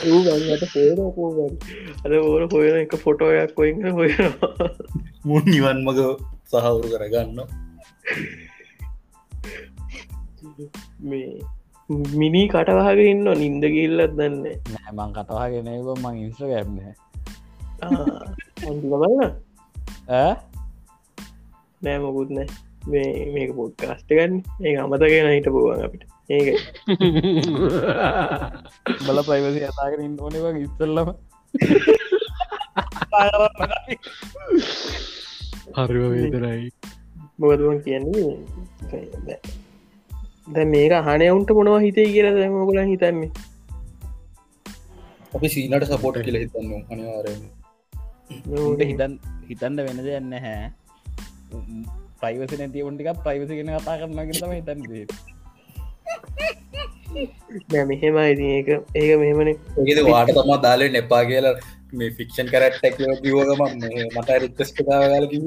ඌට 0.09 0.65
පෝර 1.15 1.37
අද 2.03 2.13
ඕර 2.19 2.47
හොයන 2.53 2.79
එක 2.79 2.95
ෆොටෝයක් 2.99 3.51
කොයින්න 3.55 3.91
හොයනවා. 3.91 4.69
මුන් 5.25 5.43
නිවන් 5.47 5.83
මග 5.83 5.99
සහවුරු 6.45 6.87
කරගන්න. 6.93 7.39
මේ 11.01 11.29
මිනි 12.15 12.43
කටවාගෙන 12.47 13.07
ඉන්න 13.07 13.27
නින්ද 13.35 13.63
ගිල්ලත් 13.69 14.13
දන්න 14.13 14.37
නෑමං 14.73 15.11
කතවාගෙනක 15.13 15.89
මං 15.95 16.15
ඉන්ස්්‍ර 16.17 16.45
ගැබ්න 16.47 16.77
බලන්න 18.91 19.33
නෑ 21.85 21.99
මොකුත් 22.05 22.29
නෑ. 22.37 22.47
මේ 22.91 23.25
මේක 23.35 23.51
පොඩ් 23.57 23.73
කාස්ට 23.81 24.09
ගන්න 24.11 24.33
ඒ 24.65 24.75
අමතගෙන 24.83 25.29
හිට 25.31 25.49
පුළුවන් 25.55 25.85
අපිට. 25.87 26.03
ඒක 26.29 26.47
බල 29.05 29.19
ප්‍රයිවසි 29.27 29.61
අතාගෙන 29.69 30.05
ඉන්න 30.07 30.19
ඕනව 30.19 30.45
ඉස්සල්ලම. 30.65 31.09
හරිව 35.77 36.03
වේදරයි 36.13 36.69
මොකතුවන් 37.39 37.79
කියන්නේ? 37.85 39.39
දැ 40.53 40.65
මේක 40.75 40.93
හනයවුන්ට 41.09 41.49
මොනවා 41.57 41.83
හිතේ 41.87 42.07
කියලා 42.13 42.37
දැමකොල 42.39 42.81
හිතන්නේ. 42.93 43.31
අපි 45.35 45.47
සීනට 45.53 45.85
සපෝට් 45.89 46.17
කියල 46.25 46.37
හිතන්න 46.41 46.69
අනිවාරය 46.93 47.33
උන්ට 48.59 48.81
හිතන් 48.89 49.13
හිතන්ඩ 49.49 49.79
වෙන 49.87 49.99
දෙයන්න 50.05 50.33
හැ 50.45 50.59
ප්‍රයිවසි 52.19 52.55
නැති 52.59 52.85
ඔන්ටික 52.89 53.09
ප්‍රයිවසි 53.23 53.57
ගෙන 53.59 53.71
කතා 53.75 53.97
කරනගෙන 54.01 54.31
තම 54.33 54.51
හිතන්ද 54.57 54.91
මෙහෙම 57.89 58.17
ඒක 58.19 58.69
ඒක 58.95 59.11
මෙහෙමන. 59.21 59.49
ඒද 59.89 59.99
වාට 60.09 60.31
තමා 60.37 60.59
දාලේ 60.65 60.89
නෙපා 60.95 61.23
කියලා 61.31 61.55
මේ 61.93 62.09
ෆික්ෂන් 62.17 62.47
කරට්ටක් 62.53 62.97
කිවගම 63.23 63.61
මට 64.15 64.29
රික්කස් 64.43 64.71
කතාවගල 64.77 65.25
කිව. 65.31 65.45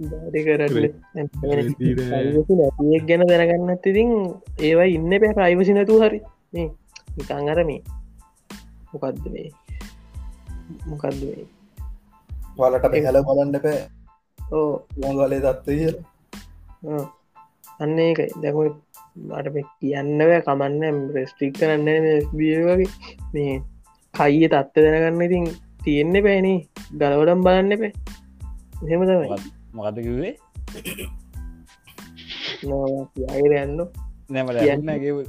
නැතික් 0.00 0.44
ගැන 3.08 3.22
දැනගන්නත් 3.30 3.88
ඉතින් 3.92 4.10
ඒවා 4.60 4.88
ඉන්න 4.96 5.12
පැ 5.22 5.32
ප්‍රයිවසි 5.38 5.78
නැතු 5.78 6.02
හරි. 6.02 6.20
මේ 6.52 6.68
නිකං 7.16 7.48
අර 7.54 7.60
මේ. 7.70 7.80
මොකක්ද 8.92 9.24
මේ 9.32 9.48
මොකක්ද 10.88 11.22
මේ? 11.22 11.46
වලට 12.58 12.90
පෙහල 12.92 13.20
බලන්න 13.28 13.54
පෑ 13.64 13.80
ඕ 14.38 14.72
මොගලේ 15.00 15.40
දත්ත 15.44 15.66
කිය 15.68 15.92
ආ. 16.88 17.04
අන්න 17.80 17.98
ඒක. 17.98 18.20
දැම 18.42 18.56
මේ 19.54 19.66
කියන්නව 19.80 20.32
කමන්න 20.46 20.98
ප්‍රස්ටික් 21.12 21.52
කරන්න 21.58 21.88
ස්බියවගේ 22.26 22.88
මේ 23.34 23.54
කයිය 24.14 24.48
තත්ත 24.48 24.74
දැනගන්න 24.84 25.24
ඉතින් 25.26 25.46
තියෙන්න 25.84 26.14
පෑනේ 26.26 26.58
ගලවඩම් 27.00 27.40
බලන්න 27.46 27.74
එපේ 27.76 27.92
එහෙම 28.84 29.02
තමයි. 29.06 29.28
මොකද 29.74 29.98
කිවේ 30.06 30.34
අයර 33.32 33.52
යන්න 33.62 33.80
නැමට 34.28 34.58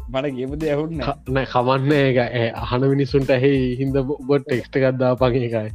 මට 0.10 0.32
කියපුද 0.36 0.64
ඇහුන්න 0.66 1.02
නෑ 1.30 1.46
කමන්න 1.46 1.92
ඒ 2.36 2.48
අහන 2.60 2.86
මිනිස්සුන්ට 2.90 3.30
ඇහි 3.32 3.52
හින්ද 3.80 4.00
බොට 4.28 4.44
ටෙක්ස්ට 4.44 4.76
ගත්දා 4.76 5.12
පගේ 5.16 5.46
එකයි 5.48 5.70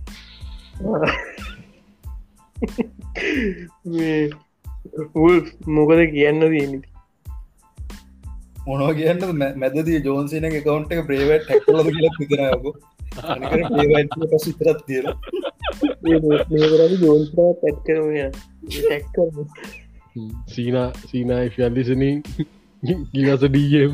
මොකද 5.74 6.02
කියන්න 6.10 6.42
දීනති 6.46 6.88
මොනව 8.66 8.90
කියන්න 8.94 9.24
මැදදී 9.56 10.00
ජෝන්සින 10.00 10.48
කවන්ට 10.50 10.90
එක 10.92 11.06
ප්‍රේවට 11.06 11.46
ටැක්ලද 11.46 11.88
කියල 11.90 12.08
පිතරයකු 12.18 12.70
පසිතරත් 14.34 14.84
තියර 14.86 15.06
ජෝන්ස්රා 17.02 17.52
පැත්කරම 17.62 18.06
ටැක්කර 18.68 19.28
සීනා 20.48 20.88
සීනා 22.84 23.04
ෆල්ලිසනින් 23.04 23.06
ගිවස 23.12 23.40
ඩම් 23.42 23.92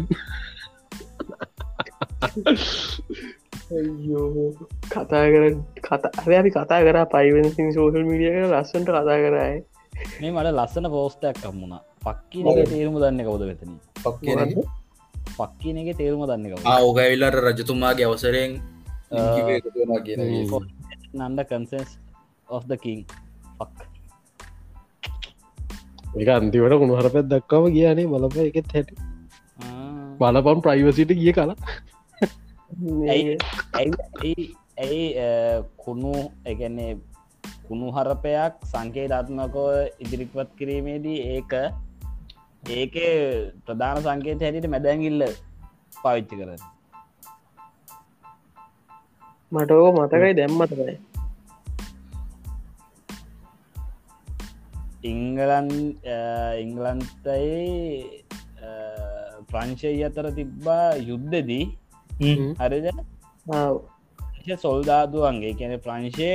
කතා 4.91 5.25
කර 5.27 5.45
කතා 5.81 6.11
අපි 6.39 6.51
කතා 6.51 6.81
කර 6.81 6.99
පයිවසින් 7.07 7.69
සෝසල් 7.73 8.03
මීඩිය 8.03 8.33
කර 8.33 8.47
ලස්සට 8.51 8.83
කතා 8.85 9.05
කරයි 9.05 9.57
මේ 10.21 10.33
මට 10.33 10.49
ලස්සන 10.51 10.87
පෝස්ටයක් 10.89 11.39
කම්මුණා 11.39 11.83
පක්කිනගේ 12.03 12.67
තේරුම 12.67 12.97
දන්න 12.97 13.23
කවද 13.23 13.43
වෙතන 13.47 13.79
පක්කන 14.01 14.55
පක්කින 15.39 15.77
එක 15.77 15.91
තේරුම 15.97 16.27
දන්න 16.27 16.47
කව 16.51 16.77
ඕගයිල්ලට 16.81 17.41
රජතුමාගේ 17.41 18.07
අවසරයෙන් 18.07 18.59
කියන 19.35 20.29
නන්ඩ 21.21 21.47
කන්සන්ස් 21.47 21.91
of 22.49 22.67
the 22.67 22.77
කින් 22.79 23.07
ෆක් 23.59 23.90
එක 26.19 26.29
අන්තිවට 26.29 26.79
කුණු 26.81 26.99
හර 26.99 27.09
පැත් 27.15 27.31
දක්කාව 27.33 27.65
කියනේ 27.77 28.11
බලප 28.13 28.37
එකෙත් 28.49 28.73
හැට. 28.75 28.91
බලපම් 30.21 30.59
ප්‍රයිවසිට 30.65 31.13
ගිය 31.21 31.33
කලා. 31.33 31.57
ඇයි 34.81 35.05
කුණු 35.85 36.13
එකන්නේ 36.45 36.93
කුණු 37.69 37.93
හරපයක් 37.97 38.55
සංකේධාත්මකෝ 38.73 39.69
ඉදිරිපත් 40.05 40.51
කිරීමේදී 40.59 41.19
ඒක 41.35 41.53
ඒක 42.77 42.97
ප්‍රධාන 43.67 44.03
සංකේත 44.07 44.43
හැටිට 44.45 44.73
මැදැගිල්ල 44.75 45.23
පාවිච්චි 46.03 46.41
කර 46.41 46.51
මට 49.53 49.71
මතකයි 49.99 50.33
දැම්මතකයි 50.41 50.97
ඉංගලන් 55.03 55.69
ඉංගලන්තයි 56.63 57.55
ප්‍රංශය 59.51 59.93
අතර 60.09 60.27
තිබ්බා 60.39 60.87
යුද්ධදී. 61.11 61.67
හරිද 62.61 62.87
සොල්දාදුවන්ගේ 64.65 65.55
කියන 65.59 65.73
ප්‍රංශය 65.87 66.29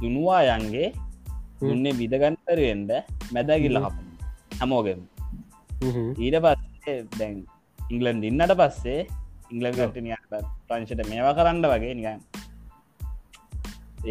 දුනුවායන්ගේ 0.00 0.88
දුන්නේ 1.60 1.98
විදගන්තරයෙන්ට 2.00 2.90
මැදැගිල්ල 3.34 3.78
හැමෝගෙම. 4.60 5.00
ඊට 6.24 6.36
පස්සේ 6.44 6.96
දැන් 7.18 7.36
ඉංගලන් 7.78 8.18
දින්නට 8.24 8.52
පස්සේ 8.60 9.00
ඉංගලන්ට 9.52 9.78
ප්‍රංශයට 10.68 11.06
මේවා 11.12 11.36
කරන්න 11.38 11.64
වගේ 11.72 11.94
නිකන්. 12.00 12.20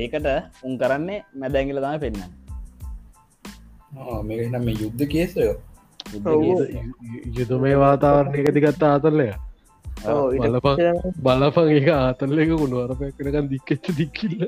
ඒකට 0.01 0.27
උන් 0.67 0.73
කරන්නේ 0.81 1.23
මැදැගිල 1.41 1.79
තම 1.83 1.99
පෙන්න්න 2.03 2.44
මේනම් 4.23 4.63
මේ 4.65 4.77
යුද්ධ 4.81 5.05
කේසයෝ? 5.07 5.55
යුතු 7.33 7.59
මේ 7.59 7.75
වාතාවරණය 7.77 8.39
එකතිගත්තා 8.43 8.93
අතරලය 8.97 9.27
බලපන් 10.45 10.97
බලපන් 11.21 11.69
එක 11.75 11.89
ආතල්ල 11.95 12.39
එක 12.43 12.51
කුණුවර 12.53 12.95
පැක්කනකන් 13.01 13.51
දික්කච්ච 13.51 13.85
දික්කිල්ල. 13.99 14.41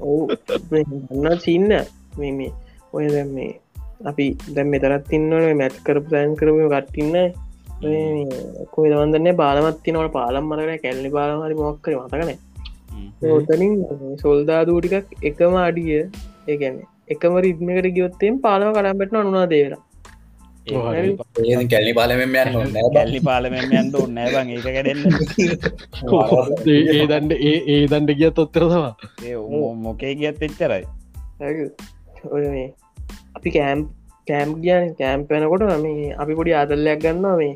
ඔන්න 0.00 1.38
සින්න 1.40 1.70
මේ 2.18 2.50
ඔය 2.92 3.06
දැ 3.08 3.24
මේ 3.28 3.52
අපි 4.04 4.26
දැම් 4.54 4.68
මෙතරත් 4.68 5.08
තින්නවන 5.10 5.58
මැත් 5.62 5.76
කරපු 5.86 6.08
සෑන් 6.10 6.36
කරපු 6.40 6.70
කට්ටින්න 6.72 7.16
කොයි 8.74 8.90
දවන්දන්න 8.92 9.36
බාලමත්තිනවට 9.36 10.12
පාලම් 10.12 10.50
මරන 10.50 10.82
කැල්ලි 10.84 11.10
බාලමරි 11.10 11.60
මොක්කර 11.60 11.94
මතකන 11.98 12.32
ඔතනින් 13.30 13.72
සොල්දාදූටිකක් 14.22 15.24
එකම 15.30 15.56
අඩිය 15.62 16.02
ඒගැන 16.48 16.76
එකම 17.08 17.34
රිද්මකට 17.44 17.88
ගියොත්තෙන් 17.96 18.36
පාලම 18.44 18.70
කරම්පටන 18.76 19.16
අනුනා 19.20 19.48
දේවලා. 19.52 19.80
ඒ 20.66 21.64
කැල්ලි 21.72 21.92
පාලමෙන් 21.98 22.30
යන්න 22.42 22.78
ගැල්ලි 22.94 23.20
පාලමෙන් 23.26 23.74
යන්ට 23.80 23.98
නෑබන් 24.18 24.52
ඒක 24.54 24.62
කැඩෙන්න 24.66 25.02
ඒ 26.74 27.04
දන්ඩ 27.10 27.32
ඒ 27.48 27.58
ඒ 27.74 27.82
දන්ඩ 27.90 28.16
ගියත් 28.22 28.40
ඔත්තරවා 28.44 28.92
මොකේ 29.84 30.14
ගියත් 30.22 30.42
එච්චරයි. 30.48 30.84
ඔය 32.34 32.44
මේ 32.54 32.66
අපි 33.36 33.54
කෑම් 33.58 33.84
කෑම් 34.26 34.56
කියන 34.64 34.90
කෑම්පයනකොට 35.02 35.68
මේ 35.84 36.10
අපි 36.24 36.40
පොඩි 36.40 36.58
ආදල්ලයක් 36.62 37.04
ගන්නවා 37.04 37.36
මේ. 37.42 37.54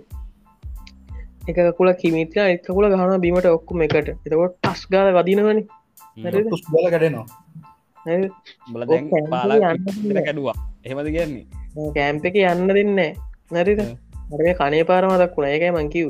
එක 1.48 1.64
කුල 1.80 1.94
කිමිත්‍ර 2.04 2.44
එකකුල 2.46 2.92
ගහන 2.94 3.20
බීමට 3.26 3.52
ඔක්කුම 3.56 3.88
එකට. 3.88 4.14
එතකොට 4.24 4.56
ටස් 4.62 4.88
ගාල 4.92 5.14
වදිනවනි. 5.18 5.68
බල 6.22 6.36
කඩනවා 6.94 7.26
බල 8.72 8.82
දැන් 8.86 9.30
පාලා 9.30 9.72
කැඩුවා 10.18 10.56
එහෙමද 10.84 11.08
කියන්නේ 11.14 11.44
කෑම්ප 11.94 12.28
එක 12.28 12.38
යන්න 12.42 12.70
දෙන්න 12.70 12.94
නැරිද 13.50 13.80
අරේ 14.32 14.54
කනේ 14.54 14.84
පාරමදක් 14.84 15.36
වුණ 15.36 15.48
එකයි 15.48 15.72
මංකිව් 15.72 16.08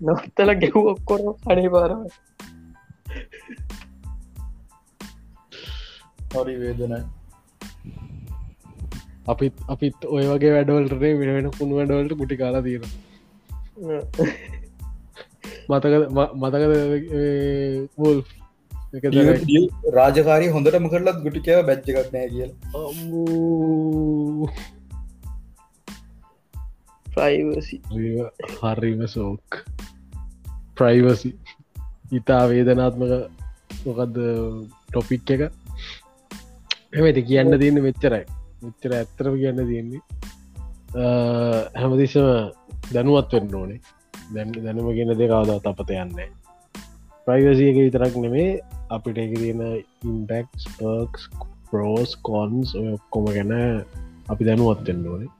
නොත්තල 0.00 0.50
ගෙව් 0.62 0.76
ඔක්කොර 0.84 1.20
කඩේ 1.42 1.70
පාරම 1.70 2.00
හොරි 6.34 6.54
වේදනයි 6.62 7.00
අපිත් 9.26 9.54
අපිත් 9.68 10.08
ඔය 10.08 10.24
වගේ 10.24 10.54
වැඩවලටේ 10.56 11.14
වෙන 11.20 11.34
වෙන 11.36 11.50
කුණු 11.58 11.78
වැඩවලට 11.78 12.18
ගුටි 12.20 12.40
කාලා 12.42 12.62
තියෙන 12.62 12.84
මතක 15.68 15.94
මතකද 16.40 16.72
වල් 17.98 18.20
රාජකාරී 19.96 20.50
හොඳටම 20.54 20.86
කරලත් 20.88 21.18
ගුටිකව 21.24 21.60
බැච්චකක් 21.68 22.12
නෑ 22.12 22.28
කියල. 22.28 22.50
ප්‍රයිවසි 27.06 27.76
හරිම 28.60 29.02
සෝක් 29.06 29.58
ප්‍රයිවසි 30.76 31.30
ඉතා 32.12 32.42
වේදනාත්මක 32.48 33.12
මොකක්ද 33.86 34.16
ටොපික් 34.88 35.30
එක? 35.30 35.42
එමති 36.92 37.22
කියන්න 37.22 37.58
තියන්න 37.58 37.82
මෙච්චරයි. 37.82 38.24
මෙච්චර 38.62 38.90
ඇත්තරම 38.92 39.34
කියන්න 39.42 39.66
තියෙන්නේ. 39.66 40.02
හැමදිසම 41.74 42.26
දැනුවත් 42.94 43.32
වෙන්න 43.32 43.54
ඕනේ. 43.54 43.80
දැන් 44.34 44.48
දැනුම 44.56 44.94
ගෙන 44.94 45.12
දෙකවදත් 45.18 45.66
අපත 45.66 45.90
යන්න 45.90 46.16
ප්‍රයිවසිය 47.26 47.70
එක 47.70 47.78
විතරක් 47.82 48.16
නෙමේ 48.22 48.50
අපිට 48.90 49.18
එක 49.18 49.32
තියෙන 49.34 49.62
ඉම්පෙක්ස් 50.04 50.62
පර්ක්ස් 50.78 51.22
පරෝස් 51.68 52.10
කොන්ස් 52.22 52.74
ඔක්කොම 52.76 53.26
ගැන 53.36 53.52
අපි 54.30 54.42
දැනුවත්වෙන්න 54.48 55.08
ඕනේ. 55.12 55.32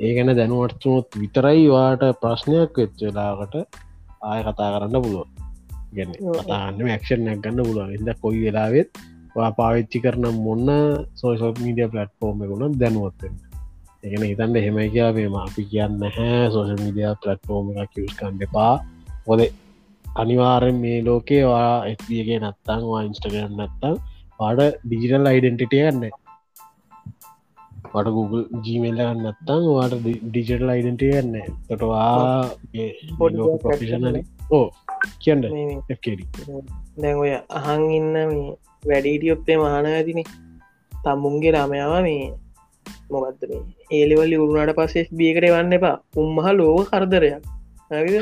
ඒ 0.00 0.12
ගැන 0.16 0.32
දැනුවත්තුනොත් 0.38 1.20
විතරයි 1.22 1.68
වාට 1.74 2.04
ප්‍රශ්නයක් 2.22 2.80
වෙච්චලාකට 2.80 3.54
ආය 4.22 4.40
කතා 4.46 4.70
කරන්න 4.74 5.02
පුළුව 5.04 5.28
ගැන 5.96 6.10
කතාන්න 6.38 6.80
ක්ෂණයක් 7.02 7.40
ගන්න 7.44 7.64
පුළුවන්. 7.66 7.94
ඉද 7.96 8.08
කොයි 8.22 8.40
වෙලාවෙත් 8.46 8.90
පාවිච්චි 9.58 9.98
කරන 10.04 10.26
මොන්න 10.46 10.68
සෝෂල් 11.20 11.54
මීඩිය 11.64 11.88
පලට්ෆෝර්ම 11.92 12.40
ගුණ 12.50 12.78
දැනුවත්වෙන්න 12.80 13.36
එකන 14.04 14.22
හිතන්ට 14.24 14.60
එහෙමයි 14.60 14.88
කියයාවේම 14.94 15.34
අපි 15.38 15.62
කියන්න 15.72 16.04
හැ 16.16 16.44
සෝෂල් 16.54 16.80
මීඩිය 16.84 17.12
පලට්ෆෝර්ම 17.22 17.66
එක 17.76 17.90
කිවස්කන්න 17.94 18.46
එපා. 18.46 18.74
හොද 19.26 19.40
අනිවාරෙන් 20.20 20.78
මේ 20.84 20.98
ලෝකේවා 21.08 21.74
එගේ 21.90 22.40
නත්තංවා 22.40 23.04
ඉන්ස්ටගම් 23.08 23.52
නත්තං 23.58 23.94
පාඩ 24.40 24.60
ඩිජිටල් 24.84 25.30
අයිඩෙන්ටිටිය 25.30 25.84
ගන්න 25.84 26.18
වට 27.92 28.10
Google 28.16 28.42
ජීමල්ල 28.64 29.00
ගන්නත්තං 29.00 29.64
වාට 29.76 29.94
ඩිජටල් 30.26 30.72
අයිඩටිය 30.74 31.12
ගන්න 31.14 31.56
තොටවා 31.68 32.50
ප්‍රොෆිෂනල 33.62 34.18
ඕ 34.50 34.66
කියන්න. 35.22 35.42
දැන් 37.02 37.16
ඔය 37.22 37.32
අහන් 37.58 37.82
ඉන්න 37.98 38.12
මේ 38.12 38.54
වැඩීටියොත්තේ 38.84 39.58
මහන 39.62 39.90
ඇතිනේ 39.92 40.26
තම්මුන්ගේ 40.92 41.52
ළමයාව 41.56 41.94
මේ 42.08 42.30
මොකක්ද 43.12 43.42
මේ? 43.50 43.62
ඒලිවල්ලි 43.96 44.42
උරුණට 44.44 44.76
පස්සේ 44.78 45.08
බියකට 45.18 45.50
වන්න 45.54 45.76
එපා. 45.78 45.96
උම්මහ 46.22 46.48
ලෝක 46.58 46.90
කරදරයක්. 46.92 47.44
හරිද 47.90 48.16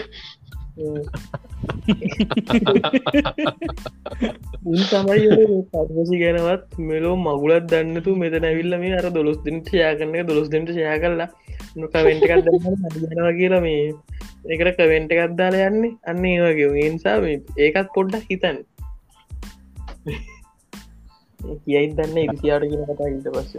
උන් 4.69 4.79
තමයි 4.91 5.27
පර්වසි 5.73 6.17
ගැනවත් 6.23 6.79
මෙලෝ 6.91 7.17
මගුලත් 7.25 7.65
දන්නතු 7.73 8.11
මෙත 8.23 8.35
නැවිල්ල 8.45 8.75
මේ 8.83 8.95
අර 9.01 9.07
දොළොස් 9.17 9.39
දෙට 9.47 9.67
ෂයා 9.69 9.93
කරන 9.99 10.15
එක 10.15 10.29
දොළොස් 10.31 10.49
දෙට 10.55 10.71
ෂයා 10.71 10.99
කරලා 11.03 11.29
කවෙන්ට 11.95 12.23
එකක් 12.25 12.35
යනවා 13.11 13.35
කියලා 13.41 13.63
මේ 13.67 13.83
එකට 14.55 14.77
කවෙන්ට 14.79 15.11
එකක් 15.15 15.37
දාලා 15.41 15.69
යන්නේ. 15.71 15.93
අන්න 16.11 16.25
ඒවගේ 16.25 16.71
ඒනිසා 16.85 17.17
ඒකත් 17.65 17.89
පොඩ්ඩක් 17.97 18.27
හිතන් 18.31 18.59
කියයි 21.65 21.87
දන්න 21.97 22.19
ඉතියාට 22.25 22.65
කියන 22.71 22.83
කතා 22.89 23.09
ඉට 23.13 23.29
පස්ස 23.35 23.53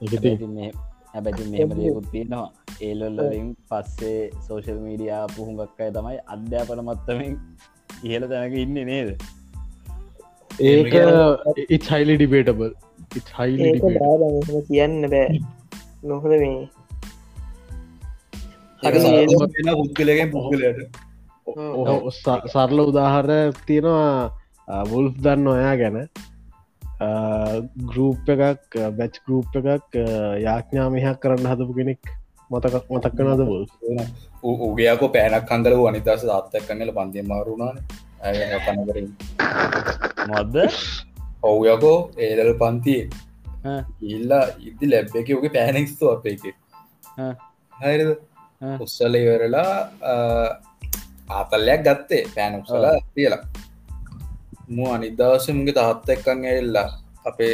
එකති 0.00 0.89
හැබැති 1.14 1.48
මෙහම 1.52 1.74
දෙකුත් 1.78 2.08
තියෙනවා. 2.12 2.48
ඒලොල්ලින් 2.80 3.48
පස්සේ 3.70 4.20
සෝෂල් 4.46 4.80
මීඩියා 4.86 5.24
පුහුඟක් 5.36 5.84
අය 5.84 5.90
තමයි 5.96 6.18
අධ්‍යාපන 6.34 6.82
මත්තමින් 6.86 7.34
ඉහල 8.04 8.26
තැනක 8.32 8.56
ඉන්න 8.64 8.78
නේද? 8.90 9.10
ඒක 10.64 10.94
ඉත් 11.68 11.84
හයිලි 11.92 12.16
ඩිබේටබල් 12.16 12.72
බාදම 14.00 14.60
කියන්න 14.68 14.98
බෑ. 15.10 15.40
නොහද 16.04 16.32
මේ 16.36 16.58
පුද්ගලගෙන් 18.82 20.28
පුද්ගලයට. 20.34 21.00
සරල 22.52 22.78
උදාහර 22.84 23.28
තියෙනවා 23.66 24.84
වුල්ෆ් 24.90 25.14
දන්න 25.24 25.46
ඔයා 25.48 25.74
ගැන 25.76 25.96
ගරුප් 27.90 28.32
එකක් 28.36 28.78
බැච් 28.98 29.20
ගරුප් 29.26 29.60
එකක් 29.60 30.00
යාඥාමයක් 30.46 31.20
කරන්න 31.22 31.50
හදපු 31.52 31.78
කෙනෙක් 31.78 32.14
මතක් 32.50 33.12
කනද 33.16 33.46
බොල් 33.50 33.64
උගේයකෝ 34.68 35.12
පෑනක් 35.16 35.46
කන්දල 35.50 35.86
අනිදස 35.90 36.26
අත්තක් 36.38 36.66
කන්නල 36.66 36.96
පන්තිය 36.98 37.28
මාරුණාන 37.32 37.78
කනකරින් 38.64 39.08
මොද්ද 40.28 40.56
ඔව්යකෝ 41.42 42.10
ඒදල් 42.18 42.52
පන්තිය. 42.60 43.08
ඉල්ලා 44.14 44.44
ඉදි 44.60 44.90
ලැබ් 44.90 45.14
එක 45.16 45.30
ඔගේ 45.36 45.54
පෑනෙක්ස්තු 45.56 46.10
අප 46.12 46.26
එක. 46.26 46.44
ඈ. 47.18 48.16
උත්සල 48.84 49.14
ඉවරලා 49.14 49.72
ආතල්ලයක් 51.30 51.82
ගත්තේ. 51.86 52.22
පෑන 52.34 52.60
උත්සල 52.60 52.86
තියලා 53.14 53.42
මු 54.70 54.84
අනිදවසමගේ 54.94 55.76
තාත්ත 55.78 56.10
එක්කන් 56.14 56.42
ඇල්ලා 56.50 56.88
අපේ 57.26 57.52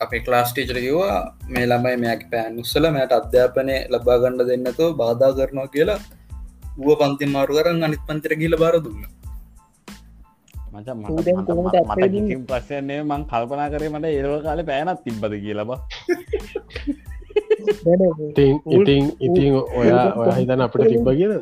අපේ 0.00 0.20
ක්ලාස් 0.20 0.50
ටීචර 0.52 0.78
කිවා 0.84 1.18
මේ 1.48 1.66
ළමයි 1.66 1.96
මෙයක් 2.04 2.22
පෑන් 2.32 2.58
උත්සල 2.62 2.86
මෑට 2.96 3.12
අධ්‍යාපනය 3.12 3.76
ලබා 3.92 4.18
ගණඩ 4.22 4.50
දෙන්නතු 4.50 4.86
බාධා 4.94 5.36
කරනවා 5.38 5.68
කියලා 5.68 6.00
ුව 6.80 6.90
පන්ති 7.00 7.26
මාරු 7.28 7.56
කරන්න 7.56 7.86
අනිත් 7.86 8.02
පන්තර 8.06 8.34
ගිල 8.40 8.54
බාර 8.56 8.76
දුන්න. 8.78 9.00
ඌ? 11.08 12.44
ප්‍රශ්නය 12.48 12.96
මං 13.02 13.22
කල්පනා 13.24 13.68
කරේ 13.72 13.90
මට 13.90 14.06
ඒරව 14.10 14.34
කාල 14.42 14.60
පෑනත් 14.64 15.00
තිබ්බද 15.04 15.34
කියලබ 15.44 15.70
ඉතින් 18.28 18.54
ඉතින් 18.70 19.04
ඉතින් 19.20 19.52
ඔයා 19.74 20.06
ඔය 20.14 20.30
හිතන 20.36 20.60
අපිට 20.60 20.88
තිබ්බ 20.92 21.08
කියන 21.18 21.32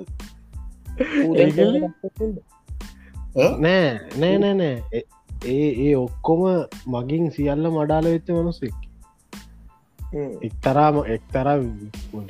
නෑ 3.58 3.86
නෑ 4.20 4.36
නෑ 4.38 4.54
නෑ 4.54 5.02
ඒ 5.45 5.68
ඒ 5.87 5.95
ඔක්කොම 5.97 6.43
මගින් 6.87 7.30
සියල්ල 7.30 7.70
මඩාල 7.70 8.05
වෙච්ච 8.05 8.28
මනුස්සෙක්. 8.30 8.74
එක්තරාම 10.43 10.97
එක්තර 11.07 11.49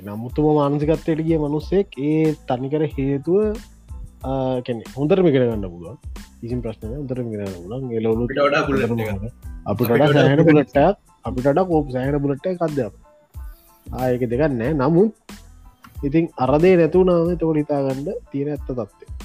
නමුතුම 0.05 0.47
මානසිකත්වයට 0.55 1.21
ගිය 1.21 1.39
මනුස්සෙක් 1.39 1.89
ඒ 2.01 2.35
තනිකර 2.49 2.83
හේතුව 2.89 3.57
කැන 4.67 4.79
හොඳර 4.97 5.19
මිකර 5.23 5.43
ගන්න 5.43 5.67
පුළුව 5.71 5.97
ඉසින් 6.43 6.61
ප්‍රශ්නය 6.63 6.95
හොඳර 6.95 7.19
මිකරන්න 7.23 7.57
පුලන් 7.65 7.91
එලවලු 7.93 8.25
අපිට 9.67 10.47
bullet 10.49 10.77
එක. 10.77 10.97
අපිට 11.25 11.59
කෝප 11.69 11.91
සෑහන 11.91 12.23
පුලට්ට 12.23 12.49
කදයක් 12.63 12.95
ආයක 13.87 14.23
දෙකන්නෑ 14.25 14.73
නමුත් 14.75 15.13
ඉතින් 16.05 16.27
අරදේ 16.37 16.75
නැතුනාව 16.77 17.31
තෝල 17.39 17.57
හිතාගන්න 17.57 18.09
තියෙන 18.31 18.49
ඇත්ත 18.49 18.67
තත්වේ 18.69 19.16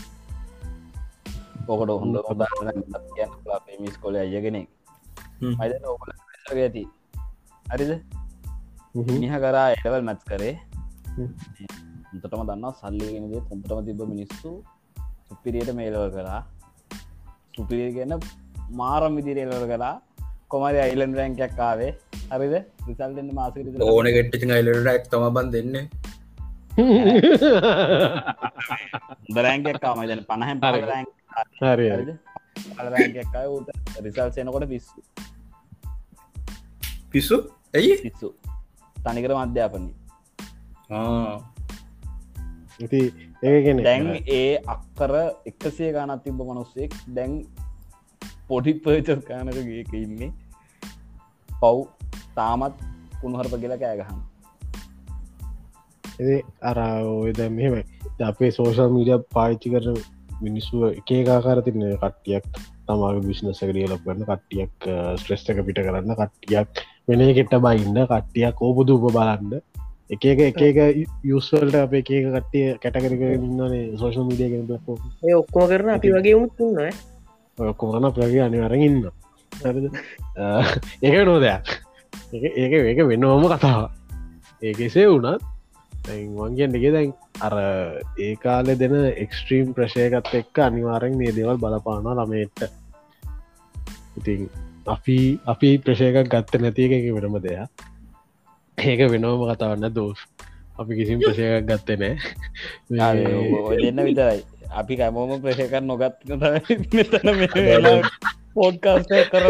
පොකට 1.68 1.92
හොඳ 2.04 2.16
කියන්න 3.16 3.32
අපේ 3.58 3.78
මිස් 3.84 3.96
කොල 4.04 4.16
අයගෙනෙක් 4.24 4.68
හ්ම්. 5.42 5.56
අද 5.64 5.72
ඔබල 5.94 6.12
ඇති. 6.50 6.84
හරිද? 7.74 7.92
මිහ 9.22 9.34
කරා 9.46 9.68
එඩවල් 9.76 10.04
මැත් 10.10 10.22
කරේ. 10.30 10.54
තොටම 12.24 12.44
දන්න 12.50 12.66
සල්ලිගෙනද 12.82 13.36
තොන්ටම 13.50 13.82
තිබ 13.90 14.02
මිනිස්සු 14.14 14.52
සුපිරියට 15.28 15.72
මේලව 15.80 16.06
කරා. 16.18 16.42
සුපිරිය 17.56 17.92
ගැන 17.98 18.14
මාරම් 18.82 19.14
විදිරේලව 19.20 19.66
කරා. 19.74 19.94
කොමරි 20.52 20.80
අයිලන් 20.86 21.14
රැංකයක් 21.20 21.54
කාවේ 21.62 21.92
හරිද? 22.34 22.56
රිසල්ටෙන්න්න 22.90 23.34
මාසක 23.40 23.58
ඕන 23.90 24.08
ගෙට්ටි 24.18 24.52
අයිලට 24.58 24.92
ඇක් 24.94 25.10
තම 25.14 25.26
බන් 25.38 25.48
දෙන්න. 25.56 25.76
දරැංකයක් 29.38 29.78
කාම 29.86 30.06
දැන 30.12 30.24
පණහැම් 30.30 30.60
හරි. 30.68 31.02
පලරැංකක් 32.76 33.36
ඌට 33.48 33.70
රිසල් 34.06 34.32
සෙනකොට 34.36 34.66
පිස්සු. 34.74 35.00
පිස්සු? 37.12 37.38
ඇයි? 37.74 37.96
පිස්සු. 38.04 38.30
තනිකර 39.06 39.34
මධ්‍යාපනය. 39.38 39.90
ඉති 42.80 43.02
ඒගෙන 43.44 43.84
දැන් 43.84 44.08
ඒ 44.40 44.52
අක්කර 44.68 45.14
එකසිය 45.46 45.92
ගානත් 45.98 46.24
තිබ 46.24 46.42
මනුස්සෙක් 46.42 46.98
දැන් 47.18 47.38
පොඩි 48.48 48.74
පර්චස් 48.84 49.24
කානකගේක 49.30 49.94
ඉන්නේ. 50.02 50.32
පව් 51.62 51.78
තාමත් 52.36 52.76
කුණහරප 53.22 53.54
කියලා 53.64 53.82
කෑගහන්න 53.86 54.22
අර 56.62 56.78
ඔය 57.04 57.32
දැ 57.34 57.50
මෙහෙමයි. 57.50 57.84
ද 58.18 58.22
අපේ 58.22 58.52
සෝෂල් 58.52 58.90
මීඩිය 58.96 59.20
පාච්චි 59.36 59.74
කරන 59.74 59.98
මිනිස්සුව 60.42 60.84
එකකාකාර 60.92 61.62
තින්න 61.66 61.84
කට්ටියක් 61.96 62.46
තමාගේ 62.88 63.26
බිශ්නස 63.28 63.62
කරියලක් 63.62 64.02
කරන්න 64.06 64.26
කට්ටියක් 64.26 64.88
එක 65.52 65.66
පිට 65.68 65.82
කරන්න 65.82 66.18
කට්ටියක් 66.20 66.82
වෙන 67.08 67.24
කෙට 67.38 67.56
බයින්න 67.66 68.02
කට්ටියක් 68.06 68.62
ඕපුදු 68.62 68.98
උප 68.98 69.14
බලන්න. 69.14 69.62
එක 70.12 70.26
එක 70.26 70.60
එක 70.60 70.80
යුස්වල්ට 71.24 71.78
අප 71.78 71.94
එක 71.94 72.10
කට්ටිය 72.10 72.76
කැටකරක 72.84 73.24
ඉන්නනේ 73.30 73.98
සෝෂල් 73.98 74.28
මීඩිය 74.28 74.80
පෝ 74.86 74.98
ඒ 75.24 75.36
ඔක්කෝ 75.36 75.68
කරන 75.68 75.96
අපි 75.96 76.12
වගේ 76.12 76.36
මුත්තුන්න 76.36 76.92
ඔක්කොමන 77.58 78.12
ප්‍රගේ 78.12 78.44
අනිවරග 78.48 78.82
ඉන්න 78.82 79.08
හරිද? 79.52 79.88
ඒක 81.02 81.26
නෝ 81.26 81.40
දෙයක්. 81.40 81.66
ඒක 82.34 82.74
ඒක 82.74 83.08
වෙන්නවම 83.08 83.48
කතාව 83.52 83.90
ඒකෙසේ 84.62 85.08
වුණත් 85.08 85.51
වන්ගෙන් 86.08 86.72
දෙක 86.72 86.86
දැන් 86.90 87.14
අර 87.42 87.54
ඒ 88.20 88.36
කාලෙ 88.38 88.76
දෙන 88.76 88.96
එක්ස්ට්‍රීම් 89.16 89.74
ප්‍රශයකත් 89.74 90.34
එක්ක 90.34 90.56
අනිවාරෙන් 90.60 91.18
මේ 91.18 91.32
දේවල් 91.32 91.58
බලපාන 91.58 92.04
ළමේට 92.10 92.60
ඉතින් 94.18 94.50
අපි 94.88 95.18
අපි 95.46 95.70
ප්‍රශයකක් 95.80 96.28
ගත්ත 96.28 96.54
නැති 96.58 96.86
එක 96.86 96.94
එක 96.94 97.06
වෙනම 97.16 97.38
දෙයක්. 97.40 97.70
ඒක 98.78 99.00
වෙනවම 99.08 99.44
කතාවන්න 99.48 99.94
දෝස් 99.94 100.20
අපි 100.80 100.92
කිසිම් 100.96 101.20
ප්‍රශයකක් 101.20 101.66
ගත්තේ 101.68 101.98
නෑ 102.92 103.22
ඔය 103.68 103.78
දෙන්න 103.78 104.02
විතරයි. 104.02 104.42
අපි 104.72 104.94
කැමෝම 104.96 105.42
ප්‍රශයකර 105.42 105.82
නොගත් 105.82 106.18
මෙතන 106.26 107.28
පෝඩ්කාස්ට 108.54 109.12
කර 109.32 109.44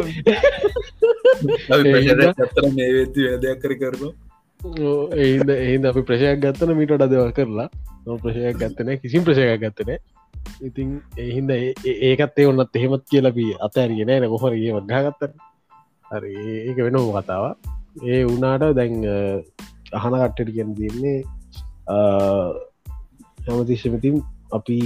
මේ 2.70 2.91
වෙද්දි 2.91 3.22
වෙන 3.24 3.39
දෙයක් 3.39 3.60
කර 3.62 3.74
කරනවා 3.76 4.20
ඒද 4.62 5.49
ඒද 5.49 5.86
අපි 5.86 6.01
ප්‍රශයක් 6.03 6.41
ගත්තන 6.41 6.76
මිට 6.78 6.91
අදව 6.97 7.32
කරලා. 7.34 7.70
නො 8.05 8.18
ප්‍රශයක් 8.18 8.57
ගත්තන 8.57 8.99
කිසිම් 9.01 9.24
ප්‍රශයක් 9.24 9.62
ගත්තන 9.62 9.97
ඉතින් 10.62 10.89
එහින්ද 11.18 11.51
ඒකත්තේ 11.51 12.47
ඔන්නත් 12.47 12.76
එහෙමත් 12.76 13.05
කියලපී 13.12 13.57
අතඇරිය 13.59 14.05
නෑන 14.05 14.28
කොහරගේ 14.34 14.74
වගහගත්තන 14.78 15.34
හරි 16.12 16.36
ඒක 16.68 16.78
වෙනම 16.86 17.09
කතාව 17.18 17.45
ඒ 18.03 18.22
වනාට 18.26 18.76
දැන් 18.80 18.95
අහන 19.93 20.14
කට්ටට 20.14 20.53
කියන්න 20.55 20.76
දෙන්නේ 20.80 21.18
හැමතිශ්‍යමතින් 23.45 24.22
අපි 24.51 24.80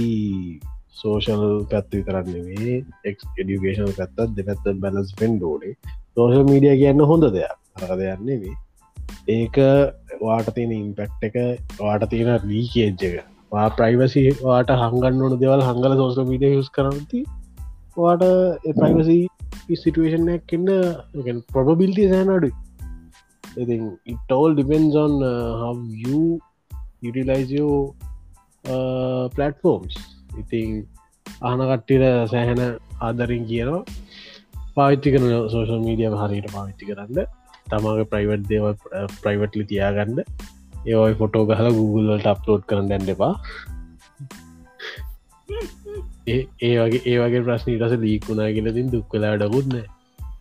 සෝෂල් 1.00 1.46
පැත්ති 1.70 2.04
කරන්නවේ 2.06 2.76
එක් 3.04 3.18
එඩියුකේෂන් 3.40 3.96
පැත්තත් 3.98 4.36
දෙපැත්ත 4.36 4.80
බැලස් 4.84 5.16
පෙන්ඩෝඩේ 5.20 5.74
සෝෂල් 6.14 6.46
මීඩිය 6.50 6.76
කියන්න 6.82 7.08
හොඳ 7.10 7.28
දෙයක්. 7.34 7.58
අරක 7.76 7.98
දෙයන්නේ 8.00 8.40
වේ 8.42 8.56
ඒක 9.28 9.56
වාට 10.20 10.52
තියෙන 10.58 10.76
ඉම්පෙක්් 10.80 11.24
එක 11.28 11.40
වාට 11.80 12.06
තියෙන 12.12 12.30
රීකේජ් 12.50 13.08
එක. 13.08 13.24
වා 13.52 13.68
ප්‍රයිවසි 13.78 14.22
වාට 14.42 14.70
හංගන්න 14.82 15.24
ඕන 15.24 15.40
දෙවල් 15.42 15.66
හංගල 15.68 15.96
සෝස 16.02 16.20
මීඩ 16.30 16.46
යස් 16.50 16.70
කරනති 16.76 17.24
වාට 17.96 18.24
ප්‍රයිවසි 18.78 19.18
සිටුවේෂන් 19.82 20.30
එන්න 20.30 21.42
ප්‍රබබිල්ටි 21.54 22.08
සෑන 22.12 22.32
අඩු 22.36 22.50
ඉති 23.62 23.76
it all 24.06 24.50
depends 24.54 24.96
on 25.04 25.14
uh, 25.22 25.52
how 25.60 25.72
you 26.04 26.20
utilize 27.02 27.50
your 27.50 27.94
uh, 28.64 29.24
platforms. 29.36 29.94
ඉතින් 30.42 30.68
අහන 31.42 31.62
කට්ටිට 31.70 32.04
සෑහෙන 32.32 32.60
ආදරින් 33.00 33.44
කියනවා 33.50 33.82
පාවිච්චි 34.76 35.14
කරන 35.14 35.26
සෝෂල් 35.54 35.82
මීඩියම 35.86 36.16
හරියට 36.22 36.48
පාවිච්චි 36.56 36.88
කරන්න. 36.90 37.18
තමාගේ 37.66 38.10
ප්‍රයිවට් 38.12 38.44
දේව 38.50 38.66
ප්‍රයිවට්ලි 39.18 39.64
තියාගන්න. 39.66 40.18
ඒවයි 40.86 41.14
ෆොටෝ 41.20 41.44
ගහල 41.46 41.68
Googleලට 41.78 42.28
අප්ලෝඩ් 42.28 42.68
කරන්න 42.68 42.92
ඇන්න 42.92 43.14
එපා. 43.14 43.34
ඒ 46.28 46.40
වගේ 46.76 47.02
ඒ 47.04 47.18
වගේ 47.20 47.42
ප්‍රශ්නී 47.42 47.78
රස 47.80 47.94
ලීකුණා 48.00 48.48
කියලතින් 48.54 48.88
දුක් 48.92 49.12
වෙලා 49.12 49.34
ඩකුත්න 49.36 49.76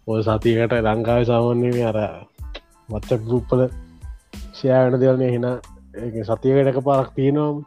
ඔය 0.07 0.21
සතියකට 0.23 0.73
ලංකාව 0.79 1.21
සාමාන්‍යය 1.29 1.83
අර 1.83 1.99
වච්ච 2.89 3.19
ගරුප්පල 3.21 3.61
ෂයාවෙන 4.51 4.99
දෙවන්නේ 5.01 5.31
හෙන 5.31 5.47
සතියකටක 6.23 6.79
පාරක් 6.83 7.09
තියෙනවාම 7.15 7.61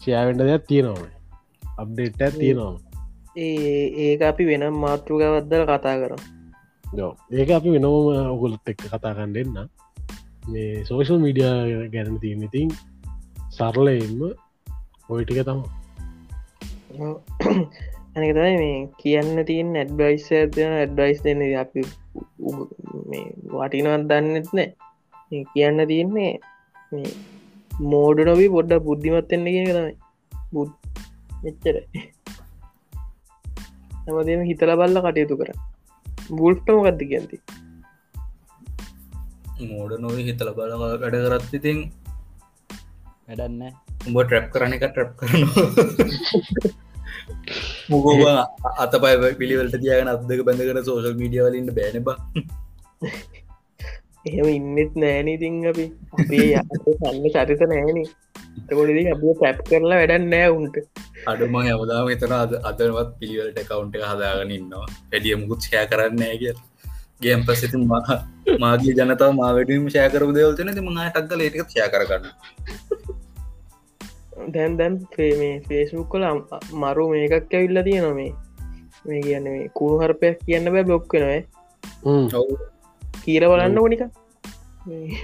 ෂයාවෙන්ඩ 0.00 0.42
දෙයක් 0.42 0.64
තියෙනවා 0.66 1.08
අප්ඩේට් 1.78 2.38
තියෙනවා 2.38 2.74
ඒ 3.36 3.82
ඒක 4.04 4.22
අපි 4.22 4.48
වෙනම් 4.50 4.80
මාතෘකවද්දල 4.80 5.64
කතා 5.66 5.96
කර 6.00 6.14
ඒක 7.32 7.50
අපි 7.50 7.74
වෙනම 7.74 7.86
ඔකුලත් 8.34 8.68
එක්ක 8.68 8.82
කතාකන්න 8.84 9.34
දෙන්න 9.34 9.56
මේ 10.48 10.84
සෝෂල් 10.84 11.18
මීඩිය 11.18 11.88
ගැන 11.90 12.18
තියෙන 12.20 12.42
ඉතින් 12.42 12.70
සරලයෙන්ම 13.50 14.20
ඔයිටික 15.08 15.42
තම 15.42 15.60
ඇනකතයි 18.16 18.56
මේ 18.56 18.76
කියන්න 18.98 19.38
තියන් 19.44 19.70
ඇඩ්බයිස් 19.74 20.26
ඇතින 20.32 20.74
ඇඩ්බයිස් 20.74 21.18
දෙන්න 21.24 21.42
අපි 21.62 21.82
වටිනවත් 23.52 24.04
දන්නෙත් 24.10 24.48
නෑ. 24.52 24.68
කියන්න 25.52 25.78
තියන්නේ 25.90 26.32
මෝඩ 27.90 28.18
නොවී 28.28 28.50
පොඩ්ඩ 28.54 28.84
බුද්ධිමත්වෙන්න 28.86 29.46
කිය 29.46 29.64
තමයි. 29.68 29.94
බුද් 30.52 30.70
මෙච්චර 31.42 31.76
හැමදම 34.04 34.42
හිතල 34.50 34.72
බල්ල 34.80 34.98
කටයුතු 35.04 35.38
කර 35.40 35.50
බුල්ටම 36.38 36.78
ගත්ති 36.86 37.06
කියන්ති 37.12 37.36
මෝඩ 39.70 39.92
නොව 40.04 40.16
හිතල 40.28 40.50
බල 40.56 40.72
වැඩ 40.80 41.16
කරත් 41.26 41.54
ඉතින් 41.58 41.78
වැඩන්න 43.28 43.62
උඹ 44.08 44.18
ට්‍රැප් 44.22 44.46
කරන 44.54 44.74
එක 44.76 44.84
ට්‍රප් 44.88 45.12
කරනවා. 45.20 45.66
මුකෝබ 47.90 48.20
අත 48.84 48.94
පයි 49.02 49.32
පිළිවලට 49.40 49.76
තියගෙන 49.82 50.12
අදක 50.12 50.42
බඳකන 50.48 50.80
සෝශල් 50.88 51.16
මීඩිය 51.22 51.42
වලින්ට 51.46 51.72
බෑනබ 51.78 52.08
එහෙම 54.28 54.46
ඉන්නෙත් 54.58 54.92
නෑන 55.02 55.28
ඉතින් 55.34 55.56
අපි. 55.70 55.86
අපේ 56.18 56.46
සන්න 56.98 57.26
චරිත 57.34 57.62
නෑන 57.72 57.98
තකොඩි 58.62 59.08
අප 59.08 59.26
පැප් 59.40 59.58
කරලා 59.68 60.00
වැඩන්න 60.00 60.30
නෑ 60.30 60.48
උන්ට. 60.52 60.76
අඩුම 61.26 61.58
හැමදාම 61.60 62.14
එතන 62.14 62.38
අද 62.38 62.56
අදවත් 62.62 63.10
පිළිවලට 63.20 63.60
කවුන්ට 63.66 64.00
හදාගෙන 64.04 64.56
ඉන්නවා. 64.58 64.86
වැඩිය 65.10 65.36
මුකුත් 65.42 65.60
ෂය 65.62 65.84
කරන්න 65.92 66.18
නෑ 66.22 66.40
කිය 66.42 66.56
ගේම් 67.20 67.42
පස්සති 67.42 67.78
මාගේ 68.60 68.94
ජනතාව 68.96 69.32
මාවැඩීම 69.36 69.84
ෂයකරු 69.88 70.26
දෙවල්තන 70.36 70.70
ති 70.70 70.82
මඟ 70.82 71.10
ටක්ගල 71.10 71.44
ඒටික 71.44 71.70
ෂය 71.70 71.86
කරගන්න 71.92 72.26
දැන් 74.48 74.76
දැන් 74.80 74.98
මේ 75.38 75.54
ෆේස්බුක් 75.68 76.08
කල 76.10 76.24
මරු 76.76 77.06
මේකක් 77.12 77.54
ඇවිල්ල 77.54 77.80
තිය 77.86 77.98
නොමේ 78.00 78.32
මේ 79.04 79.22
කියන්න 79.22 79.48
මේ 79.48 79.70
කුණු 79.74 79.96
හරපයක් 80.02 80.44
කියන්න 80.44 80.72
බෑ 80.74 80.84
බ්ලොක් 80.84 81.16
නොේ 81.16 81.40
කියර 83.24 83.48
බලන්න 83.50 83.78
ඕනික 83.78 84.02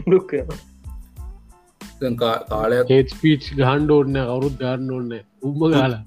බ්ලොක් 0.07 0.33
කාලයක් 2.51 2.91
ඒත් 2.91 3.15
පීච් 3.21 3.47
ගහන්ඩ 3.59 3.95
ඕන්න 3.97 4.19
කවුරුත් 4.23 4.57
ගන්න 4.61 4.91
ඕන්න 4.91 5.13
උම 5.43 5.59
ගාලා 5.71 6.03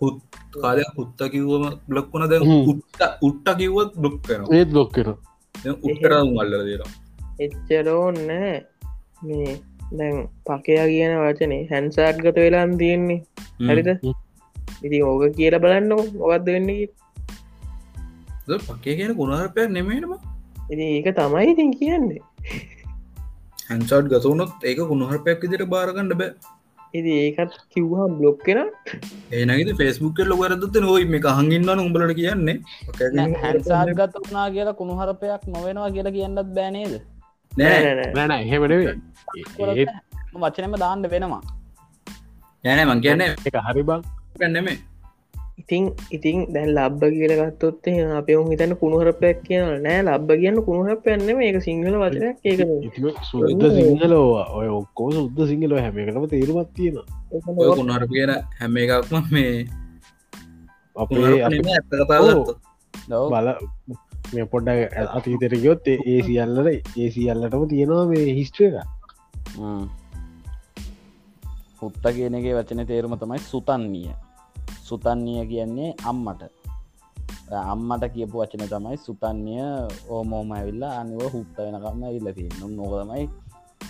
හුත් 0.00 0.18
කාලය 0.56 0.84
පුත්ත 0.96 1.20
කිව්වම 1.32 1.66
බ්ලොක්වන 1.88 2.24
ද 2.28 2.40
හ්ම්. 2.40 2.64
උට්ට 3.22 3.48
කිව්වත් 3.58 3.92
බ්ලොක් 3.96 4.16
කන 4.22 4.42
ඒත් 4.50 4.68
බ්ලොක් 4.68 4.90
කර 4.94 5.08
උත්තර 5.84 6.12
මල්ල 6.26 6.56
දේර 6.68 6.82
එච්චරෝන්න 7.40 8.18
මේ 8.28 9.54
දැන් 9.92 10.16
පකයා 10.46 10.86
කියන 10.88 11.14
වචනේ 11.20 11.62
හැන්සාට් 11.70 12.18
ගත 12.18 12.36
වෙලාම් 12.36 12.76
තියෙන්නේ. 12.78 13.20
හරිද? 13.62 13.88
ඉති 14.82 14.98
ඕක 15.02 15.24
කියල 15.36 15.54
බලන්න 15.58 15.90
මොකක්ද 15.90 16.46
වෙන්නේ 16.48 16.88
පක්කේ 18.60 18.96
කියන 18.96 19.14
ගුණහරපයක් 19.14 19.70
නෙමේටම 19.70 20.14
ඉති 20.68 20.84
ඒක 20.88 21.08
තමයි 21.14 21.50
ඉතින් 21.52 21.70
කියන්නේ 21.72 22.22
හැන්සාට් 23.68 24.10
ගතවනොත් 24.12 24.66
ඒක 24.70 24.80
ගුණහරපයක් 24.90 25.46
ඉදිට 25.46 25.64
බාරගන්නඩ 25.74 26.14
බෑ. 26.20 26.32
ඉති 26.98 27.12
ඒකත් 27.24 27.54
කිව්වා 27.74 28.06
බ්ලොක් 28.18 28.38
කෙන 28.46 28.58
ඒනගේ 29.32 29.76
ෆෙස්බුක් 29.80 30.14
කෙල්ල 30.18 30.34
වරදත 30.40 30.76
නොයි 30.86 31.06
මේ 31.12 31.32
හඟින්න්න 31.38 31.82
උඹලට 31.84 32.14
කියන්නේ. 32.20 32.56
හැන්සාත් 33.44 33.92
ගත 34.00 34.14
වනා 34.28 34.46
කියලා 34.56 34.78
කුණුහරපයක් 34.80 35.48
නොවෙනවා 35.54 35.90
කියලා 35.96 36.16
කියන්නත් 36.18 36.54
බෑනේද 36.58 36.94
නෑ. 37.52 38.12
නැන 38.16 38.32
එහෙමටේ 38.38 38.80
ඒත් 39.74 39.90
වචනම 40.44 40.74
දාන්න 40.84 41.10
වෙනවා. 41.14 41.42
නෑනෑ 42.64 42.88
මං 42.88 43.04
කියන්න 43.04 43.28
එක 43.28 43.60
හරි 43.68 43.84
බං. 43.90 44.02
පැන්නෙමේ 44.40 44.78
ඉතින් 45.62 45.84
ඉතින් 46.10 46.36
දැන් 46.54 46.70
ලබ්බ 46.74 47.02
කියල 47.14 47.32
ගත්තොත් 47.40 47.86
අපේ 48.18 48.38
හිතන්න 48.50 48.72
කුණුහරපයක් 48.80 49.38
කියන 49.46 49.82
නෑ 49.84 50.00
ලබ්බ 50.02 50.30
කියන්න 50.42 50.58
කුණුහර 50.66 50.96
පැන්න 51.04 51.28
මේක 51.38 51.58
සිංහල 51.66 51.94
වචනයක්. 52.02 52.36
ඒක 52.44 52.60
සුද්ද 53.30 53.62
සිංහලෝවා 53.78 54.46
ඔය 54.58 54.68
ඔක්කෝ 54.78 55.08
සුද්ද 55.18 55.38
සිංහලෝ. 55.50 55.78
හැමකටම 55.84 56.26
තේරුමත් 56.34 56.70
තියෙන 56.76 56.96
ඔය 57.60 57.70
කුණහර 57.78 58.04
කියන 58.12 58.32
හැම 58.60 58.76
එකක්ම 58.82 59.30
මේ 59.34 59.54
බල 63.32 63.48
මේ 64.34 64.46
පොඩ්ඩ 64.52 64.98
අතීතර 65.16 65.54
ගයොත් 65.62 65.86
ඒ 65.94 66.18
සියල්ලට 66.26 66.68
ඒ 66.98 67.08
සියල්ලටම 67.14 67.64
තියෙනවා 67.72 68.04
මේ 68.12 68.26
හිස්ට්‍රිය 68.40 68.68
එක. 68.70 68.86
පුත්ත 71.78 72.04
කියනගේ 72.16 72.58
වචන 72.58 72.86
තේරුම 72.90 73.14
තමයි 73.22 73.42
සුතන්නිය 73.46 74.12
සුතන්නිය 74.92 75.44
කියන්නේ 75.46 75.92
අම්මට. 76.06 76.42
අම්මට 77.64 78.04
කියපු 78.14 78.42
වචන 78.42 78.66
තමයි 78.70 78.98
සුතන්ය 79.04 79.56
ඕමෝම 80.10 80.52
ඇවිල්ලා 80.52 80.92
අනිව 81.00 81.22
හුත්ත 81.34 81.56
වෙනකම 81.60 82.04
ඉල්ල 82.10 82.34
තියන්න. 82.38 82.76
නොකතමයි 82.76 83.24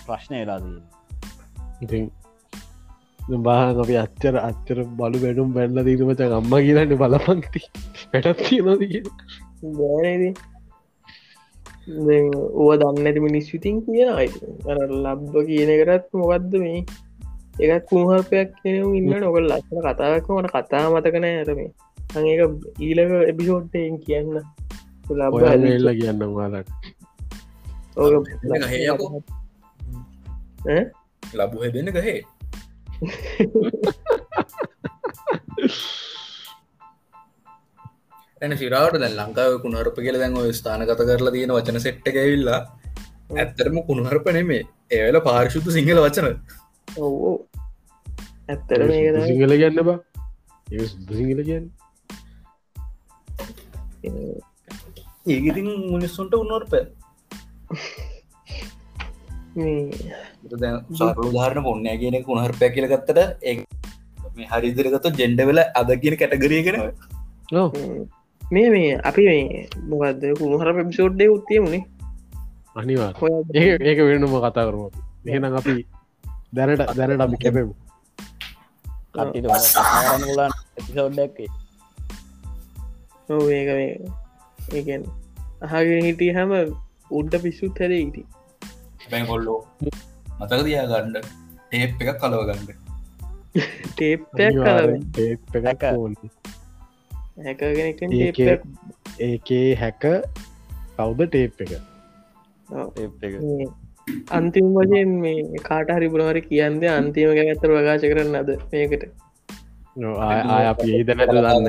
ප්‍රශ්නය 0.05 0.37
වෙලාදී 0.41 0.79
ඉතින් 1.81 2.05
බාහ 3.39 3.67
අපි 3.75 3.95
අච්චර 3.95 4.35
අච්චර 4.39 4.77
බලු 4.97 5.17
වැඩුම් 5.17 5.53
බැල්ල 5.57 5.77
දීමච 5.87 6.23
අම්ම 6.29 6.55
කියලට 6.57 6.95
බලපන්ති 7.01 7.61
පැටත් 8.11 8.41
තියෙනද 8.41 9.07
බෑනද 9.77 10.41
ඕ 12.57 12.71
දන්නඇති 12.75 13.25
මිනිස්විතින් 13.27 13.79
කියන 13.85 14.09
අර 14.13 14.79
ලබ්බ 14.97 15.33
කියන 15.49 15.71
කරත් 15.79 16.07
මොකක්ද 16.13 16.53
මේ 16.63 16.79
එකත් 17.53 17.85
කුහරපයක් 17.89 18.49
කියන 18.59 18.95
ඉන්න 18.95 19.11
නොකල් 19.19 19.45
ලස්සන 19.47 19.81
කතාවක් 19.83 20.27
මට 20.33 20.53
කතා 20.57 20.85
මතකන 20.89 21.25
ඇතම 21.25 21.59
ඒක 21.59 22.41
ඊලක 22.79 23.11
එබිසෝට්ටයෙන් 23.27 23.97
කියන්න. 23.99 24.41
එල්ල 25.05 25.89
කියන්න 25.93 26.19
ගහයකෝ 28.63 29.21
ලබු 31.33 31.57
හෙදෙන 31.63 31.89
ගහේ 31.89 32.19
ඇන 38.41 38.57
සිරාවට 38.57 38.97
දැ 38.97 39.11
ලංකාව 39.11 39.53
කුණහරප 39.61 39.97
කියල 39.99 40.17
දැන් 40.19 40.33
ඔය 40.35 40.49
ස්ථානගත 40.53 40.95
කරලා 41.01 41.33
තියෙන 41.33 41.55
වචන 41.57 41.79
සෙට්ට 41.79 42.11
ඇවිල්ලා 42.13 42.59
ඇත්තරම 43.35 43.77
කුණහරප 43.87 44.25
නෙමේ 44.31 44.63
ඒවල 44.91 45.19
පාර්ශුද්ධ 45.21 45.71
සිංහල 45.71 46.01
වචන 46.05 46.27
ඔවෝ. 46.97 47.35
ඇත්තර 48.49 48.81
මේක 48.87 49.21
සිංහල 49.25 49.55
කියන්න 49.55 49.83
බා 49.83 49.99
ඒ 50.73 50.87
සුද්ද 50.87 51.09
සිංහල 51.11 51.41
කියන්න. 51.43 51.65
ඒගඉතින් 55.27 55.69
මිනිස්සුන්ට 55.89 56.33
උන්නොර්ප 56.35 56.73
සාරධාරණ 60.93 61.63
පොන්නෑ 61.63 61.97
කියන 61.97 62.17
කුණහරපය 62.23 62.69
කියලගත්තට 62.69 63.19
ඒ 63.43 63.55
මේ 64.35 64.49
හරිදිරගත 64.51 65.07
ජෙන්ඩවෙල 65.15 65.63
අද 65.73 65.89
කියන 66.01 66.17
කැටගරියගෙන 66.17 66.77
මේ 68.51 68.67
මේ 68.69 68.93
අපි 69.03 69.27
මේ 69.29 69.65
මොකක්ද 69.89 70.23
කුණහර 70.39 70.73
පිසෝඩ්ඩේ 70.79 71.29
උත්තිය 71.29 71.59
මුණේ 71.59 71.83
අනිවා 72.75 73.11
ඒක 73.83 73.99
වෙනම 74.03 74.37
කතා 74.37 74.67
කරම 74.67 74.81
එහෙනම් 75.27 75.59
අපි 75.61 75.75
දැනට 76.53 76.83
දැනට 76.99 77.25
අපි 77.25 77.37
කැපෙමු. 77.43 77.73
ඔව 83.29 83.49
ඒක 83.57 83.69
ඒකන් 84.77 85.03
අහගෙන 85.67 86.07
හිටිය 86.07 86.31
හැම 86.37 86.53
උඩ්ඩ 87.11 87.43
පිස්සුත් 87.45 87.83
හැර 87.83 87.91
ඉටි 87.97 88.23
බැන් 89.11 89.27
කොල්ලෝ 89.31 89.59
මතක 90.39 90.61
දයා 90.69 90.85
ගණ්ඩ 90.91 91.27
ටේප් 91.67 92.01
එකක් 92.03 92.17
කලව 92.23 92.41
ගණ්ඩ 92.49 92.79
ටේප්යක් 93.55 94.33
කල 94.33 94.43
අනිවාර්යෙන් 94.43 95.03
ටේප් 95.11 95.55
එකක් 95.57 95.67
හැක. 95.67 95.83
ඕනේ. 95.95 96.31
හැකගෙන 97.45 98.17
ඒකේ 98.19 98.55
ඒකේ 99.27 99.67
හැක 99.75 100.03
කවුද 100.97 101.21
ටේප් 101.27 101.61
එක? 101.65 101.73
එක 102.97 103.82
අන්තිම 104.31 104.65
වශයෙන් 104.73 105.09
මේ 105.21 105.43
කාට 105.63 105.91
හරි 105.91 106.07
බුණහරි 106.07 106.41
කියන්ද 106.41 106.83
අන්තිම 106.83 107.29
ඇත්තර 107.29 107.71
වගාශ 107.71 108.01
කරන්න 108.01 108.35
අද 108.35 108.49
මේකට? 108.71 109.03
නෝ, 109.97 110.13
ආය- 110.15 110.45
ඒද 110.89 111.09
නැත 111.15 111.29
දන්න 111.29 111.67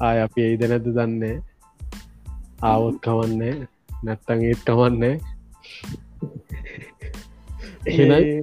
ආය 0.00 0.18
අපි 0.20 0.40
ඒද 0.42 0.62
නැත 0.68 0.86
දන්නේ 0.88 1.36
ආවොත් 2.62 2.96
කවන්නේ 3.02 3.54
නැත්තන් 4.04 4.42
ඒත් 4.42 4.60
කවන්නේ 4.66 5.14
එහෙනයි 7.86 8.42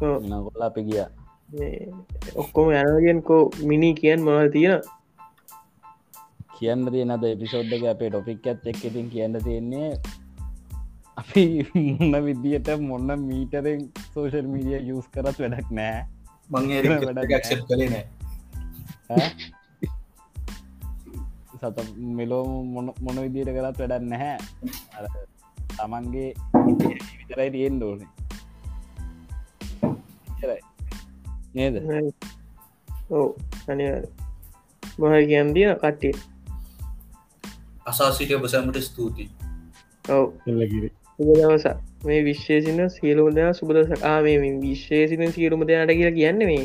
නකොල්ල 0.00 0.62
අපි 0.62 0.80
ගිය. 0.82 1.04
ඔක්කොම 2.36 2.70
යනගෙන් 2.72 3.20
කෝ 3.22 3.50
මිනි 3.62 3.90
කියන් 3.94 4.20
මොනල් 4.22 4.48
තියෙන 4.50 4.80
කියන්න 6.60 6.88
තියෙනද 6.92 7.24
එපිසෝඩ් 7.26 7.72
එක 7.72 7.84
අපේ 7.92 8.10
ටොපික් 8.10 8.46
ඇත් 8.46 8.66
එක් 8.70 8.80
ඉතින් 8.88 9.06
කියන්න 9.12 9.36
තියෙන්නේ 9.44 9.92
අපි 11.16 11.44
මොන්න 11.74 12.16
විදියට 12.26 12.68
මොන්න 12.80 13.12
මීටරෙන් 13.20 13.86
සෝෂල් 14.12 14.46
මීඩිය 14.54 14.92
යස් 14.92 15.08
කරත් 15.14 15.40
වැඩක් 15.42 15.70
නෑ. 15.78 16.04
මං 16.50 16.64
ක්ෂප් 17.30 17.64
කලේ 17.68 17.88
නෑ. 17.94 18.04
ඈ? 19.10 19.30
සත 21.60 21.78
මෙලෝ 22.18 22.44
මොන 22.74 22.92
මොන 23.00 23.20
විදියට 23.24 23.52
කරත් 23.56 23.80
වැඩක් 23.80 24.08
නැහැ. 24.12 24.38
අර 24.96 25.04
තමන්ගේ 25.76 26.28
විතරයි 27.18 27.50
තියෙන් 27.56 27.80
දෝනේ. 27.80 28.10
නේද? 31.54 31.76
ඕ 33.10 33.28
අනි 33.68 33.86
මොහ 34.98 35.14
කියන් 35.30 35.54
තියන 35.54 35.74
කට්ටිය 35.76 36.14
අසාසිට 37.86 38.32
ඔබසමට 38.32 38.82
ස්තුතියි 38.82 39.30
ඔව් 40.04 40.26
දවස 41.18 41.64
මේ 42.04 42.20
විශ්වේසින 42.24 42.80
සියලුම 42.90 43.34
දෙනා 43.34 43.54
සුබදසකා 43.54 44.18
මේ 44.22 44.52
විශ්වේසින 44.60 45.32
සියලුම 45.32 45.66
දෙනාට 45.66 45.92
කියලා 45.92 46.14
කියන්න 46.14 46.44
මේ. 46.44 46.64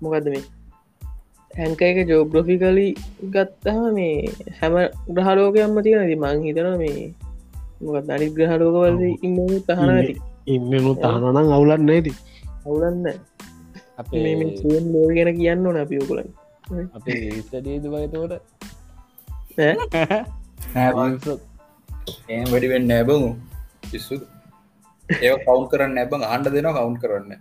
මොකක්ද 0.00 0.28
මේ? 0.28 0.44
හැංක 1.50 1.80
එක 1.82 1.98
ජෝග්‍රොෆිකලි 2.06 2.86
ගත්තහම 3.28 3.84
මේ 3.92 4.32
හැම 4.58 4.74
ග්‍රහලෝකයම්ම 5.10 5.80
තියෙනති 5.82 6.16
මං 6.16 6.42
හිතන 6.42 6.68
මේ 6.76 7.06
මොකත් 7.82 8.10
අනි 8.10 8.28
ග්‍රහලෝකවල 8.30 9.00
ඉන්න 9.22 9.38
තහන 9.66 9.90
ඇති 9.90 10.14
ඉන්නනු 10.48 10.92
තහනනම් 10.96 11.52
අවුලන්න 11.52 11.90
ඇති 11.90 12.12
අවුලන්න 12.60 13.08
අපේ 13.98 14.36
ගැන 15.14 15.32
කියන්න 15.36 15.66
ඕන 15.66 15.78
අපි 15.78 15.98
ඔකුලන් 15.98 16.30
අපේ 16.92 17.18
විස්ටඩේද 17.28 17.90
වයතෝට 17.90 18.32
ඒ 18.34 18.57
වැඩිවෙන්න 22.46 22.86
නැබමු 22.86 23.30
පිස්සු 23.84 24.16
ඒ 25.06 25.32
කවුන් 25.38 25.64
කරන්න 25.70 25.92
නැබං 25.94 26.24
ආණ්ඩ 26.24 26.50
දෙනවා 26.50 26.74
කවුන්් 26.76 26.96
කරන්න 27.02 27.32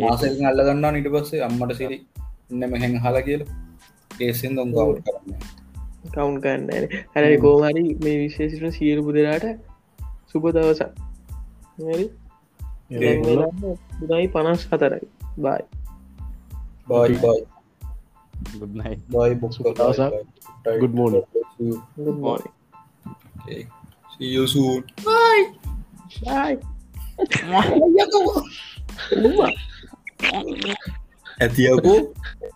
මාසකින් 0.00 0.46
අල්ල 0.46 0.62
ගන්නා 0.62 0.92
නිට 0.92 1.08
පස්සේ 1.08 1.42
අම්මට 1.42 1.74
සිරි 1.74 1.98
ඉන්නම 2.50 2.76
හැන් 2.76 2.94
හල 2.98 3.18
කියල 3.22 3.42
ඒසින් 4.20 4.56
දොම් 4.56 4.70
කවු් 4.70 4.94
කරන්න 5.00 5.30
කවුන් 6.10 6.36
කන්න 6.40 6.86
හැරි 7.14 7.36
කෝමරි 7.38 7.84
මේ 8.04 8.16
විශේෂන 8.18 8.76
සියලු 8.78 9.06
පුදරාට 9.08 9.48
සුප 10.28 10.46
දවසක් 10.50 10.90
පුදයි 13.98 14.26
පනස් 14.28 14.68
හතරයි 14.70 15.06
බයි 15.38 15.62
බයි 16.88 17.18
බයි 17.18 17.51
Good 18.58 18.74
night. 18.74 19.00
Bye, 19.10 19.34
Bukta. 19.34 19.62
Good, 20.64 20.80
good 20.80 20.94
morning. 20.94 21.22
Good 21.58 22.18
morning. 22.18 22.52
Okay. 23.42 23.66
See 24.18 24.26
you 24.26 24.46
soon. 24.46 24.84
Bye. 25.04 25.52
Bye. 26.24 26.58
Bye. 27.16 27.26
Bye. 27.50 27.78
Bye. 27.78 28.06
Bye. 29.12 29.54
Bye. 30.30 30.48
Bye. 31.40 31.76
Bye. 31.82 32.52